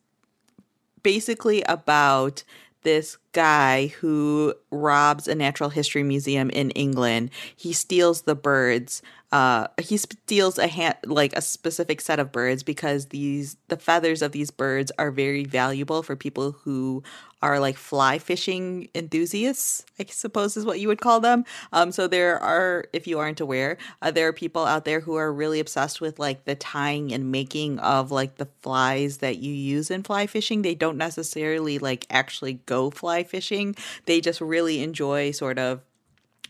basically 1.03 1.63
about 1.63 2.45
this 2.83 3.19
guy 3.33 3.89
who 3.89 4.55
robs 4.71 5.29
a 5.29 5.35
natural 5.35 5.71
history 5.71 6.03
museum 6.03 6.49
in 6.51 6.71
England. 6.71 7.31
He 7.55 7.73
steals 7.73 8.23
the 8.23 8.35
birds. 8.35 9.03
Uh, 9.33 9.69
he 9.81 9.97
steals 9.97 10.59
a 10.59 10.67
hand, 10.67 10.97
like 11.05 11.33
a 11.35 11.43
specific 11.43 12.01
set 12.01 12.19
of 12.19 12.33
birds 12.33 12.63
because 12.63 13.07
these 13.07 13.57
the 13.69 13.77
feathers 13.77 14.23
of 14.23 14.33
these 14.33 14.51
birds 14.51 14.91
are 14.99 15.11
very 15.11 15.45
valuable 15.45 16.03
for 16.03 16.17
people 16.17 16.53
who 16.53 17.03
are 17.43 17.59
like 17.59 17.77
fly 17.77 18.19
fishing 18.19 18.89
enthusiasts, 18.95 19.85
I 19.99 20.05
suppose 20.05 20.57
is 20.57 20.67
what 20.67 20.81
you 20.81 20.89
would 20.89 21.01
call 21.01 21.21
them. 21.21 21.45
Um, 21.73 21.91
so 21.91 22.07
there 22.07 22.39
are, 22.39 22.85
if 22.93 23.07
you 23.07 23.19
aren't 23.19 23.41
aware, 23.41 23.79
uh, 24.03 24.11
there 24.11 24.29
are 24.29 24.33
people 24.33 24.67
out 24.67 24.85
there 24.85 25.01
who 25.01 25.15
are 25.15 25.33
really 25.33 25.59
obsessed 25.59 26.01
with 26.01 26.19
like 26.19 26.45
the 26.45 26.55
tying 26.55 27.13
and 27.13 27.33
making 27.33 27.79
of 27.79 28.11
like 28.11 28.37
the 28.37 28.49
flies 28.61 29.19
that 29.19 29.39
you 29.39 29.55
use 29.55 29.91
in 29.91 30.03
fly 30.03 30.27
fishing. 30.27 30.63
They 30.63 30.75
don't 30.75 30.99
necessarily 30.99 31.79
like 31.79 32.07
actually 32.11 32.55
go 32.67 32.91
fly 32.91 33.25
fishing. 33.25 33.75
They 34.05 34.21
just 34.21 34.41
really 34.41 34.83
enjoy 34.83 35.31
sort 35.31 35.59
of 35.59 35.81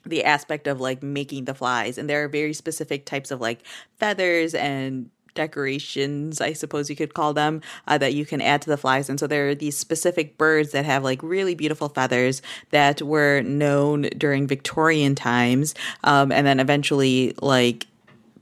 the 0.05 0.24
aspect 0.24 0.66
of 0.66 0.80
like 0.80 1.03
making 1.03 1.44
the 1.44 1.55
flies 1.55 1.98
and 1.98 2.09
there 2.09 2.24
are 2.24 2.28
very 2.28 2.53
specific 2.53 3.05
types 3.05 3.30
of 3.30 3.40
like 3.40 3.61
feathers 3.98 4.55
and 4.55 5.11
decorations, 5.34 6.40
I 6.40 6.53
suppose 6.53 6.90
you 6.90 6.96
could 6.96 7.14
call 7.14 7.34
them, 7.34 7.62
uh, 7.86 7.98
that 7.98 8.14
you 8.14 8.26
can 8.26 8.40
add 8.40 8.62
to 8.62 8.70
the 8.70 8.76
flies. 8.76 9.09
And 9.09 9.18
so 9.18 9.26
there 9.26 9.48
are 9.48 9.55
these 9.55 9.76
specific 9.76 10.36
birds 10.38 10.72
that 10.72 10.84
have 10.84 11.05
like 11.05 11.22
really 11.22 11.55
beautiful 11.55 11.88
feathers 11.88 12.42
that 12.70 13.03
were 13.03 13.42
known 13.42 14.03
during 14.16 14.46
Victorian 14.46 15.14
times. 15.14 15.74
Um, 16.05 16.32
and 16.32 16.46
then 16.46 16.61
eventually, 16.61 17.34
like, 17.40 17.86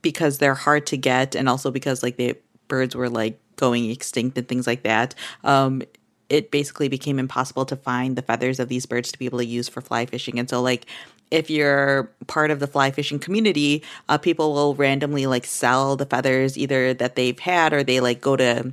because 0.02 0.38
they're 0.38 0.54
hard 0.54 0.86
to 0.86 0.96
get 0.96 1.34
and 1.34 1.48
also 1.48 1.70
because 1.70 2.02
like 2.02 2.16
the 2.16 2.36
birds 2.68 2.94
were 2.94 3.10
like 3.10 3.38
going 3.56 3.90
extinct 3.90 4.38
and 4.38 4.46
things 4.46 4.66
like 4.66 4.82
that, 4.84 5.14
um, 5.44 5.82
it 6.28 6.50
basically 6.50 6.88
became 6.88 7.18
impossible 7.18 7.64
to 7.64 7.76
find 7.76 8.14
the 8.14 8.22
feathers 8.22 8.60
of 8.60 8.68
these 8.68 8.86
birds 8.86 9.10
to 9.10 9.18
be 9.18 9.24
able 9.24 9.38
to 9.38 9.46
use 9.46 9.68
for 9.68 9.80
fly 9.80 10.04
fishing. 10.04 10.38
And 10.38 10.48
so, 10.48 10.60
like, 10.60 10.86
if 11.30 11.50
you're 11.50 12.10
part 12.26 12.50
of 12.50 12.60
the 12.60 12.66
fly 12.66 12.90
fishing 12.90 13.18
community, 13.18 13.82
uh, 14.08 14.18
people 14.18 14.52
will 14.52 14.74
randomly 14.74 15.26
like 15.26 15.44
sell 15.44 15.96
the 15.96 16.06
feathers 16.06 16.56
either 16.56 16.94
that 16.94 17.16
they've 17.16 17.38
had 17.38 17.72
or 17.72 17.82
they 17.82 18.00
like 18.00 18.20
go 18.20 18.36
to 18.36 18.72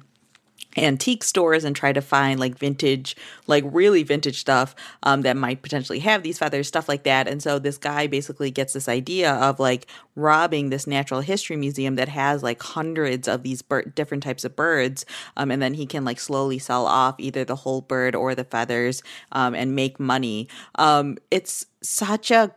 antique 0.77 1.23
stores 1.23 1.63
and 1.63 1.75
try 1.75 1.93
to 1.93 2.01
find 2.01 2.39
like 2.39 2.57
vintage 2.57 3.15
like 3.47 3.63
really 3.67 4.03
vintage 4.03 4.39
stuff 4.39 4.75
um, 5.03 5.21
that 5.21 5.37
might 5.37 5.61
potentially 5.61 5.99
have 5.99 6.23
these 6.23 6.37
feathers 6.37 6.67
stuff 6.67 6.89
like 6.89 7.03
that. 7.03 7.27
And 7.27 7.41
so 7.41 7.59
this 7.59 7.77
guy 7.77 8.07
basically 8.07 8.51
gets 8.51 8.73
this 8.73 8.89
idea 8.89 9.33
of 9.33 9.59
like 9.59 9.87
robbing 10.15 10.69
this 10.69 10.87
natural 10.87 11.21
history 11.21 11.55
museum 11.55 11.95
that 11.95 12.09
has 12.09 12.43
like 12.43 12.61
hundreds 12.61 13.27
of 13.27 13.43
these 13.43 13.61
bir- 13.61 13.83
different 13.83 14.23
types 14.23 14.43
of 14.43 14.55
birds 14.55 15.05
um, 15.37 15.51
and 15.51 15.61
then 15.61 15.73
he 15.73 15.85
can 15.85 16.05
like 16.05 16.19
slowly 16.19 16.59
sell 16.59 16.85
off 16.85 17.15
either 17.19 17.43
the 17.43 17.55
whole 17.55 17.81
bird 17.81 18.15
or 18.15 18.35
the 18.35 18.43
feathers 18.43 19.03
um, 19.31 19.53
and 19.55 19.75
make 19.75 19.99
money. 19.99 20.47
Um, 20.75 21.17
it's 21.31 21.65
such 21.81 22.31
a 22.31 22.53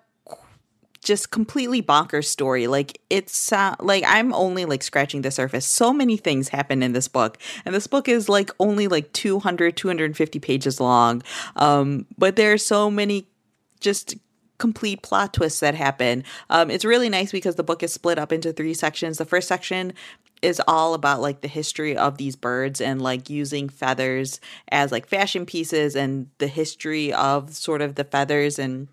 just 1.09 1.31
completely 1.31 1.83
bonkers 1.83 2.27
story. 2.27 2.67
Like 2.67 3.01
it's 3.09 3.51
uh, 3.51 3.75
like 3.81 4.05
I'm 4.07 4.35
only 4.35 4.67
like 4.67 4.83
scratching 4.83 5.23
the 5.23 5.31
surface. 5.31 5.65
So 5.65 5.91
many 5.91 6.19
things 6.19 6.51
happen 6.51 6.83
in 6.83 6.93
this 6.93 7.09
book. 7.09 7.39
And 7.65 7.75
this 7.75 7.87
book 7.87 8.09
is 8.09 8.29
like 8.29 8.51
only 8.61 8.89
like 8.89 9.11
200 9.15 9.75
250 9.75 10.39
pages 10.39 10.81
long. 10.81 11.23
Um 11.57 12.05
but 12.19 12.37
there 12.37 12.53
are 12.53 12.59
so 12.59 12.91
many 12.91 13.27
just 13.81 14.17
complete 14.59 15.01
plot 15.03 15.33
twists 15.33 15.61
that 15.61 15.75
happen. 15.75 16.25
Um 16.51 16.71
it's 16.71 16.85
really 16.85 17.09
nice 17.09 17.33
because 17.33 17.55
the 17.55 17.65
book 17.65 17.83
is 17.83 17.91
split 17.91 18.19
up 18.19 18.31
into 18.31 18.53
three 18.53 18.75
sections. 18.75 19.17
The 19.17 19.25
first 19.25 19.49
section 19.49 19.95
is 20.43 20.61
all 20.69 20.93
about 20.93 21.23
like 21.23 21.41
the 21.41 21.49
history 21.49 21.97
of 21.97 22.19
these 22.19 22.37
birds 22.37 22.83
and 22.83 23.01
like 23.01 23.31
using 23.31 23.71
feathers 23.71 24.41
as 24.71 24.93
like 24.93 25.07
fashion 25.07 25.47
pieces 25.47 25.97
and 25.97 26.29
the 26.37 26.49
history 26.49 27.15
of 27.15 27.55
sort 27.55 27.81
of 27.81 27.95
the 27.95 28.05
feathers 28.05 28.59
and 28.59 28.89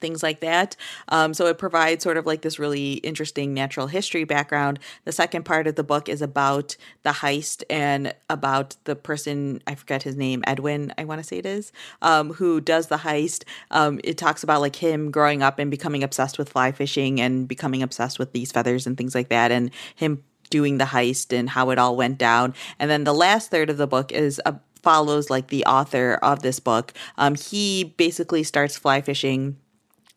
things 0.00 0.22
like 0.22 0.40
that. 0.40 0.76
Um, 1.08 1.34
so 1.34 1.46
it 1.46 1.58
provides 1.58 2.02
sort 2.02 2.16
of 2.16 2.26
like 2.26 2.42
this 2.42 2.58
really 2.58 2.94
interesting 2.94 3.54
natural 3.54 3.86
history 3.86 4.24
background. 4.24 4.78
The 5.04 5.12
second 5.12 5.44
part 5.44 5.66
of 5.66 5.74
the 5.74 5.84
book 5.84 6.08
is 6.08 6.22
about 6.22 6.76
the 7.02 7.10
heist 7.10 7.62
and 7.70 8.14
about 8.28 8.76
the 8.84 8.96
person, 8.96 9.62
I 9.66 9.74
forget 9.74 10.02
his 10.02 10.16
name, 10.16 10.42
Edwin, 10.46 10.92
I 10.98 11.04
want 11.04 11.20
to 11.20 11.26
say 11.26 11.38
it 11.38 11.46
is, 11.46 11.72
um, 12.02 12.32
who 12.34 12.60
does 12.60 12.88
the 12.88 12.98
heist. 12.98 13.44
Um, 13.70 14.00
it 14.04 14.18
talks 14.18 14.42
about 14.42 14.60
like 14.60 14.76
him 14.76 15.10
growing 15.10 15.42
up 15.42 15.58
and 15.58 15.70
becoming 15.70 16.02
obsessed 16.02 16.38
with 16.38 16.50
fly 16.50 16.72
fishing 16.72 17.20
and 17.20 17.48
becoming 17.48 17.82
obsessed 17.82 18.18
with 18.18 18.32
these 18.32 18.52
feathers 18.52 18.86
and 18.86 18.96
things 18.96 19.14
like 19.14 19.28
that, 19.28 19.50
and 19.50 19.70
him 19.94 20.22
doing 20.50 20.78
the 20.78 20.84
heist 20.84 21.36
and 21.36 21.50
how 21.50 21.70
it 21.70 21.78
all 21.78 21.96
went 21.96 22.18
down. 22.18 22.54
And 22.78 22.90
then 22.90 23.04
the 23.04 23.12
last 23.12 23.50
third 23.50 23.68
of 23.68 23.76
the 23.76 23.86
book 23.86 24.12
is 24.12 24.40
a 24.46 24.58
follows 24.82 25.28
like 25.28 25.48
the 25.48 25.64
author 25.64 26.18
of 26.22 26.42
this 26.42 26.60
book. 26.60 26.92
Um, 27.18 27.34
he 27.34 27.84
basically 27.96 28.42
starts 28.42 28.78
fly 28.78 29.00
fishing 29.00 29.56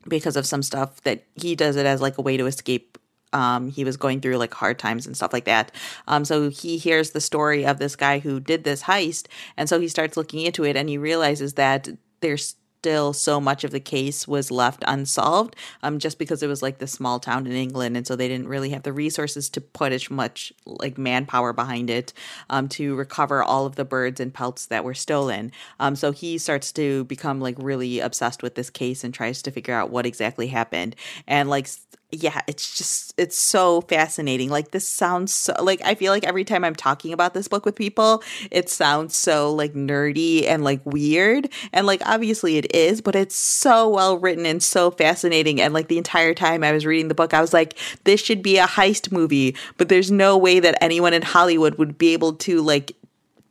because 0.08 0.36
of 0.36 0.45
some 0.45 0.64
stuff 0.64 1.02
that 1.02 1.24
he 1.36 1.56
does 1.56 1.76
it 1.76 1.86
as 1.86 2.02
like 2.02 2.18
a 2.18 2.22
way 2.22 2.38
to 2.38 2.45
escape 2.45 2.97
um, 3.34 3.70
he 3.70 3.84
was 3.84 3.97
going 3.97 4.20
through 4.20 4.38
like 4.38 4.54
hard 4.54 4.78
times 4.78 5.06
and 5.06 5.16
stuff 5.16 5.34
like 5.34 5.45
that. 5.45 5.72
Um, 6.08 6.26
so 6.26 6.49
he 6.49 6.78
hears 6.78 7.12
the 7.12 7.22
story 7.22 7.66
of 7.66 7.80
this 7.80 7.95
guy 7.95 8.20
who 8.20 8.39
did 8.39 8.64
this 8.64 8.84
heist, 8.84 9.28
and 9.58 9.70
so 9.70 9.80
he 9.80 9.88
starts 9.88 10.18
looking 10.18 10.41
into 10.41 10.66
it, 10.66 10.76
and 10.76 10.89
he 10.89 10.97
realizes 10.97 11.54
that 11.54 11.88
there's 12.20 12.56
still 12.82 13.13
so 13.13 13.39
much 13.39 13.63
of 13.63 13.69
the 13.69 13.79
case 13.79 14.27
was 14.27 14.49
left 14.49 14.84
unsolved 14.88 15.55
um, 15.84 15.99
just 15.99 16.17
because 16.17 16.41
it 16.41 16.47
was 16.47 16.63
like 16.63 16.79
this 16.79 16.91
small 16.91 17.19
town 17.19 17.45
in 17.45 17.53
England. 17.53 17.95
And 17.95 18.07
so 18.07 18.15
they 18.15 18.27
didn't 18.27 18.47
really 18.47 18.71
have 18.71 18.82
the 18.82 18.91
resources 18.91 19.51
to 19.51 19.61
put 19.61 19.91
as 19.91 20.09
much 20.09 20.51
like 20.65 20.97
manpower 20.97 21.53
behind 21.53 21.91
it 21.91 22.11
um, 22.49 22.67
to 22.69 22.95
recover 22.95 23.43
all 23.43 23.67
of 23.67 23.75
the 23.75 23.86
birds 23.86 24.19
and 24.19 24.34
pelts 24.34 24.65
that 24.65 24.84
were 24.84 24.95
stolen. 24.95 25.51
Um, 25.79 25.95
so 25.95 26.11
he 26.11 26.39
starts 26.39 26.71
to 26.71 27.03
become 27.03 27.39
like 27.39 27.55
really 27.59 27.99
obsessed 27.99 28.41
with 28.41 28.55
this 28.55 28.71
case 28.71 29.03
and 29.03 29.13
tries 29.13 29.43
to 29.43 29.51
figure 29.51 29.75
out 29.75 29.91
what 29.91 30.07
exactly 30.07 30.47
happened. 30.47 30.95
And 31.27 31.51
like, 31.51 31.67
yeah, 32.12 32.41
it's 32.47 32.78
just 32.78 33.14
it's 33.18 33.38
so 33.38 33.82
fascinating. 33.82 34.49
Like 34.49 34.72
this 34.72 34.88
sounds 34.88 35.34
so 35.34 35.53
like 35.62 35.82
I 35.84 35.95
feel 35.95 36.12
like 36.12 36.26
every 36.26 36.43
time 36.43 36.64
I'm 36.64 36.76
talking 36.76 37.14
about 37.14 37.34
this 37.34 37.47
book 37.47 37.66
with 37.66 37.76
people, 37.76 38.24
it 38.51 38.70
sounds 38.70 39.16
so 39.16 39.53
like 39.53 39.74
nerdy 39.74 40.45
and 40.47 40.64
like 40.64 40.82
weird. 40.86 41.49
And 41.72 41.88
like 41.88 42.01
obviously 42.05 42.57
it 42.57 42.74
is, 42.76 43.01
but 43.01 43.16
it's 43.16 43.36
so 43.36 43.88
well 43.89 44.18
written 44.18 44.45
and 44.45 44.62
so 44.62 44.91
fascinating. 44.91 45.62
And 45.62 45.74
like 45.74 45.88
the 45.88 45.97
entire 45.97 46.34
time 46.34 46.64
I 46.64 46.72
was 46.72 46.86
reading 46.86 47.07
the 47.07 47.16
book, 47.16 47.34
I 47.34 47.41
was 47.41 47.53
like, 47.53 47.78
this 48.03 48.22
should 48.22 48.43
be 48.43 48.57
a 48.57 48.68
heist 48.68 49.12
movie, 49.12 49.55
but 49.78 49.89
there's 49.89 50.12
no 50.12 50.38
way 50.38 50.59
that 50.59 50.78
anyone 50.82 51.14
in 51.14 51.22
Hollywood 51.22 51.76
would 51.76 51.97
be 51.97 52.14
able 52.14 52.34
to 52.34 52.62
like 52.62 52.93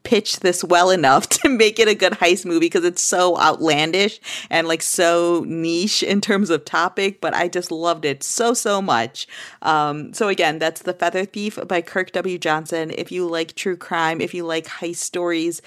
pitch 0.03 0.41
this 0.41 0.65
well 0.65 0.91
enough 0.91 1.29
to 1.41 1.49
make 1.49 1.79
it 1.79 1.89
a 1.89 1.95
good 1.95 2.15
heist 2.15 2.45
movie 2.45 2.67
because 2.67 2.85
it's 2.85 3.03
so 3.03 3.39
outlandish 3.39 4.21
and 4.49 4.67
like 4.67 4.83
so 4.83 5.45
niche 5.47 6.03
in 6.03 6.21
terms 6.21 6.51
of 6.51 6.65
topic 6.65 7.21
but 7.21 7.35
i 7.35 7.49
just 7.49 7.71
loved 7.71 8.05
it 8.05 8.23
so 8.23 8.55
so 8.55 8.81
much. 8.83 9.27
Um, 9.63 10.13
so 10.13 10.29
again 10.29 10.59
that's 10.59 10.83
the 10.83 10.93
feather 10.93 11.25
thief 11.25 11.59
by 11.67 11.81
kirk 11.81 12.13
w. 12.13 12.39
Johnson. 12.39 12.93
If 12.97 13.13
you 13.13 13.27
like 13.27 13.55
true 13.55 13.77
crime 13.77 14.21
if 14.21 14.35
you 14.35 14.45
like 14.45 14.67
heist 14.67 14.97
stories 14.97 15.63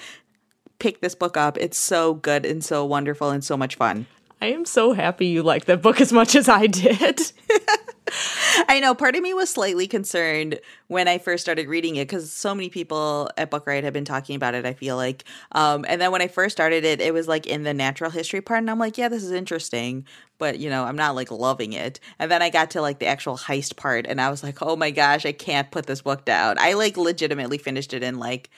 pick 0.78 1.00
this 1.00 1.14
book 1.14 1.36
up. 1.36 1.56
It's 1.58 1.78
so 1.78 2.14
good 2.14 2.44
and 2.44 2.62
so 2.64 2.84
wonderful 2.84 3.30
and 3.30 3.44
so 3.44 3.56
much 3.56 3.76
fun 3.76 4.06
I 4.40 4.46
am 4.48 4.64
so 4.64 4.92
happy 4.92 5.26
you 5.26 5.42
like 5.42 5.64
that 5.66 5.82
book 5.82 6.00
as 6.00 6.12
much 6.12 6.34
as 6.34 6.48
I 6.48 6.66
did. 6.66 7.20
I 8.68 8.80
know 8.80 8.94
part 8.94 9.16
of 9.16 9.22
me 9.22 9.32
was 9.32 9.50
slightly 9.50 9.86
concerned 9.86 10.60
when 10.88 11.08
I 11.08 11.18
first 11.18 11.42
started 11.42 11.68
reading 11.68 11.96
it 11.96 12.06
because 12.06 12.30
so 12.30 12.54
many 12.54 12.68
people 12.68 13.30
at 13.36 13.50
Book 13.50 13.66
Riot 13.66 13.84
have 13.84 13.92
been 13.92 14.04
talking 14.04 14.36
about 14.36 14.54
it. 14.54 14.66
I 14.66 14.74
feel 14.74 14.96
like, 14.96 15.24
um, 15.52 15.84
and 15.88 16.00
then 16.00 16.12
when 16.12 16.22
I 16.22 16.28
first 16.28 16.54
started 16.54 16.84
it, 16.84 17.00
it 17.00 17.14
was 17.14 17.26
like 17.26 17.46
in 17.46 17.62
the 17.62 17.74
natural 17.74 18.10
history 18.10 18.40
part, 18.40 18.58
and 18.58 18.70
I'm 18.70 18.78
like, 18.78 18.98
yeah, 18.98 19.08
this 19.08 19.24
is 19.24 19.30
interesting, 19.30 20.06
but 20.38 20.58
you 20.58 20.68
know, 20.68 20.84
I'm 20.84 20.96
not 20.96 21.14
like 21.14 21.30
loving 21.30 21.72
it. 21.72 21.98
And 22.18 22.30
then 22.30 22.42
I 22.42 22.50
got 22.50 22.70
to 22.72 22.82
like 22.82 22.98
the 22.98 23.06
actual 23.06 23.38
heist 23.38 23.76
part, 23.76 24.06
and 24.06 24.20
I 24.20 24.30
was 24.30 24.42
like, 24.42 24.60
oh 24.62 24.76
my 24.76 24.90
gosh, 24.90 25.24
I 25.24 25.32
can't 25.32 25.70
put 25.70 25.86
this 25.86 26.02
book 26.02 26.24
down. 26.24 26.56
I 26.58 26.74
like 26.74 26.96
legitimately 26.96 27.58
finished 27.58 27.94
it 27.94 28.02
in 28.02 28.18
like 28.18 28.50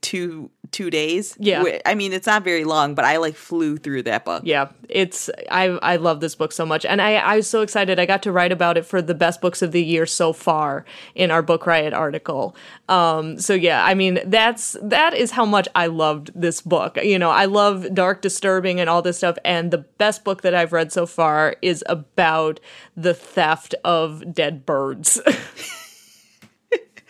two 0.00 0.50
two 0.70 0.88
days. 0.88 1.36
Yeah. 1.38 1.64
I 1.84 1.94
mean, 1.94 2.12
it's 2.12 2.26
not 2.26 2.44
very 2.44 2.64
long, 2.64 2.94
but 2.94 3.04
I 3.04 3.16
like 3.16 3.34
flew 3.34 3.76
through 3.76 4.04
that 4.04 4.24
book. 4.24 4.42
Yeah, 4.44 4.68
it's 4.88 5.28
I 5.50 5.64
I 5.64 5.96
love 5.96 6.20
this 6.20 6.34
book 6.34 6.52
so 6.52 6.64
much, 6.64 6.84
and 6.84 7.02
I 7.02 7.14
I 7.14 7.36
was 7.36 7.48
so 7.48 7.62
excited. 7.62 7.98
I 7.98 8.06
got 8.06 8.22
to 8.24 8.32
write 8.32 8.52
about 8.52 8.76
it 8.76 8.86
for 8.86 9.02
the 9.02 9.14
best 9.14 9.40
books 9.40 9.62
of 9.62 9.72
the 9.72 9.82
year 9.82 10.06
so 10.06 10.32
far 10.32 10.84
in 11.14 11.30
our 11.30 11.42
Book 11.42 11.66
Riot 11.66 11.92
article. 11.92 12.54
Um, 12.88 13.38
so 13.38 13.54
yeah, 13.54 13.84
I 13.84 13.94
mean 13.94 14.20
that's 14.24 14.76
that 14.82 15.14
is 15.14 15.32
how 15.32 15.44
much 15.44 15.68
I 15.74 15.86
loved 15.86 16.30
this 16.34 16.60
book. 16.60 16.96
You 17.02 17.18
know, 17.18 17.30
I 17.30 17.46
love 17.46 17.92
dark, 17.94 18.22
disturbing, 18.22 18.80
and 18.80 18.88
all 18.88 19.02
this 19.02 19.18
stuff. 19.18 19.38
And 19.44 19.70
the 19.70 19.78
best 19.78 20.24
book 20.24 20.42
that 20.42 20.54
I've 20.54 20.72
read 20.72 20.92
so 20.92 21.06
far 21.06 21.56
is 21.62 21.82
about 21.86 22.60
the 22.96 23.14
theft 23.14 23.74
of 23.84 24.34
dead 24.34 24.64
birds. 24.64 25.20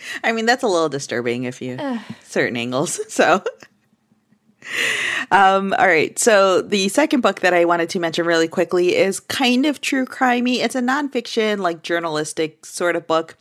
I 0.25 0.33
mean, 0.33 0.47
that's 0.47 0.63
a 0.63 0.69
little 0.69 0.89
disturbing 0.89 1.45
if 1.45 1.61
you 1.63 1.79
certain 2.25 2.57
angles. 2.57 3.01
So, 3.11 3.43
um, 5.31 5.75
all 5.79 5.87
right. 5.87 6.17
So 6.19 6.63
the 6.63 6.89
second 6.89 7.23
book 7.23 7.41
that 7.41 7.53
I 7.53 7.65
wanted 7.65 7.89
to 7.91 8.01
mention 8.01 8.25
really 8.25 8.47
quickly 8.47 8.95
is 8.95 9.19
kind 9.19 9.67
of 9.67 9.81
true 9.81 10.07
crimey. 10.07 10.59
It's 10.59 10.75
a 10.75 10.81
nonfiction, 10.81 11.59
like 11.59 11.83
journalistic 11.83 12.65
sort 12.65 12.95
of 12.95 13.07
book. 13.07 13.37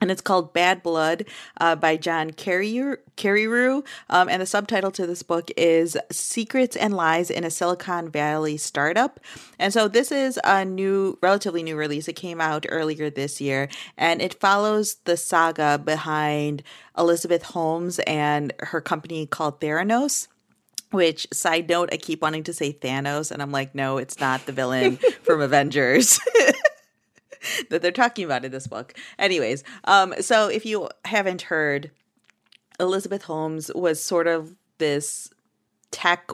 And 0.00 0.10
it's 0.10 0.22
called 0.22 0.54
Bad 0.54 0.82
Blood 0.82 1.26
uh, 1.60 1.76
by 1.76 1.96
John 1.96 2.30
Carreyrou. 2.30 3.86
Um, 4.08 4.28
and 4.28 4.40
the 4.40 4.46
subtitle 4.46 4.90
to 4.92 5.06
this 5.06 5.22
book 5.22 5.50
is 5.56 5.96
Secrets 6.10 6.74
and 6.74 6.94
Lies 6.94 7.30
in 7.30 7.44
a 7.44 7.50
Silicon 7.50 8.10
Valley 8.10 8.56
Startup. 8.56 9.20
And 9.58 9.72
so 9.72 9.88
this 9.88 10.10
is 10.10 10.40
a 10.42 10.64
new, 10.64 11.18
relatively 11.20 11.62
new 11.62 11.76
release. 11.76 12.08
It 12.08 12.14
came 12.14 12.40
out 12.40 12.64
earlier 12.68 13.10
this 13.10 13.40
year, 13.40 13.68
and 13.98 14.22
it 14.22 14.40
follows 14.40 14.96
the 15.04 15.18
saga 15.18 15.78
behind 15.78 16.62
Elizabeth 16.96 17.42
Holmes 17.42 17.98
and 18.00 18.52
her 18.60 18.80
company 18.80 19.26
called 19.26 19.60
Theranos. 19.60 20.28
Which 20.92 21.28
side 21.32 21.68
note, 21.68 21.90
I 21.92 21.98
keep 21.98 22.20
wanting 22.20 22.42
to 22.44 22.52
say 22.52 22.72
Thanos, 22.72 23.30
and 23.30 23.40
I'm 23.40 23.52
like, 23.52 23.76
no, 23.76 23.98
it's 23.98 24.18
not 24.18 24.46
the 24.46 24.52
villain 24.52 24.96
from 25.22 25.40
Avengers. 25.40 26.18
that 27.70 27.82
they're 27.82 27.90
talking 27.90 28.24
about 28.24 28.44
in 28.44 28.52
this 28.52 28.66
book. 28.66 28.94
Anyways, 29.18 29.64
um, 29.84 30.14
so 30.20 30.48
if 30.48 30.64
you 30.66 30.88
haven't 31.04 31.42
heard, 31.42 31.90
Elizabeth 32.78 33.22
Holmes 33.22 33.70
was 33.74 34.02
sort 34.02 34.26
of 34.26 34.54
this 34.78 35.30
tech 35.90 36.30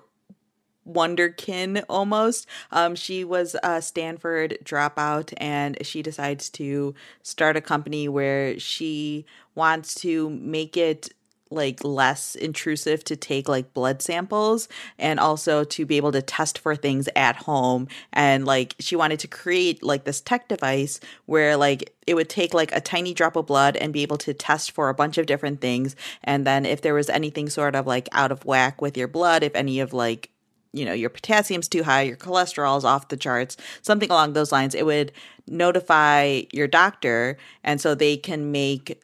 wonderkin 0.88 1.84
almost. 1.88 2.46
Um, 2.70 2.94
she 2.94 3.24
was 3.24 3.56
a 3.62 3.82
Stanford 3.82 4.58
dropout 4.64 5.34
and 5.38 5.76
she 5.84 6.02
decides 6.02 6.48
to 6.50 6.94
start 7.22 7.56
a 7.56 7.60
company 7.60 8.08
where 8.08 8.58
she 8.58 9.26
wants 9.54 9.94
to 9.96 10.30
make 10.30 10.76
it 10.76 11.12
like 11.50 11.84
less 11.84 12.34
intrusive 12.34 13.04
to 13.04 13.16
take 13.16 13.48
like 13.48 13.72
blood 13.72 14.02
samples 14.02 14.68
and 14.98 15.20
also 15.20 15.64
to 15.64 15.86
be 15.86 15.96
able 15.96 16.12
to 16.12 16.22
test 16.22 16.58
for 16.58 16.74
things 16.74 17.08
at 17.14 17.36
home. 17.36 17.88
And 18.12 18.44
like 18.44 18.74
she 18.78 18.96
wanted 18.96 19.20
to 19.20 19.28
create 19.28 19.82
like 19.82 20.04
this 20.04 20.20
tech 20.20 20.48
device 20.48 21.00
where 21.26 21.56
like 21.56 21.94
it 22.06 22.14
would 22.14 22.28
take 22.28 22.54
like 22.54 22.74
a 22.74 22.80
tiny 22.80 23.14
drop 23.14 23.36
of 23.36 23.46
blood 23.46 23.76
and 23.76 23.92
be 23.92 24.02
able 24.02 24.18
to 24.18 24.34
test 24.34 24.72
for 24.72 24.88
a 24.88 24.94
bunch 24.94 25.18
of 25.18 25.26
different 25.26 25.60
things. 25.60 25.94
And 26.24 26.46
then 26.46 26.66
if 26.66 26.80
there 26.82 26.94
was 26.94 27.08
anything 27.08 27.48
sort 27.48 27.74
of 27.74 27.86
like 27.86 28.08
out 28.12 28.32
of 28.32 28.44
whack 28.44 28.80
with 28.82 28.96
your 28.96 29.08
blood 29.08 29.42
if 29.42 29.54
any 29.54 29.80
of 29.80 29.92
like 29.92 30.30
you 30.72 30.84
know 30.84 30.92
your 30.92 31.08
potassium's 31.08 31.68
too 31.68 31.84
high 31.84 32.02
your 32.02 32.16
cholesterol's 32.16 32.84
off 32.84 33.08
the 33.08 33.16
charts 33.16 33.56
something 33.80 34.10
along 34.10 34.34
those 34.34 34.52
lines 34.52 34.74
it 34.74 34.84
would 34.84 35.10
notify 35.48 36.42
your 36.52 36.68
doctor. 36.68 37.36
And 37.64 37.80
so 37.80 37.94
they 37.94 38.16
can 38.16 38.52
make 38.52 39.00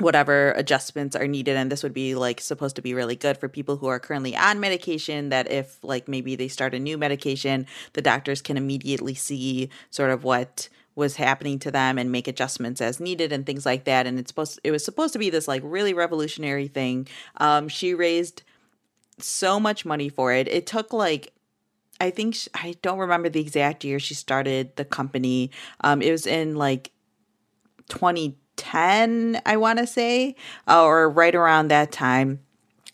whatever 0.00 0.52
adjustments 0.52 1.14
are 1.14 1.26
needed 1.26 1.56
and 1.56 1.70
this 1.70 1.82
would 1.82 1.92
be 1.92 2.14
like 2.14 2.40
supposed 2.40 2.76
to 2.76 2.82
be 2.82 2.94
really 2.94 3.16
good 3.16 3.36
for 3.36 3.48
people 3.48 3.76
who 3.76 3.86
are 3.86 4.00
currently 4.00 4.36
on 4.36 4.58
medication 4.58 5.28
that 5.28 5.50
if 5.50 5.82
like 5.82 6.08
maybe 6.08 6.36
they 6.36 6.48
start 6.48 6.74
a 6.74 6.78
new 6.78 6.96
medication 6.96 7.66
the 7.92 8.02
doctors 8.02 8.40
can 8.40 8.56
immediately 8.56 9.14
see 9.14 9.68
sort 9.90 10.10
of 10.10 10.24
what 10.24 10.68
was 10.94 11.16
happening 11.16 11.58
to 11.58 11.70
them 11.70 11.98
and 11.98 12.12
make 12.12 12.28
adjustments 12.28 12.80
as 12.80 13.00
needed 13.00 13.32
and 13.32 13.46
things 13.46 13.64
like 13.64 13.84
that. 13.84 14.06
And 14.06 14.18
it's 14.18 14.30
supposed 14.30 14.60
it 14.64 14.70
was 14.70 14.84
supposed 14.84 15.12
to 15.12 15.18
be 15.18 15.30
this 15.30 15.48
like 15.48 15.62
really 15.64 15.94
revolutionary 15.94 16.68
thing. 16.68 17.08
Um 17.38 17.68
she 17.68 17.94
raised 17.94 18.42
so 19.18 19.60
much 19.60 19.84
money 19.84 20.08
for 20.08 20.32
it. 20.32 20.48
It 20.48 20.66
took 20.66 20.92
like 20.92 21.32
I 22.00 22.10
think 22.10 22.34
she, 22.34 22.48
I 22.54 22.76
don't 22.80 22.98
remember 22.98 23.28
the 23.28 23.40
exact 23.40 23.84
year 23.84 23.98
she 23.98 24.14
started 24.14 24.74
the 24.76 24.86
company. 24.86 25.50
Um, 25.82 26.00
it 26.00 26.10
was 26.10 26.26
in 26.26 26.56
like 26.56 26.92
20 27.90 28.38
10, 28.60 29.40
I 29.46 29.56
want 29.56 29.78
to 29.78 29.86
say, 29.86 30.36
uh, 30.68 30.84
or 30.84 31.08
right 31.08 31.34
around 31.34 31.68
that 31.68 31.90
time. 31.90 32.40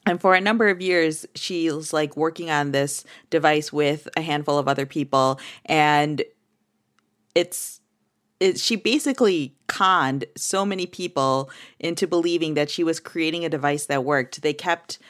And 0.07 0.21
for 0.21 0.37
a 0.37 0.41
number 0.41 0.69
of 0.69 0.81
years, 0.81 1.27
she's 1.35 1.93
like 1.93 2.17
working 2.17 2.49
on 2.51 2.71
this 2.71 3.05
device 3.31 3.73
with 3.73 4.07
a 4.17 4.21
handful 4.21 4.59
of 4.59 4.69
other 4.69 4.87
people. 4.87 5.41
And 5.64 6.23
it's, 7.35 7.81
it, 8.39 8.61
she 8.61 8.77
basically 8.77 9.57
conned 9.67 10.25
so 10.37 10.64
many 10.64 10.87
people 10.87 11.51
into 11.81 12.07
believing 12.07 12.55
that 12.55 12.71
she 12.71 12.85
was 12.85 13.01
creating 13.01 13.45
a 13.45 13.49
device 13.49 13.87
that 13.87 14.05
worked. 14.05 14.43
They 14.43 14.55
kept 14.55 15.01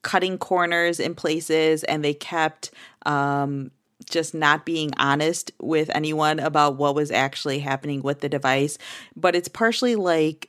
cutting 0.00 0.38
corners 0.38 0.98
in 0.98 1.14
places 1.14 1.84
and 1.84 2.02
they 2.02 2.14
kept 2.14 2.70
um, 3.04 3.70
just 4.04 4.34
not 4.34 4.64
being 4.64 4.92
honest 4.98 5.52
with 5.60 5.90
anyone 5.94 6.38
about 6.38 6.76
what 6.76 6.94
was 6.94 7.10
actually 7.10 7.58
happening 7.60 8.02
with 8.02 8.20
the 8.20 8.28
device. 8.28 8.78
But 9.16 9.34
it's 9.34 9.48
partially 9.48 9.96
like 9.96 10.48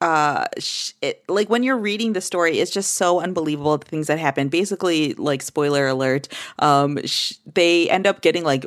uh 0.00 0.46
sh- 0.58 0.92
it, 1.02 1.24
like 1.28 1.50
when 1.50 1.64
you're 1.64 1.76
reading 1.76 2.12
the 2.12 2.20
story 2.20 2.60
it's 2.60 2.70
just 2.70 2.94
so 2.94 3.20
unbelievable 3.20 3.76
the 3.78 3.86
things 3.86 4.06
that 4.06 4.18
happen. 4.18 4.48
Basically 4.48 5.14
like 5.14 5.42
spoiler 5.42 5.88
alert 5.88 6.28
um 6.60 6.98
sh- 7.04 7.34
they 7.52 7.90
end 7.90 8.06
up 8.06 8.20
getting 8.20 8.44
like 8.44 8.64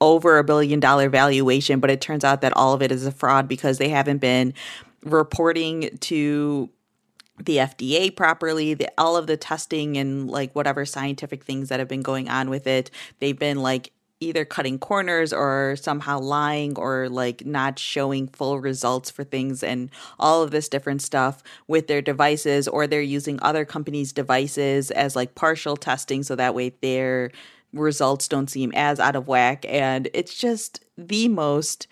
over 0.00 0.38
a 0.38 0.44
billion 0.44 0.78
dollar 0.78 1.08
valuation 1.08 1.80
but 1.80 1.90
it 1.90 2.00
turns 2.00 2.22
out 2.22 2.40
that 2.42 2.52
all 2.56 2.72
of 2.74 2.82
it 2.82 2.92
is 2.92 3.06
a 3.06 3.10
fraud 3.10 3.48
because 3.48 3.78
they 3.78 3.88
haven't 3.88 4.18
been 4.18 4.54
reporting 5.04 5.96
to 6.00 6.68
the 7.44 7.56
FDA 7.56 8.14
properly, 8.14 8.74
the, 8.74 8.90
all 8.98 9.16
of 9.16 9.26
the 9.26 9.36
testing 9.36 9.96
and 9.96 10.30
like 10.30 10.54
whatever 10.54 10.84
scientific 10.84 11.44
things 11.44 11.68
that 11.68 11.78
have 11.78 11.88
been 11.88 12.02
going 12.02 12.28
on 12.28 12.50
with 12.50 12.66
it. 12.66 12.90
They've 13.20 13.38
been 13.38 13.62
like 13.62 13.92
either 14.20 14.44
cutting 14.44 14.78
corners 14.78 15.32
or 15.32 15.76
somehow 15.80 16.18
lying 16.18 16.76
or 16.76 17.08
like 17.08 17.46
not 17.46 17.78
showing 17.78 18.26
full 18.26 18.58
results 18.58 19.10
for 19.10 19.22
things 19.22 19.62
and 19.62 19.90
all 20.18 20.42
of 20.42 20.50
this 20.50 20.68
different 20.68 21.02
stuff 21.02 21.42
with 21.68 21.86
their 21.86 22.02
devices 22.02 22.66
or 22.66 22.86
they're 22.86 23.00
using 23.00 23.38
other 23.42 23.64
companies' 23.64 24.12
devices 24.12 24.90
as 24.90 25.14
like 25.14 25.34
partial 25.34 25.76
testing 25.76 26.22
so 26.22 26.34
that 26.34 26.54
way 26.54 26.72
their 26.82 27.30
results 27.72 28.26
don't 28.26 28.50
seem 28.50 28.72
as 28.74 28.98
out 28.98 29.14
of 29.14 29.28
whack 29.28 29.64
and 29.68 30.08
it's 30.14 30.34
just 30.34 30.82
the 30.96 31.28
most 31.28 31.86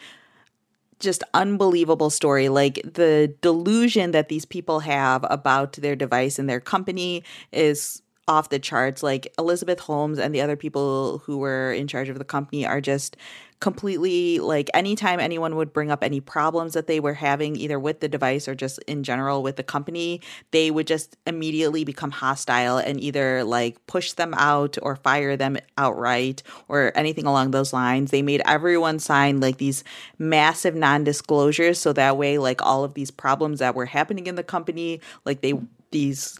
just 1.00 1.22
unbelievable 1.34 2.10
story. 2.10 2.48
Like 2.48 2.80
the 2.84 3.34
delusion 3.40 4.12
that 4.12 4.28
these 4.28 4.44
people 4.44 4.80
have 4.80 5.24
about 5.30 5.74
their 5.74 5.96
device 5.96 6.38
and 6.38 6.48
their 6.48 6.60
company 6.60 7.24
is 7.52 8.02
off 8.28 8.48
the 8.48 8.58
charts. 8.58 9.02
Like 9.02 9.32
Elizabeth 9.38 9.80
Holmes 9.80 10.18
and 10.18 10.34
the 10.34 10.40
other 10.40 10.56
people 10.56 11.18
who 11.24 11.38
were 11.38 11.72
in 11.72 11.86
charge 11.86 12.08
of 12.08 12.18
the 12.18 12.24
company 12.24 12.66
are 12.66 12.80
just 12.80 13.16
completely 13.60 14.38
like 14.38 14.68
anytime 14.74 15.18
anyone 15.18 15.56
would 15.56 15.72
bring 15.72 15.90
up 15.90 16.04
any 16.04 16.20
problems 16.20 16.74
that 16.74 16.86
they 16.86 17.00
were 17.00 17.14
having 17.14 17.56
either 17.56 17.80
with 17.80 18.00
the 18.00 18.08
device 18.08 18.46
or 18.46 18.54
just 18.54 18.78
in 18.80 19.02
general 19.02 19.42
with 19.42 19.56
the 19.56 19.62
company 19.62 20.20
they 20.50 20.70
would 20.70 20.86
just 20.86 21.16
immediately 21.26 21.82
become 21.82 22.10
hostile 22.10 22.76
and 22.76 23.00
either 23.00 23.44
like 23.44 23.84
push 23.86 24.12
them 24.12 24.34
out 24.34 24.76
or 24.82 24.96
fire 24.96 25.38
them 25.38 25.56
outright 25.78 26.42
or 26.68 26.92
anything 26.94 27.24
along 27.24 27.50
those 27.50 27.72
lines 27.72 28.10
they 28.10 28.20
made 28.20 28.42
everyone 28.44 28.98
sign 28.98 29.40
like 29.40 29.56
these 29.56 29.82
massive 30.18 30.74
non-disclosures 30.74 31.78
so 31.78 31.94
that 31.94 32.18
way 32.18 32.36
like 32.36 32.60
all 32.60 32.84
of 32.84 32.92
these 32.92 33.10
problems 33.10 33.60
that 33.60 33.74
were 33.74 33.86
happening 33.86 34.26
in 34.26 34.34
the 34.34 34.44
company 34.44 35.00
like 35.24 35.40
they 35.40 35.54
these 35.92 36.38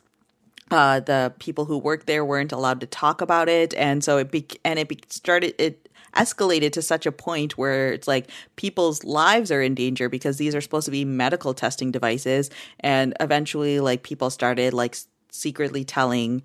uh, 0.70 1.00
the 1.00 1.32
people 1.38 1.64
who 1.64 1.78
worked 1.78 2.06
there 2.06 2.24
weren't 2.24 2.52
allowed 2.52 2.80
to 2.80 2.86
talk 2.86 3.20
about 3.20 3.48
it, 3.48 3.74
and 3.74 4.02
so 4.02 4.18
it 4.18 4.30
be- 4.30 4.48
and 4.64 4.78
it 4.78 4.88
be- 4.88 5.00
started 5.08 5.54
it 5.58 5.88
escalated 6.14 6.72
to 6.72 6.82
such 6.82 7.04
a 7.06 7.12
point 7.12 7.58
where 7.58 7.92
it's 7.92 8.08
like 8.08 8.30
people's 8.56 9.04
lives 9.04 9.50
are 9.52 9.60
in 9.60 9.74
danger 9.74 10.08
because 10.08 10.38
these 10.38 10.54
are 10.54 10.60
supposed 10.62 10.86
to 10.86 10.90
be 10.90 11.04
medical 11.04 11.54
testing 11.54 11.92
devices, 11.92 12.50
and 12.80 13.14
eventually, 13.20 13.80
like 13.80 14.02
people 14.02 14.30
started 14.30 14.72
like 14.74 14.96
secretly 15.30 15.84
telling 15.84 16.42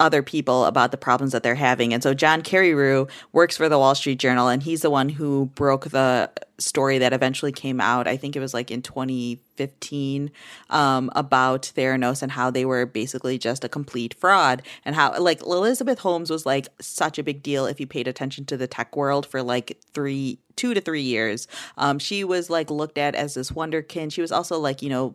other 0.00 0.22
people 0.22 0.64
about 0.64 0.90
the 0.90 0.96
problems 0.96 1.32
that 1.32 1.42
they're 1.42 1.54
having. 1.54 1.92
And 1.92 2.02
so 2.02 2.14
John 2.14 2.42
Carreyrou 2.42 3.08
works 3.32 3.56
for 3.56 3.68
the 3.68 3.78
Wall 3.78 3.94
Street 3.94 4.18
Journal 4.18 4.48
and 4.48 4.62
he's 4.62 4.82
the 4.82 4.90
one 4.90 5.08
who 5.08 5.46
broke 5.54 5.86
the 5.86 6.30
story 6.58 6.98
that 6.98 7.12
eventually 7.12 7.52
came 7.52 7.80
out. 7.80 8.06
I 8.06 8.16
think 8.16 8.36
it 8.36 8.40
was 8.40 8.54
like 8.54 8.70
in 8.70 8.82
2015 8.82 10.30
um, 10.70 11.10
about 11.14 11.72
Theranos 11.76 12.22
and 12.22 12.32
how 12.32 12.50
they 12.50 12.64
were 12.64 12.86
basically 12.86 13.38
just 13.38 13.64
a 13.64 13.68
complete 13.68 14.14
fraud 14.14 14.62
and 14.84 14.94
how 14.94 15.18
like 15.18 15.42
Elizabeth 15.42 15.98
Holmes 15.98 16.30
was 16.30 16.46
like 16.46 16.68
such 16.80 17.18
a 17.18 17.22
big 17.22 17.42
deal 17.42 17.66
if 17.66 17.80
you 17.80 17.86
paid 17.86 18.08
attention 18.08 18.44
to 18.46 18.56
the 18.56 18.66
tech 18.66 18.96
world 18.96 19.26
for 19.26 19.42
like 19.42 19.78
three 19.92 20.38
two 20.56 20.72
to 20.72 20.80
three 20.80 21.02
years. 21.02 21.46
Um, 21.76 21.98
she 21.98 22.24
was 22.24 22.48
like 22.48 22.70
looked 22.70 22.98
at 22.98 23.14
as 23.14 23.34
this 23.34 23.50
wonderkin. 23.50 24.10
She 24.10 24.22
was 24.22 24.32
also 24.32 24.58
like, 24.58 24.80
you 24.80 24.88
know, 24.88 25.14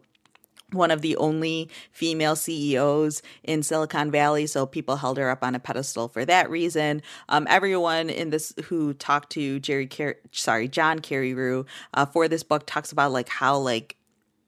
one 0.72 0.92
of 0.92 1.02
the 1.02 1.16
only 1.18 1.70
female 1.92 2.36
CEOs 2.36 3.22
in 3.44 3.64
Silicon 3.64 4.12
Valley, 4.12 4.48
so 4.48 4.66
people 4.66 4.96
held 4.96 5.18
her 5.18 5.30
up 5.30 5.44
on 5.44 5.56
a 5.56 5.60
pedestal 5.60 6.08
for 6.08 6.26
that 6.26 6.50
reason. 6.50 7.02
Um, 7.30 7.48
everyone 7.50 8.10
in 8.10 8.30
this 8.30 8.54
who 8.66 8.94
talked 8.94 9.32
to 9.32 9.60
Jerry, 9.60 9.88
Car- 9.88 10.18
sorry, 10.32 10.68
John 10.68 11.00
Carreyrou 11.00 11.66
uh, 11.94 12.06
for 12.06 12.28
this 12.28 12.44
book 12.44 12.66
talks 12.66 12.92
about 12.92 13.12
like 13.12 13.30
how 13.30 13.58
like 13.58 13.98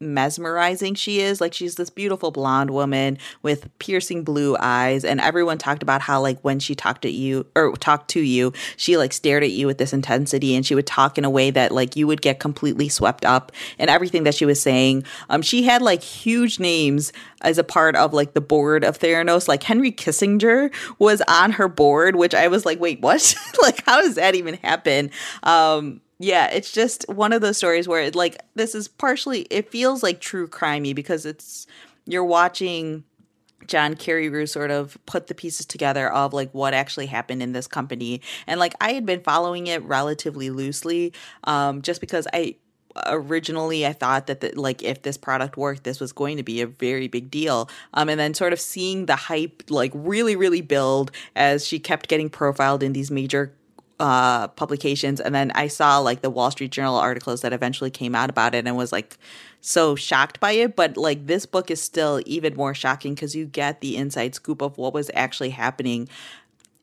mesmerizing 0.03 0.95
she 0.95 1.19
is. 1.19 1.41
Like 1.41 1.53
she's 1.53 1.75
this 1.75 1.89
beautiful 1.89 2.31
blonde 2.31 2.71
woman 2.71 3.17
with 3.41 3.69
piercing 3.79 4.23
blue 4.23 4.55
eyes 4.59 5.03
and 5.03 5.19
everyone 5.19 5.57
talked 5.57 5.83
about 5.83 6.01
how 6.01 6.21
like 6.21 6.39
when 6.41 6.59
she 6.59 6.75
talked 6.75 7.05
at 7.05 7.13
you 7.13 7.45
or 7.55 7.75
talked 7.77 8.09
to 8.11 8.19
you, 8.19 8.53
she 8.77 8.97
like 8.97 9.13
stared 9.13 9.43
at 9.43 9.51
you 9.51 9.67
with 9.67 9.77
this 9.77 9.93
intensity 9.93 10.55
and 10.55 10.65
she 10.65 10.75
would 10.75 10.87
talk 10.87 11.17
in 11.17 11.25
a 11.25 11.29
way 11.29 11.51
that 11.51 11.71
like 11.71 11.95
you 11.95 12.07
would 12.07 12.21
get 12.21 12.39
completely 12.39 12.89
swept 12.89 13.25
up 13.25 13.51
in 13.77 13.89
everything 13.89 14.23
that 14.23 14.35
she 14.35 14.45
was 14.45 14.61
saying. 14.61 15.03
Um 15.29 15.41
she 15.41 15.63
had 15.63 15.81
like 15.81 16.03
huge 16.03 16.59
names 16.59 17.11
as 17.41 17.57
a 17.57 17.63
part 17.63 17.95
of 17.95 18.13
like 18.13 18.33
the 18.33 18.41
board 18.41 18.83
of 18.83 18.99
Theranos. 18.99 19.47
Like 19.47 19.63
Henry 19.63 19.91
Kissinger 19.91 20.73
was 20.99 21.21
on 21.27 21.51
her 21.51 21.67
board, 21.67 22.15
which 22.15 22.33
I 22.33 22.47
was 22.47 22.65
like, 22.65 22.79
wait, 22.79 23.01
what? 23.01 23.35
like 23.61 23.83
how 23.85 24.01
does 24.01 24.15
that 24.15 24.35
even 24.35 24.55
happen? 24.55 25.11
Um 25.43 26.01
yeah, 26.23 26.47
it's 26.47 26.71
just 26.71 27.05
one 27.09 27.33
of 27.33 27.41
those 27.41 27.57
stories 27.57 27.85
where 27.85 28.01
it, 28.01 28.15
like 28.15 28.37
this 28.55 28.73
is 28.75 28.87
partially 28.87 29.41
it 29.49 29.69
feels 29.69 30.01
like 30.01 30.21
true 30.21 30.47
crimey 30.47 30.95
because 30.95 31.25
it's 31.25 31.67
you're 32.05 32.23
watching 32.23 33.03
John 33.67 33.95
Carreyrou 33.95 34.47
sort 34.47 34.71
of 34.71 34.97
put 35.05 35.27
the 35.27 35.35
pieces 35.35 35.65
together 35.65 36.09
of 36.09 36.31
like 36.31 36.49
what 36.53 36.73
actually 36.73 37.07
happened 37.07 37.43
in 37.43 37.51
this 37.51 37.67
company. 37.67 38.21
And 38.47 38.57
like 38.57 38.73
I 38.79 38.93
had 38.93 39.05
been 39.05 39.21
following 39.21 39.67
it 39.67 39.83
relatively 39.83 40.49
loosely 40.49 41.11
um 41.43 41.81
just 41.81 41.99
because 41.99 42.25
I 42.31 42.55
originally 43.07 43.85
I 43.85 43.91
thought 43.91 44.27
that 44.27 44.39
the, 44.39 44.53
like 44.55 44.81
if 44.81 45.01
this 45.01 45.17
product 45.17 45.57
worked 45.57 45.83
this 45.83 45.99
was 45.99 46.13
going 46.13 46.37
to 46.37 46.43
be 46.43 46.61
a 46.61 46.67
very 46.67 47.09
big 47.09 47.31
deal 47.31 47.69
um 47.95 48.07
and 48.07 48.19
then 48.19 48.33
sort 48.33 48.53
of 48.53 48.61
seeing 48.61 49.07
the 49.07 49.15
hype 49.15 49.63
like 49.69 49.91
really 49.95 50.35
really 50.35 50.61
build 50.61 51.11
as 51.35 51.67
she 51.67 51.79
kept 51.79 52.07
getting 52.07 52.29
profiled 52.29 52.83
in 52.83 52.93
these 52.93 53.09
major 53.09 53.51
uh, 53.99 54.47
publications, 54.49 55.19
and 55.19 55.33
then 55.33 55.51
I 55.55 55.67
saw 55.67 55.99
like 55.99 56.21
the 56.21 56.29
Wall 56.29 56.51
Street 56.51 56.71
Journal 56.71 56.95
articles 56.95 57.41
that 57.41 57.53
eventually 57.53 57.91
came 57.91 58.15
out 58.15 58.29
about 58.29 58.55
it, 58.55 58.67
and 58.67 58.75
was 58.75 58.91
like 58.91 59.17
so 59.61 59.95
shocked 59.95 60.39
by 60.39 60.51
it. 60.51 60.75
But 60.75 60.97
like 60.97 61.27
this 61.27 61.45
book 61.45 61.71
is 61.71 61.81
still 61.81 62.21
even 62.25 62.55
more 62.55 62.73
shocking 62.73 63.13
because 63.13 63.35
you 63.35 63.45
get 63.45 63.81
the 63.81 63.97
inside 63.97 64.35
scoop 64.35 64.61
of 64.61 64.77
what 64.77 64.93
was 64.93 65.09
actually 65.13 65.51
happening 65.51 66.09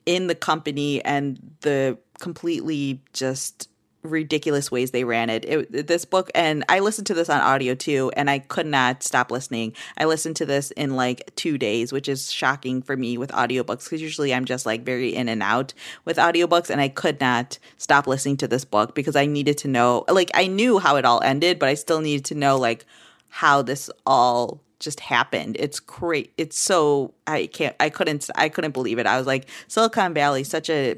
in 0.06 0.26
the 0.26 0.34
company 0.34 1.04
and 1.04 1.54
the 1.60 1.98
completely 2.18 3.02
just 3.12 3.68
ridiculous 4.02 4.70
ways 4.70 4.90
they 4.90 5.04
ran 5.04 5.30
it. 5.30 5.44
it. 5.44 5.86
This 5.86 6.04
book, 6.04 6.30
and 6.34 6.64
I 6.68 6.80
listened 6.80 7.06
to 7.08 7.14
this 7.14 7.28
on 7.28 7.40
audio 7.40 7.74
too, 7.74 8.10
and 8.16 8.30
I 8.30 8.38
could 8.38 8.66
not 8.66 9.02
stop 9.02 9.30
listening. 9.30 9.74
I 9.98 10.04
listened 10.04 10.36
to 10.36 10.46
this 10.46 10.70
in 10.72 10.96
like 10.96 11.34
two 11.36 11.58
days, 11.58 11.92
which 11.92 12.08
is 12.08 12.32
shocking 12.32 12.82
for 12.82 12.96
me 12.96 13.18
with 13.18 13.30
audiobooks 13.32 13.84
because 13.84 14.02
usually 14.02 14.32
I'm 14.34 14.44
just 14.44 14.66
like 14.66 14.82
very 14.82 15.14
in 15.14 15.28
and 15.28 15.42
out 15.42 15.74
with 16.04 16.16
audiobooks, 16.16 16.70
and 16.70 16.80
I 16.80 16.88
could 16.88 17.20
not 17.20 17.58
stop 17.76 18.06
listening 18.06 18.36
to 18.38 18.48
this 18.48 18.64
book 18.64 18.94
because 18.94 19.16
I 19.16 19.26
needed 19.26 19.58
to 19.58 19.68
know, 19.68 20.04
like, 20.08 20.30
I 20.34 20.46
knew 20.46 20.78
how 20.78 20.96
it 20.96 21.04
all 21.04 21.20
ended, 21.22 21.58
but 21.58 21.68
I 21.68 21.74
still 21.74 22.00
needed 22.00 22.24
to 22.26 22.34
know, 22.34 22.56
like, 22.56 22.86
how 23.28 23.62
this 23.62 23.90
all 24.06 24.60
just 24.80 24.98
happened. 24.98 25.56
It's 25.60 25.78
great. 25.78 26.32
It's 26.36 26.58
so 26.58 27.14
I 27.26 27.46
can't 27.46 27.76
I 27.78 27.90
couldn't 27.90 28.28
I 28.34 28.48
couldn't 28.48 28.72
believe 28.72 28.98
it. 28.98 29.06
I 29.06 29.18
was 29.18 29.26
like 29.26 29.48
Silicon 29.68 30.14
Valley 30.14 30.42
such 30.42 30.68
a 30.70 30.96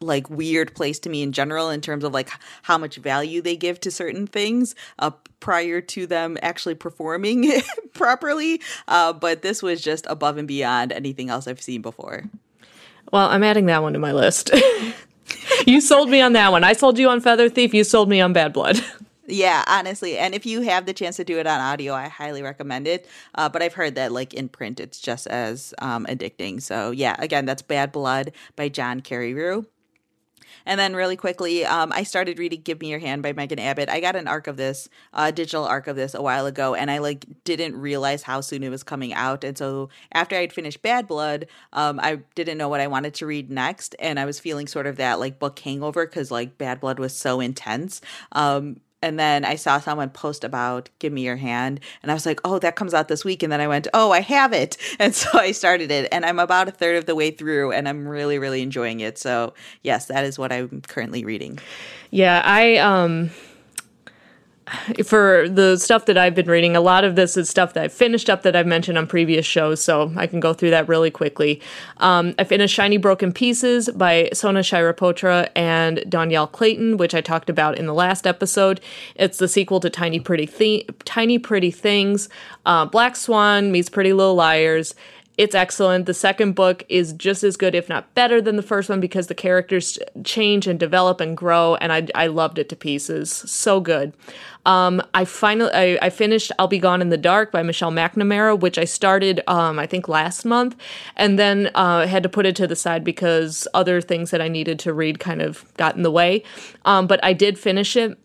like 0.00 0.28
weird 0.30 0.74
place 0.74 0.98
to 1.00 1.08
me 1.08 1.22
in 1.22 1.32
general 1.32 1.70
in 1.70 1.80
terms 1.80 2.04
of 2.04 2.12
like 2.12 2.30
how 2.62 2.76
much 2.78 2.96
value 2.96 3.40
they 3.40 3.56
give 3.56 3.80
to 3.80 3.90
certain 3.90 4.26
things 4.26 4.74
uh, 4.98 5.10
prior 5.40 5.80
to 5.80 6.06
them 6.06 6.36
actually 6.42 6.74
performing 6.74 7.50
properly 7.94 8.60
uh, 8.88 9.12
but 9.12 9.42
this 9.42 9.62
was 9.62 9.80
just 9.80 10.06
above 10.08 10.36
and 10.36 10.48
beyond 10.48 10.92
anything 10.92 11.30
else 11.30 11.46
i've 11.46 11.62
seen 11.62 11.82
before. 11.82 12.24
Well 13.12 13.28
i'm 13.28 13.42
adding 13.42 13.66
that 13.66 13.82
one 13.82 13.92
to 13.94 13.98
my 13.98 14.12
list. 14.12 14.50
You 15.66 15.80
sold 15.80 16.08
me 16.08 16.20
on 16.20 16.34
that 16.34 16.52
one. 16.52 16.62
I 16.62 16.72
sold 16.72 16.98
you 16.98 17.08
on 17.08 17.20
feather 17.20 17.48
thief. 17.48 17.74
You 17.74 17.82
sold 17.82 18.08
me 18.08 18.20
on 18.20 18.32
bad 18.32 18.52
blood. 18.52 18.78
Yeah 19.28 19.64
honestly 19.66 20.16
and 20.16 20.36
if 20.36 20.46
you 20.46 20.60
have 20.60 20.86
the 20.86 20.92
chance 20.92 21.16
to 21.16 21.24
do 21.24 21.40
it 21.40 21.48
on 21.48 21.58
audio 21.58 21.92
i 21.94 22.06
highly 22.06 22.42
recommend 22.42 22.86
it 22.86 23.08
uh, 23.34 23.48
but 23.48 23.60
i've 23.60 23.74
heard 23.74 23.96
that 23.96 24.12
like 24.12 24.32
in 24.32 24.48
print 24.48 24.78
it's 24.78 25.00
just 25.00 25.26
as 25.26 25.74
um, 25.78 26.06
addicting. 26.06 26.62
So 26.62 26.92
yeah 26.92 27.16
again 27.18 27.44
that's 27.44 27.60
bad 27.60 27.90
blood 27.90 28.30
by 28.54 28.68
john 28.68 29.00
carreyrou 29.00 29.66
and 30.66 30.78
then 30.78 30.94
really 30.94 31.16
quickly, 31.16 31.64
um, 31.64 31.92
I 31.92 32.02
started 32.02 32.38
reading 32.38 32.60
"Give 32.62 32.80
Me 32.80 32.90
Your 32.90 32.98
Hand" 32.98 33.22
by 33.22 33.32
Megan 33.32 33.58
Abbott. 33.58 33.88
I 33.88 34.00
got 34.00 34.16
an 34.16 34.28
arc 34.28 34.46
of 34.46 34.56
this, 34.56 34.88
uh, 35.12 35.30
digital 35.30 35.64
arc 35.64 35.86
of 35.86 35.96
this, 35.96 36.14
a 36.14 36.20
while 36.20 36.46
ago, 36.46 36.74
and 36.74 36.90
I 36.90 36.98
like 36.98 37.24
didn't 37.44 37.76
realize 37.76 38.22
how 38.22 38.40
soon 38.40 38.62
it 38.62 38.68
was 38.68 38.82
coming 38.82 39.14
out. 39.14 39.44
And 39.44 39.56
so 39.56 39.88
after 40.12 40.36
I'd 40.36 40.52
finished 40.52 40.82
Bad 40.82 41.06
Blood, 41.06 41.46
um, 41.72 42.00
I 42.02 42.20
didn't 42.34 42.58
know 42.58 42.68
what 42.68 42.80
I 42.80 42.88
wanted 42.88 43.14
to 43.14 43.26
read 43.26 43.50
next, 43.50 43.94
and 43.98 44.18
I 44.18 44.24
was 44.24 44.40
feeling 44.40 44.66
sort 44.66 44.86
of 44.86 44.96
that 44.96 45.20
like 45.20 45.38
book 45.38 45.58
hangover 45.58 46.06
because 46.06 46.30
like 46.30 46.58
Bad 46.58 46.80
Blood 46.80 46.98
was 46.98 47.16
so 47.16 47.40
intense. 47.40 48.00
Um, 48.32 48.80
and 49.02 49.18
then 49.18 49.44
I 49.44 49.56
saw 49.56 49.78
someone 49.78 50.10
post 50.10 50.44
about 50.44 50.88
Give 50.98 51.12
Me 51.12 51.24
Your 51.24 51.36
Hand, 51.36 51.80
and 52.02 52.10
I 52.10 52.14
was 52.14 52.26
like, 52.26 52.40
oh, 52.44 52.58
that 52.58 52.76
comes 52.76 52.94
out 52.94 53.08
this 53.08 53.24
week. 53.24 53.42
And 53.42 53.52
then 53.52 53.60
I 53.60 53.68
went, 53.68 53.88
oh, 53.94 54.10
I 54.10 54.20
have 54.20 54.52
it. 54.52 54.76
And 54.98 55.14
so 55.14 55.38
I 55.38 55.52
started 55.52 55.90
it, 55.90 56.08
and 56.10 56.24
I'm 56.24 56.38
about 56.38 56.68
a 56.68 56.70
third 56.70 56.96
of 56.96 57.04
the 57.06 57.14
way 57.14 57.30
through, 57.30 57.72
and 57.72 57.88
I'm 57.88 58.08
really, 58.08 58.38
really 58.38 58.62
enjoying 58.62 59.00
it. 59.00 59.18
So, 59.18 59.52
yes, 59.82 60.06
that 60.06 60.24
is 60.24 60.38
what 60.38 60.52
I'm 60.52 60.80
currently 60.88 61.24
reading. 61.24 61.58
Yeah, 62.10 62.40
I, 62.44 62.76
um, 62.78 63.30
for 65.04 65.48
the 65.48 65.76
stuff 65.76 66.06
that 66.06 66.18
I've 66.18 66.34
been 66.34 66.48
reading, 66.48 66.74
a 66.74 66.80
lot 66.80 67.04
of 67.04 67.14
this 67.14 67.36
is 67.36 67.48
stuff 67.48 67.74
that 67.74 67.84
I've 67.84 67.92
finished 67.92 68.28
up 68.28 68.42
that 68.42 68.56
I've 68.56 68.66
mentioned 68.66 68.98
on 68.98 69.06
previous 69.06 69.46
shows, 69.46 69.82
so 69.82 70.12
I 70.16 70.26
can 70.26 70.40
go 70.40 70.52
through 70.52 70.70
that 70.70 70.88
really 70.88 71.10
quickly. 71.10 71.60
Um, 71.98 72.34
I 72.38 72.44
finished 72.44 72.74
Shiny 72.74 72.96
Broken 72.96 73.32
Pieces 73.32 73.88
by 73.90 74.30
Sona 74.32 74.60
Charaipotra 74.60 75.50
and 75.54 75.98
Dhonielle 75.98 76.50
Clayton, 76.50 76.96
which 76.96 77.14
I 77.14 77.20
talked 77.20 77.48
about 77.48 77.78
in 77.78 77.86
the 77.86 77.94
last 77.94 78.26
episode. 78.26 78.80
It's 79.14 79.38
the 79.38 79.48
sequel 79.48 79.80
to 79.80 79.90
Tiny 79.90 80.20
Pretty, 80.20 80.46
Thi- 80.46 80.86
Tiny 81.04 81.38
Pretty 81.38 81.70
Things. 81.70 82.28
Uh, 82.64 82.86
Black 82.86 83.16
Swan 83.16 83.70
meets 83.70 83.88
Pretty 83.88 84.12
Little 84.12 84.34
Liars. 84.34 84.94
It's 85.36 85.54
excellent. 85.54 86.06
The 86.06 86.14
second 86.14 86.54
book 86.54 86.84
is 86.88 87.12
just 87.12 87.44
as 87.44 87.58
good, 87.58 87.74
if 87.74 87.88
not 87.88 88.14
better, 88.14 88.40
than 88.40 88.56
the 88.56 88.62
first 88.62 88.88
one 88.88 89.00
because 89.00 89.26
the 89.26 89.34
characters 89.34 89.98
change 90.24 90.66
and 90.66 90.80
develop 90.80 91.20
and 91.20 91.36
grow, 91.36 91.74
and 91.76 91.92
I, 91.92 92.08
I 92.14 92.28
loved 92.28 92.58
it 92.58 92.70
to 92.70 92.76
pieces. 92.76 93.30
So 93.30 93.80
good. 93.80 94.14
Um, 94.64 95.02
I 95.14 95.24
finally 95.24 95.70
I, 95.72 95.98
I, 96.02 96.10
finished 96.10 96.50
"I'll 96.58 96.68
Be 96.68 96.78
Gone 96.78 97.02
in 97.02 97.10
the 97.10 97.18
Dark" 97.18 97.52
by 97.52 97.62
Michelle 97.62 97.92
McNamara, 97.92 98.58
which 98.58 98.78
I 98.78 98.84
started 98.84 99.40
um, 99.46 99.78
I 99.78 99.86
think 99.86 100.08
last 100.08 100.44
month, 100.44 100.74
and 101.16 101.38
then 101.38 101.70
uh, 101.74 102.06
had 102.06 102.22
to 102.22 102.28
put 102.28 102.46
it 102.46 102.56
to 102.56 102.66
the 102.66 102.74
side 102.74 103.04
because 103.04 103.68
other 103.74 104.00
things 104.00 104.30
that 104.30 104.40
I 104.40 104.48
needed 104.48 104.78
to 104.80 104.92
read 104.92 105.20
kind 105.20 105.42
of 105.42 105.64
got 105.74 105.96
in 105.96 106.02
the 106.02 106.10
way. 106.10 106.42
Um, 106.84 107.06
but 107.06 107.22
I 107.22 107.32
did 107.32 107.58
finish 107.58 107.94
it 107.94 108.18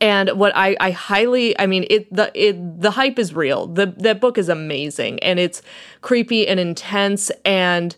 and 0.00 0.30
what 0.30 0.52
I, 0.54 0.76
I 0.80 0.90
highly 0.90 1.58
I 1.58 1.66
mean 1.66 1.86
it 1.88 2.12
the 2.14 2.30
it 2.34 2.80
the 2.80 2.90
hype 2.90 3.18
is 3.18 3.34
real. 3.34 3.66
The 3.66 3.86
that 3.98 4.20
book 4.20 4.38
is 4.38 4.48
amazing 4.48 5.18
and 5.20 5.38
it's 5.38 5.62
creepy 6.00 6.46
and 6.46 6.58
intense 6.58 7.30
and 7.44 7.96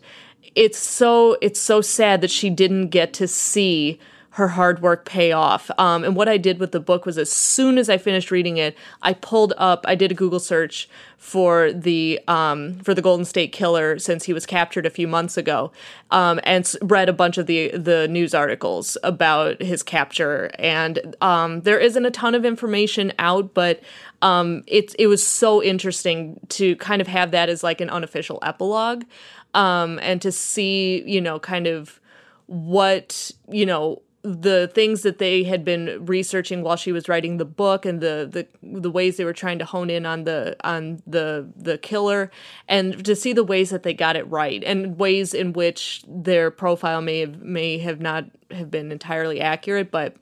it's 0.55 0.77
so 0.77 1.37
it's 1.41 1.59
so 1.59 1.81
sad 1.81 2.21
that 2.21 2.31
she 2.31 2.49
didn't 2.49 2.89
get 2.89 3.13
to 3.13 3.27
see 3.27 3.99
her 4.37 4.49
hard 4.49 4.83
work 4.83 5.03
pay 5.03 5.31
off. 5.31 5.71
Um, 5.79 6.03
and 6.03 6.15
what 6.15 6.29
I 6.29 6.37
did 6.37 6.59
with 6.59 6.71
the 6.71 6.79
book 6.79 7.07
was 7.07 7.17
as 7.17 7.31
soon 7.31 7.79
as 7.79 7.89
I 7.89 7.97
finished 7.97 8.29
reading 8.29 8.57
it, 8.57 8.77
I 9.01 9.13
pulled 9.13 9.51
up, 9.57 9.83
I 9.87 9.95
did 9.95 10.11
a 10.11 10.13
Google 10.13 10.39
search 10.39 10.87
for 11.17 11.73
the 11.73 12.19
um, 12.27 12.77
for 12.81 12.93
the 12.93 13.01
Golden 13.01 13.25
State 13.25 13.51
Killer 13.51 13.97
since 13.97 14.25
he 14.25 14.33
was 14.33 14.45
captured 14.45 14.85
a 14.85 14.91
few 14.91 15.07
months 15.07 15.37
ago, 15.37 15.71
um, 16.11 16.39
and 16.43 16.71
read 16.83 17.09
a 17.09 17.13
bunch 17.13 17.39
of 17.39 17.47
the 17.47 17.75
the 17.75 18.07
news 18.09 18.35
articles 18.35 18.95
about 19.01 19.59
his 19.59 19.81
capture. 19.81 20.51
And 20.59 21.15
um, 21.19 21.61
there 21.61 21.79
isn't 21.79 22.05
a 22.05 22.11
ton 22.11 22.35
of 22.35 22.45
information 22.45 23.13
out, 23.17 23.55
but 23.55 23.81
um, 24.21 24.63
it's 24.67 24.93
it 24.99 25.07
was 25.07 25.25
so 25.25 25.63
interesting 25.63 26.39
to 26.49 26.75
kind 26.75 27.01
of 27.01 27.07
have 27.07 27.31
that 27.31 27.49
as 27.49 27.63
like 27.63 27.81
an 27.81 27.89
unofficial 27.89 28.37
epilogue, 28.43 29.03
um, 29.55 29.97
and 30.03 30.21
to 30.21 30.31
see 30.31 31.01
you 31.07 31.21
know 31.21 31.39
kind 31.39 31.65
of 31.65 31.99
what 32.45 33.31
you 33.49 33.65
know 33.65 34.03
the 34.27 34.69
things 34.73 35.03
that 35.03 35.19
they 35.19 35.43
had 35.43 35.63
been 35.63 36.05
researching 36.05 36.61
while 36.61 36.75
she 36.75 36.91
was 36.91 37.07
writing 37.07 37.37
the 37.37 37.45
book 37.45 37.85
and 37.85 38.01
the 38.01 38.27
the 38.29 38.47
the 38.79 38.91
ways 38.91 39.15
they 39.15 39.23
were 39.23 39.33
trying 39.33 39.57
to 39.59 39.65
hone 39.65 39.89
in 39.89 40.05
on 40.05 40.25
the 40.25 40.55
on 40.63 41.01
the 41.07 41.47
the 41.55 41.77
killer 41.77 42.29
and 42.67 43.05
to 43.05 43.15
see 43.15 43.31
the 43.31 43.43
ways 43.43 43.69
that 43.69 43.83
they 43.83 43.93
got 43.93 44.17
it 44.17 44.29
right 44.29 44.63
and 44.65 44.99
ways 44.99 45.33
in 45.33 45.53
which 45.53 46.03
their 46.07 46.51
profile 46.51 47.01
may 47.01 47.19
have 47.19 47.41
may 47.41 47.77
have 47.77 48.01
not 48.01 48.25
have 48.51 48.69
been 48.69 48.91
entirely 48.91 49.39
accurate. 49.39 49.91
But 49.91 50.15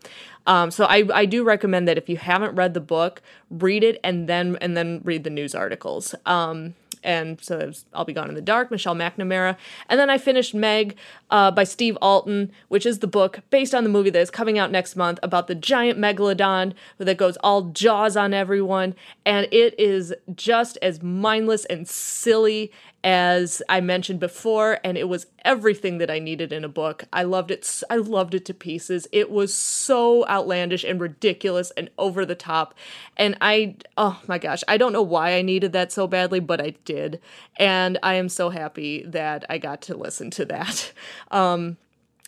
um, 0.47 0.69
so 0.69 0.85
I, 0.85 1.07
I 1.11 1.25
do 1.25 1.43
recommend 1.43 1.87
that 1.87 1.97
if 1.97 2.07
you 2.07 2.17
haven't 2.17 2.55
read 2.55 2.75
the 2.75 2.81
book 2.81 3.23
read 3.49 3.83
it 3.83 3.99
and 4.03 4.27
then 4.27 4.57
and 4.61 4.75
then 4.75 5.01
read 5.03 5.23
the 5.23 5.29
news 5.29 5.55
articles. 5.55 6.13
Um, 6.25 6.75
and 7.05 7.41
so 7.41 7.71
I'll 7.93 8.03
Be 8.03 8.13
Gone 8.13 8.27
in 8.27 8.35
the 8.35 8.41
Dark, 8.41 8.71
Michelle 8.71 8.95
McNamara. 8.95 9.55
And 9.89 9.99
then 9.99 10.09
I 10.09 10.17
finished 10.17 10.53
Meg 10.53 10.97
uh, 11.29 11.51
by 11.51 11.63
Steve 11.63 11.97
Alten, 12.01 12.51
which 12.67 12.85
is 12.85 12.99
the 12.99 13.07
book 13.07 13.39
based 13.49 13.73
on 13.73 13.83
the 13.83 13.89
movie 13.89 14.09
that 14.09 14.19
is 14.19 14.31
coming 14.31 14.57
out 14.57 14.71
next 14.71 14.95
month 14.95 15.19
about 15.23 15.47
the 15.47 15.55
giant 15.55 15.99
megalodon 15.99 16.73
that 16.97 17.17
goes 17.17 17.37
all 17.37 17.63
jaws 17.69 18.17
on 18.17 18.33
everyone. 18.33 18.95
And 19.25 19.47
it 19.51 19.79
is 19.79 20.13
just 20.35 20.77
as 20.81 21.01
mindless 21.01 21.65
and 21.65 21.87
silly 21.87 22.71
as 23.05 23.61
I 23.69 23.81
mentioned 23.81 24.19
before, 24.19 24.79
and 24.83 24.97
it 24.97 25.07
was 25.07 25.27
everything 25.45 25.99
that 25.99 26.09
I 26.09 26.17
needed 26.17 26.51
in 26.51 26.63
a 26.65 26.69
book. 26.69 27.03
I 27.13 27.21
loved 27.21 27.51
it. 27.51 27.83
I 27.87 27.97
loved 27.97 28.33
it 28.33 28.45
to 28.45 28.53
pieces. 28.55 29.07
It 29.11 29.29
was 29.29 29.53
so 29.53 30.27
outlandish 30.27 30.83
and 30.83 30.99
ridiculous 30.99 31.71
and 31.77 31.91
over 31.99 32.25
the 32.25 32.33
top. 32.33 32.73
And 33.15 33.37
I, 33.41 33.75
oh 33.95 34.19
my 34.27 34.39
gosh, 34.39 34.63
I 34.67 34.77
don't 34.77 34.91
know 34.91 35.03
why 35.03 35.35
I 35.35 35.43
needed 35.43 35.71
that 35.73 35.91
so 35.91 36.07
badly, 36.07 36.39
but 36.39 36.59
I 36.59 36.71
did. 36.83 37.21
And 37.57 37.99
I 38.01 38.15
am 38.15 38.27
so 38.27 38.49
happy 38.49 39.03
that 39.03 39.45
I 39.51 39.59
got 39.59 39.83
to 39.83 39.95
listen 39.95 40.31
to 40.31 40.45
that. 40.45 40.91
Um, 41.31 41.77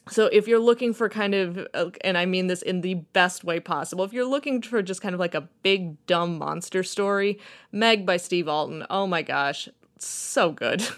so 0.10 0.26
if 0.28 0.48
you're 0.48 0.60
looking 0.60 0.94
for 0.94 1.10
kind 1.10 1.36
of 1.36 1.68
uh, 1.74 1.90
and 2.02 2.18
i 2.18 2.26
mean 2.26 2.48
this 2.48 2.62
in 2.62 2.82
the 2.82 2.96
best 2.96 3.44
way 3.44 3.60
possible 3.60 4.04
if 4.04 4.14
you're 4.14 4.26
looking 4.26 4.62
for 4.62 4.82
just 4.82 5.02
kind 5.02 5.14
of 5.14 5.20
like 5.20 5.36
a 5.36 5.48
big 5.64 6.04
dumb 6.08 6.38
monster 6.38 6.84
story 6.84 7.40
meg 7.72 8.06
by 8.06 8.18
steve 8.18 8.48
alten 8.48 8.86
oh 8.90 9.06
my 9.08 9.22
gosh 9.22 9.68
so 10.06 10.52
good. 10.52 10.88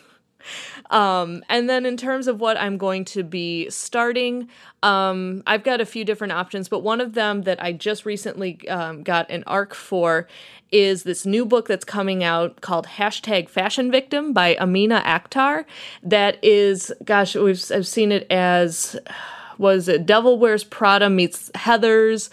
Um, 0.89 1.43
and 1.50 1.70
then 1.70 1.86
in 1.86 1.97
terms 1.97 2.28
of 2.28 2.39
what 2.39 2.58
I'm 2.58 2.78
going 2.78 3.06
to 3.06 3.24
be 3.24 3.70
starting, 3.70 4.50
um, 4.82 5.43
I've 5.45 5.64
got 5.64 5.82
a 5.82 5.86
few 5.86 6.03
different 6.03 6.34
options, 6.34 6.68
but 6.68 6.80
one 6.80 7.02
of 7.02 7.14
them 7.14 7.44
that 7.44 7.61
I 7.61 7.73
just 7.73 8.06
recently 8.06 8.68
um, 8.68 9.03
got 9.03 9.30
an 9.30 9.44
arc 9.45 9.76
for 9.76 10.28
is 10.72 11.03
this 11.03 11.26
new 11.26 11.45
book 11.45 11.68
that's 11.68 11.86
coming 11.86 12.23
out 12.23 12.61
called 12.61 12.86
hashtag 12.86 13.49
fashion 13.49 13.91
victim 13.91 14.34
by 14.34 14.56
amina 14.60 15.02
akhtar 15.03 15.65
that 16.03 16.38
is 16.44 16.91
gosh 17.03 17.36
we've 17.36 17.72
i've 17.72 17.88
seen 17.88 18.11
it 18.11 18.28
as 18.30 18.95
was 19.57 19.88
it 19.88 20.06
devil 20.06 20.38
wears 20.38 20.64
prada 20.64 21.10
meets 21.10 21.49
heathers 21.56 22.30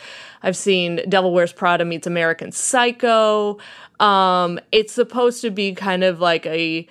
i've 0.46 0.56
seen 0.56 1.00
devil 1.08 1.32
wears 1.32 1.52
prada 1.52 1.84
meets 1.84 2.06
american 2.06 2.50
psycho. 2.52 3.58
Um, 4.00 4.58
it's 4.72 4.92
supposed 4.92 5.40
to 5.42 5.50
be 5.50 5.72
kind 5.72 6.04
of 6.04 6.20
like 6.20 6.44
a 6.46 6.86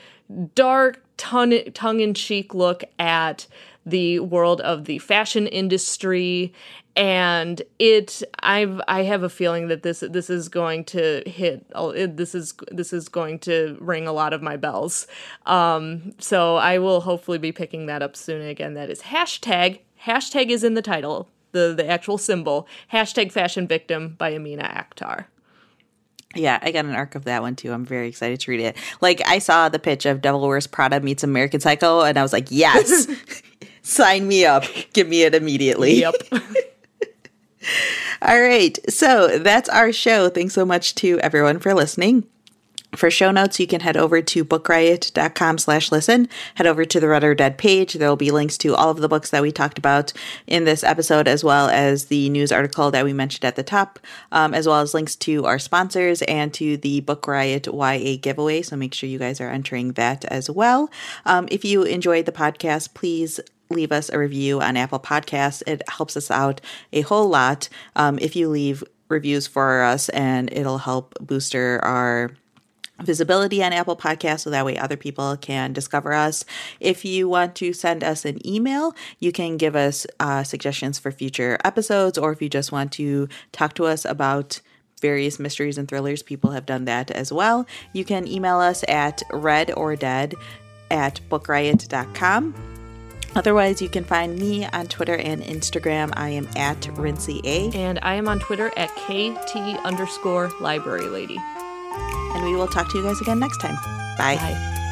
dark 0.56 1.04
tongue 1.18 2.00
in 2.00 2.14
cheek 2.14 2.54
look 2.54 2.84
at 3.00 3.48
the 3.86 4.20
world 4.20 4.62
of 4.62 4.86
the 4.86 4.98
fashion 5.00 5.48
industry. 5.48 6.54
And 6.98 7.62
it 7.78 8.24
i've 8.42 8.80
i 8.88 9.04
have 9.04 9.22
a 9.24 9.30
feeling 9.30 9.68
that 9.68 9.84
this 9.84 10.00
this 10.00 10.30
is 10.30 10.48
going 10.48 10.86
to 10.86 11.24
hit 11.26 11.66
this 12.16 12.34
is 12.34 12.54
this 12.72 12.94
is 12.94 13.10
going 13.10 13.40
to 13.40 13.78
ring 13.82 14.08
a 14.08 14.14
lot 14.14 14.32
of 14.32 14.42
my 14.42 14.56
bells. 14.56 15.06
Um 15.46 16.14
so 16.20 16.56
i 16.56 16.78
will 16.78 17.02
hopefully 17.02 17.38
be 17.38 17.52
picking 17.52 17.88
that 17.88 18.02
up 18.02 18.16
soon 18.16 18.42
again. 18.42 18.76
That 18.76 18.90
is 18.90 19.02
hashtag 19.02 19.80
hashtag 20.06 20.50
is 20.50 20.64
in 20.64 20.74
the 20.74 20.82
title 20.82 21.30
the 21.56 21.74
the 21.76 21.90
actual 21.90 22.18
symbol 22.18 22.68
hashtag 22.94 23.32
fashion 23.32 23.68
victim 23.68 24.16
by 24.18 24.30
amina 24.30 24.64
akhtar 24.64 25.26
yeah, 26.38 26.60
I 26.62 26.72
got 26.72 26.84
an 26.84 26.94
arc 26.96 27.16
of 27.16 27.24
that 27.24 27.42
one 27.42 27.56
too. 27.56 27.72
I'm 27.72 27.86
very 27.86 28.10
excited 28.10 28.42
to 28.42 28.52
read 28.52 28.60
it. 28.60 28.76
Like 29.00 29.22
I 29.26 29.40
saw 29.40 29.70
the 29.70 29.80
pitch 29.80 30.06
of 30.06 30.22
Devil 30.22 30.46
Wears 30.46 30.68
Prada 30.68 31.00
meets 31.00 31.24
American 31.24 31.62
Psycho, 31.62 32.02
and 32.02 32.18
I 32.18 32.22
was 32.24 32.34
like, 32.34 32.48
yes, 32.50 33.08
sign 33.84 34.28
me 34.28 34.44
up. 34.46 34.66
Give 34.92 35.08
me 35.08 35.24
it 35.24 35.34
immediately. 35.34 36.02
Yep. 36.02 36.16
All 38.22 38.42
right. 38.42 38.78
So 38.90 39.40
that's 39.40 39.70
our 39.70 39.92
show. 39.92 40.30
Thanks 40.30 40.54
so 40.54 40.66
much 40.66 40.96
to 40.96 41.20
everyone 41.20 41.60
for 41.60 41.74
listening. 41.74 42.26
For 42.96 43.12
show 43.12 43.32
notes, 43.32 43.60
you 43.60 43.68
can 43.68 43.82
head 43.82 43.98
over 43.98 44.22
to 44.22 44.46
bookriot.com 44.46 45.58
slash 45.58 45.92
listen. 45.92 46.30
Head 46.56 46.68
over 46.68 46.86
to 46.86 47.00
the 47.00 47.08
Read 47.08 47.24
or 47.24 47.36
Dead 47.36 47.58
page. 47.58 47.94
There 47.94 48.08
will 48.08 48.16
be 48.16 48.32
links 48.32 48.58
to 48.60 48.74
all 48.76 48.90
of 48.90 48.98
the 48.98 49.10
books 49.10 49.32
that 49.32 49.42
we 49.42 49.52
talked 49.52 49.78
about 49.78 50.14
in 50.48 50.64
this 50.64 50.84
episode, 50.84 51.28
as 51.28 51.44
well 51.44 51.68
as 51.70 52.06
the 52.06 52.30
news 52.30 52.52
article 52.52 52.92
that 52.92 53.04
we 53.04 53.12
mentioned 53.12 53.44
at 53.44 53.56
the 53.56 53.64
top, 53.64 54.00
um, 54.32 54.54
as 54.54 54.68
well 54.68 54.80
as 54.80 54.94
links 54.94 55.16
to 55.18 55.46
our 55.46 55.60
sponsors 55.60 56.22
and 56.24 56.54
to 56.54 56.78
the 56.78 57.02
Book 57.02 57.28
Riot 57.28 57.68
YA 57.68 58.18
giveaway. 58.22 58.62
So 58.62 58.76
make 58.76 58.94
sure 58.94 59.10
you 59.10 59.20
guys 59.20 59.42
are 59.42 59.50
entering 59.50 59.94
that 59.94 60.24
as 60.26 60.50
well. 60.50 60.90
Um, 61.26 61.48
if 61.52 61.66
you 61.66 61.84
enjoyed 61.84 62.26
the 62.26 62.32
podcast, 62.32 62.94
please 62.94 63.40
leave 63.70 63.92
us 63.92 64.10
a 64.10 64.20
review 64.20 64.62
on 64.62 64.78
Apple 64.78 65.00
Podcasts. 65.00 65.64
It 65.68 65.82
helps 65.90 66.16
us 66.16 66.32
out 66.32 66.62
a 66.94 67.02
whole 67.02 67.28
lot 67.28 67.68
um, 67.96 68.20
if 68.20 68.36
you 68.36 68.48
leave 68.48 68.84
reviews 69.10 69.48
for 69.48 69.82
us, 69.82 70.10
and 70.10 70.52
it'll 70.52 70.80
help 70.80 71.16
booster 71.20 71.80
our 71.84 72.32
visibility 73.02 73.64
on 73.64 73.74
Apple 73.74 73.96
Podcasts 73.96 74.42
so 74.42 74.50
that 74.50 74.66
way 74.66 74.78
other 74.78 74.98
people 74.98 75.36
can 75.38 75.74
discover 75.74 76.14
us. 76.14 76.46
If 76.80 77.06
you 77.06 77.28
want 77.28 77.56
to 77.56 77.74
send 77.74 78.04
us 78.04 78.26
an 78.26 78.46
email, 78.48 78.96
you 79.20 79.32
can 79.32 79.58
give 79.58 79.76
us 79.76 80.06
uh, 80.20 80.44
suggestions 80.44 81.00
for 81.00 81.12
future 81.12 81.58
episodes, 81.64 82.18
or 82.18 82.32
if 82.32 82.42
you 82.42 82.50
just 82.50 82.72
want 82.72 82.92
to 82.94 83.28
talk 83.52 83.74
to 83.76 83.86
us 83.86 84.06
about 84.06 84.62
various 85.02 85.40
mysteries 85.40 85.78
and 85.78 85.88
thrillers, 85.88 86.24
people 86.24 86.52
have 86.52 86.66
done 86.66 86.86
that 86.86 87.12
as 87.12 87.32
well. 87.32 87.66
You 87.94 88.06
can 88.06 88.28
email 88.28 88.60
us 88.60 88.84
at 88.88 89.22
readordead 89.30 90.34
at 90.90 91.20
bookriot.com. 91.30 92.56
Otherwise, 93.36 93.82
you 93.82 93.90
can 93.90 94.06
find 94.06 94.40
me 94.40 94.66
on 94.66 94.88
Twitter 94.88 95.18
and 95.18 95.44
Instagram. 95.44 96.14
I 96.16 96.30
am 96.30 96.48
at 96.56 96.88
Rincey 96.98 97.42
A. 97.44 97.70
And 97.72 98.00
I 98.02 98.16
am 98.16 98.30
on 98.30 98.40
Twitter 98.40 98.72
at 98.78 98.90
KT 98.96 99.58
underscore 99.86 100.52
library 100.62 101.10
lady. 101.10 101.38
We 102.46 102.56
will 102.56 102.68
talk 102.68 102.88
to 102.90 102.98
you 102.98 103.04
guys 103.04 103.22
again 103.22 103.40
next 103.40 103.58
time. 103.58 103.76
Bye. 104.18 104.36
Bye. 104.38 104.85